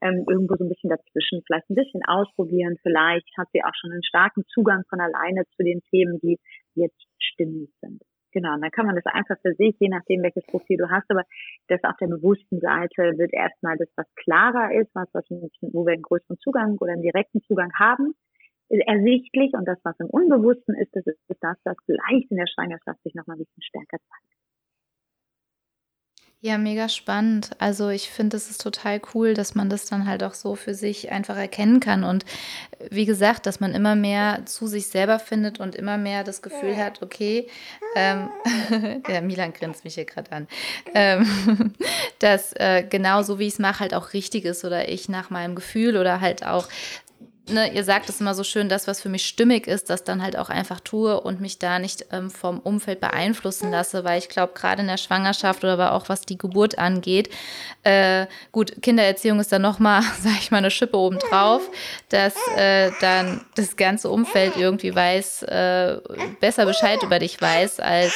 [0.01, 3.91] ähm, irgendwo so ein bisschen dazwischen, vielleicht ein bisschen ausprobieren, vielleicht hat sie auch schon
[3.91, 6.39] einen starken Zugang von alleine zu den Themen, die
[6.75, 8.01] jetzt stimmig sind.
[8.33, 11.23] Genau, dann kann man das einfach für sich, je nachdem welches Profil du hast, aber
[11.67, 15.93] das auf der bewussten Seite wird erstmal das, was klarer ist, was, was wo wir
[15.93, 18.15] einen größeren Zugang oder einen direkten Zugang haben,
[18.69, 23.01] ersichtlich und das, was im Unbewussten ist, das ist das, was vielleicht in der Schwangerschaft
[23.03, 24.32] sich nochmal ein bisschen stärker zeigt.
[26.45, 27.51] Ja, mega spannend.
[27.57, 30.75] Also ich finde, es ist total cool, dass man das dann halt auch so für
[30.75, 32.03] sich einfach erkennen kann.
[32.03, 32.25] Und
[32.89, 36.75] wie gesagt, dass man immer mehr zu sich selber findet und immer mehr das Gefühl
[36.75, 37.47] hat, okay,
[37.95, 38.29] ähm,
[39.07, 40.47] der Milan grinst mich hier gerade an,
[40.93, 41.73] ähm,
[42.19, 45.29] dass äh, genau so, wie ich es mache, halt auch richtig ist oder ich nach
[45.29, 46.67] meinem Gefühl oder halt auch
[47.49, 50.23] ne, ihr sagt es immer so schön, das, was für mich stimmig ist, das dann
[50.23, 54.29] halt auch einfach tue und mich da nicht ähm, vom Umfeld beeinflussen lasse, weil ich
[54.29, 57.29] glaube, gerade in der Schwangerschaft oder aber auch was die Geburt angeht,
[57.83, 61.69] äh, gut, Kindererziehung ist dann nochmal, sage ich mal, eine Schippe obendrauf,
[62.09, 65.97] dass äh, dann das ganze Umfeld irgendwie weiß, äh,
[66.39, 68.13] besser Bescheid über dich weiß als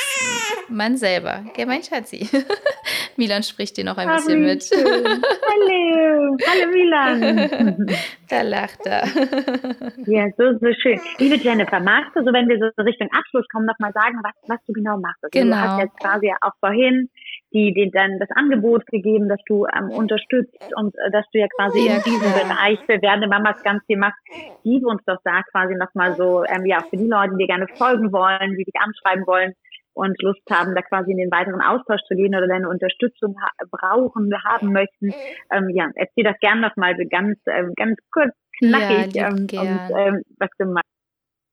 [0.70, 1.44] man selber.
[1.56, 2.30] Gell, mein Schatzi?
[3.18, 4.70] Milan spricht dir noch ein bisschen mit.
[4.72, 7.88] Hallo, hallo Milan.
[8.30, 9.04] Da lacht er.
[10.06, 11.00] ja, so, so schön.
[11.20, 14.60] Liebe Jennifer, magst du so, wenn wir so Richtung Abschluss kommen, nochmal sagen, was, was
[14.66, 15.24] du genau machst?
[15.24, 15.56] Also genau.
[15.56, 17.10] Du hast jetzt quasi auch vorhin
[17.54, 21.48] die, die dann das Angebot gegeben, dass du ähm, unterstützt und äh, dass du ja
[21.56, 22.46] quasi ja, in diesem klar.
[22.46, 24.20] Bereich für werdende Mamas ganz viel machst.
[24.64, 28.12] Gib uns doch da quasi nochmal so, ähm, ja, für die Leute, die gerne folgen
[28.12, 29.54] wollen, die dich anschreiben wollen,
[29.98, 33.36] und Lust haben, da quasi in den weiteren Austausch zu gehen oder deine Unterstützung
[33.72, 35.14] brauchen, haben möchten,
[35.52, 39.54] ähm, ja, erzähl das gerne nochmal so ganz, ähm, ganz kurz, knackig ja, ähm, und
[39.54, 40.97] ähm, was du machst.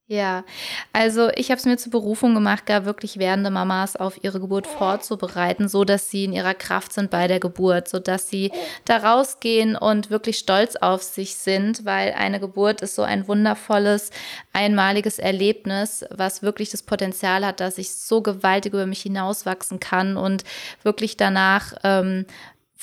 [0.06, 0.44] Ja,
[0.92, 4.66] also ich habe es mir zur Berufung gemacht, gar wirklich werdende Mamas auf ihre Geburt
[4.66, 8.52] vorzubereiten, so dass sie in ihrer Kraft sind bei der Geburt, so dass sie
[8.84, 14.10] da rausgehen und wirklich stolz auf sich sind, weil eine Geburt ist so ein wundervolles,
[14.52, 20.18] einmaliges Erlebnis, was wirklich das Potenzial hat, dass ich so gewaltig über mich hinauswachsen kann
[20.18, 20.44] und
[20.82, 22.26] wirklich danach ähm,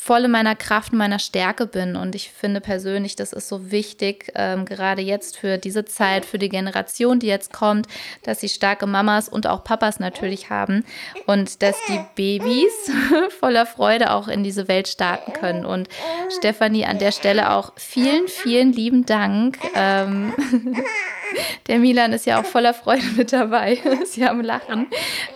[0.03, 1.95] voll in meiner Kraft und meiner Stärke bin.
[1.95, 6.40] Und ich finde persönlich, das ist so wichtig, ähm, gerade jetzt für diese Zeit, für
[6.40, 7.86] die Generation, die jetzt kommt,
[8.23, 10.86] dass sie starke Mamas und auch Papas natürlich haben
[11.28, 12.91] und dass die Babys
[13.40, 15.68] voller Freude auch in diese Welt starten können.
[15.68, 15.88] Und
[16.36, 19.60] Stefanie, an der Stelle auch vielen, vielen lieben Dank.
[19.76, 20.34] Ähm,
[21.68, 23.78] der Milan ist ja auch voller Freude mit dabei.
[24.06, 24.88] Sie haben Lachen,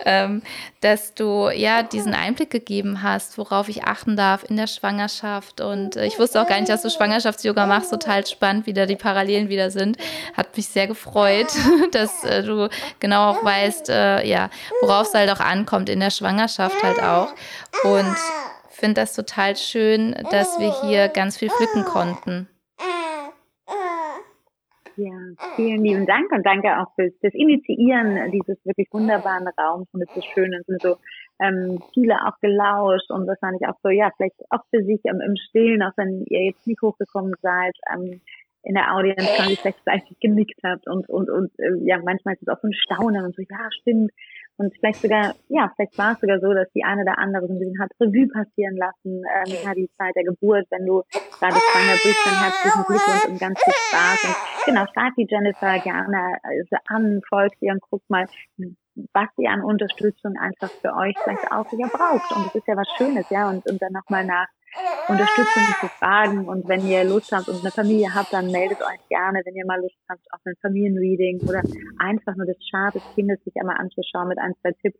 [0.04, 0.42] ähm,
[0.80, 5.60] dass du ja diesen Einblick gegeben hast, worauf ich achten darf in der Schwangerschaft.
[5.60, 7.90] Und äh, ich wusste auch gar nicht, dass du Schwangerschafts-Yoga machst.
[7.90, 9.96] Total spannend, wie da die Parallelen wieder sind.
[10.36, 11.48] Hat mich sehr gefreut,
[11.92, 12.68] dass äh, du
[13.00, 14.50] genau auch weißt, äh, ja,
[14.80, 17.28] worauf es halt auch ankommt in der Schwangerschaft halt auch.
[17.84, 18.16] Und
[18.76, 22.48] finde das total schön, dass wir hier ganz viel pflücken konnten.
[24.96, 25.12] Ja,
[25.56, 29.88] vielen lieben Dank und danke auch fürs, fürs Initiieren dieses wirklich wunderbaren Raums.
[29.92, 30.96] Und es ist schön, es sind so
[31.38, 35.36] ähm, viele auch gelauscht und wahrscheinlich auch so, ja, vielleicht auch für sich ähm, im
[35.36, 38.22] Stillen, auch wenn ihr jetzt nicht hochgekommen seid, ähm,
[38.66, 42.42] in der Audience ich vielleicht fleißig genickt habt und und und äh, ja manchmal ist
[42.42, 44.10] es auch so ein Staunen und so ja stimmt
[44.58, 47.52] und vielleicht sogar, ja, vielleicht war es sogar so, dass die eine oder andere so
[47.52, 51.02] ein bisschen hat Revue passieren lassen, ähm, ja, die Zeit der Geburt, wenn du
[51.38, 54.24] gerade schwanger bist, dann herzlichen Glückwunsch und ganz viel Spaß.
[54.24, 58.26] Und genau, schreibt die Jennifer gerne also an, folgt ihr und guckt mal,
[59.12, 62.32] was ihr an Unterstützung einfach für euch vielleicht auch ja braucht.
[62.34, 64.46] Und das ist ja was Schönes, ja, und, und dann nochmal nach
[65.08, 66.48] Unterstützung zu fragen.
[66.48, 69.66] Und wenn ihr Lust habt und eine Familie habt, dann meldet euch gerne, wenn ihr
[69.66, 71.62] mal Lust habt auf ein Familienreading oder
[71.98, 74.98] einfach nur das Chart des Kindes sich einmal anzuschauen mit ein, zwei Tipps,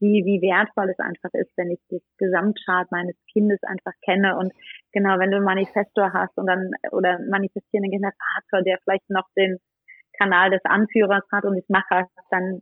[0.00, 4.36] wie, wie wertvoll es einfach ist, wenn ich das Gesamtchart meines Kindes einfach kenne.
[4.36, 4.52] Und
[4.92, 9.58] genau, wenn du einen Manifestor hast und dann, oder manifestierenden Generator, der vielleicht noch den
[10.18, 12.60] Kanal des Anführers hat und des Machers, dann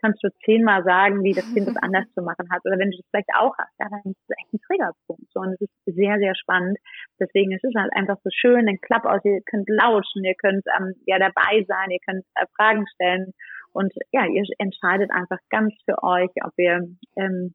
[0.00, 2.60] kannst du zehnmal sagen, wie das Kind es anders zu machen hat.
[2.64, 5.32] Oder wenn du das vielleicht auch hast, ja, dann ist das echt ein Triggerpunkt.
[5.32, 6.78] So, und es ist sehr, sehr spannend.
[7.18, 10.64] Deswegen ist es halt einfach so schön, den Klapp aus, ihr könnt lauschen, ihr könnt
[10.78, 13.32] ähm, ja dabei sein, ihr könnt äh, Fragen stellen.
[13.72, 17.54] Und ja, ihr entscheidet einfach ganz für euch, ob ihr ähm,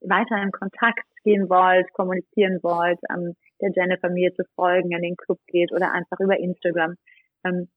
[0.00, 5.16] weiter in Kontakt gehen wollt, kommunizieren wollt, ähm, der Jennifer mir zu folgen, in den
[5.16, 6.94] Club geht oder einfach über Instagram.
[7.44, 7.68] Ähm,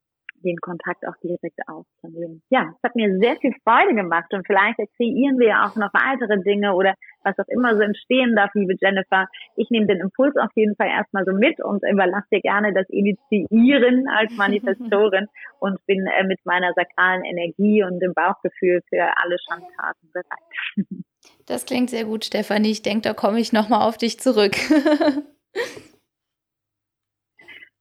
[0.43, 2.41] den Kontakt auch direkt aufzunehmen.
[2.49, 5.93] Ja, es hat mir sehr viel Freude gemacht und vielleicht kreieren wir ja auch noch
[5.93, 6.93] weitere Dinge oder
[7.23, 9.27] was auch immer so entstehen darf, liebe Jennifer.
[9.55, 12.87] Ich nehme den Impuls auf jeden Fall erstmal so mit und überlasse dir gerne das
[12.89, 15.27] Initiieren als Manifestorin
[15.59, 21.03] und bin äh, mit meiner sakralen Energie und dem Bauchgefühl für alle Schandtaten bereit.
[21.45, 22.71] Das klingt sehr gut, Stefanie.
[22.71, 24.55] Ich denke, da komme ich nochmal auf dich zurück.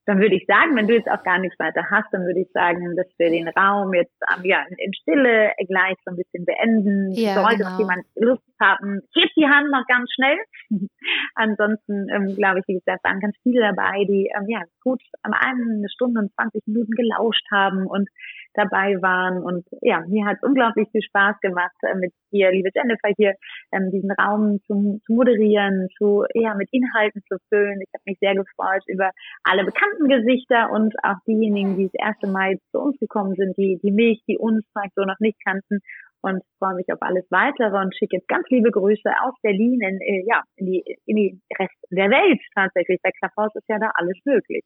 [0.07, 2.51] dann würde ich sagen, wenn du jetzt auch gar nichts weiter hast, dann würde ich
[2.53, 7.13] sagen, dass wir den Raum jetzt ähm, ja, in Stille gleich so ein bisschen beenden.
[7.13, 7.79] Ja, Sollte genau.
[7.79, 10.39] jemand Lust haben, hebt die Hand noch ganz schnell.
[11.37, 15.33] Ansonsten ähm, glaube ich, wie gesagt, waren ganz viele dabei, die ähm, ja gut am
[15.33, 18.09] einen eine Stunde und 20 Minuten gelauscht haben und
[18.55, 19.43] dabei waren.
[19.43, 23.35] Und ja, mir hat unglaublich viel Spaß gemacht, äh, mit dir, liebe Jennifer, hier
[23.73, 27.81] ähm, diesen Raum zu, zu moderieren, zu ja mit Inhalten zu füllen.
[27.81, 29.11] Ich habe mich sehr gefreut über
[29.45, 33.79] alle bekannten Gesichter und auch diejenigen, die das erste Mal zu uns gekommen sind, die,
[33.83, 35.81] die mich, die uns vielleicht so noch nicht kannten
[36.23, 40.01] und freue mich auf alles weitere und schicke jetzt ganz liebe Grüße aus Berlin in,
[40.01, 43.01] äh, ja, in die, in die Rest der Welt tatsächlich.
[43.03, 44.63] Bei Klapphaus ist ja da alles möglich.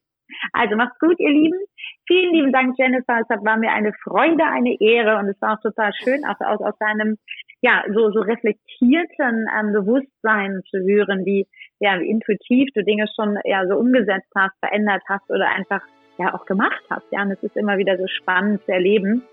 [0.53, 1.59] Also macht's gut, ihr Lieben.
[2.07, 3.19] Vielen lieben Dank, Jennifer.
[3.19, 6.61] Es war mir eine Freude, eine Ehre und es war auch total schön, auch aus,
[6.61, 7.17] aus deinem,
[7.59, 11.45] ja, so, so reflektierten ähm, Bewusstsein zu hören, wie,
[11.79, 15.81] ja, wie intuitiv du Dinge schon, ja, so umgesetzt hast, verändert hast oder einfach,
[16.17, 17.05] ja, auch gemacht hast.
[17.11, 19.23] Ja, und es ist immer wieder so spannend zu erleben.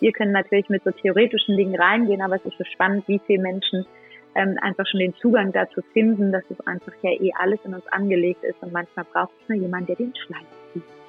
[0.00, 3.42] Wir können natürlich mit so theoretischen Dingen reingehen, aber es ist so spannend, wie viele
[3.42, 3.84] Menschen
[4.34, 7.86] ähm, einfach schon den Zugang dazu finden, dass es einfach ja eh alles in uns
[7.88, 11.01] angelegt ist und manchmal braucht es nur jemanden, der den Schleier zieht.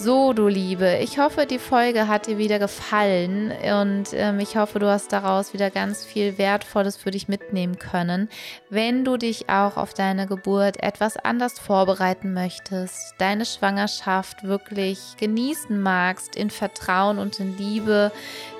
[0.00, 4.78] So, du Liebe, ich hoffe, die Folge hat dir wieder gefallen und ähm, ich hoffe,
[4.78, 8.28] du hast daraus wieder ganz viel Wertvolles für dich mitnehmen können.
[8.70, 15.82] Wenn du dich auch auf deine Geburt etwas anders vorbereiten möchtest, deine Schwangerschaft wirklich genießen
[15.82, 18.12] magst, in Vertrauen und in Liebe,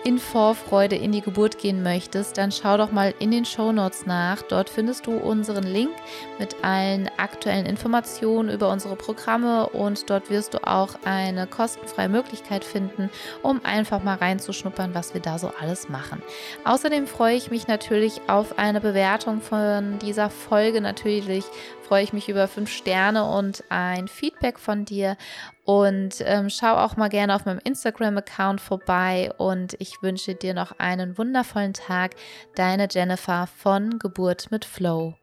[0.02, 4.06] in Vorfreude in die Geburt gehen möchtest, dann schau doch mal in den Show Notes
[4.06, 4.42] nach.
[4.42, 5.92] Dort findest du unseren Link
[6.40, 10.96] mit allen aktuellen Informationen über unsere Programme und dort wirst du auch
[11.28, 13.10] eine kostenfreie Möglichkeit finden,
[13.42, 16.22] um einfach mal reinzuschnuppern, was wir da so alles machen.
[16.64, 20.80] Außerdem freue ich mich natürlich auf eine Bewertung von dieser Folge.
[20.80, 21.44] Natürlich
[21.82, 25.16] freue ich mich über fünf Sterne und ein Feedback von dir.
[25.64, 29.32] Und ähm, schau auch mal gerne auf meinem Instagram-Account vorbei.
[29.36, 32.14] Und ich wünsche dir noch einen wundervollen Tag.
[32.54, 35.14] Deine Jennifer von Geburt mit Flow.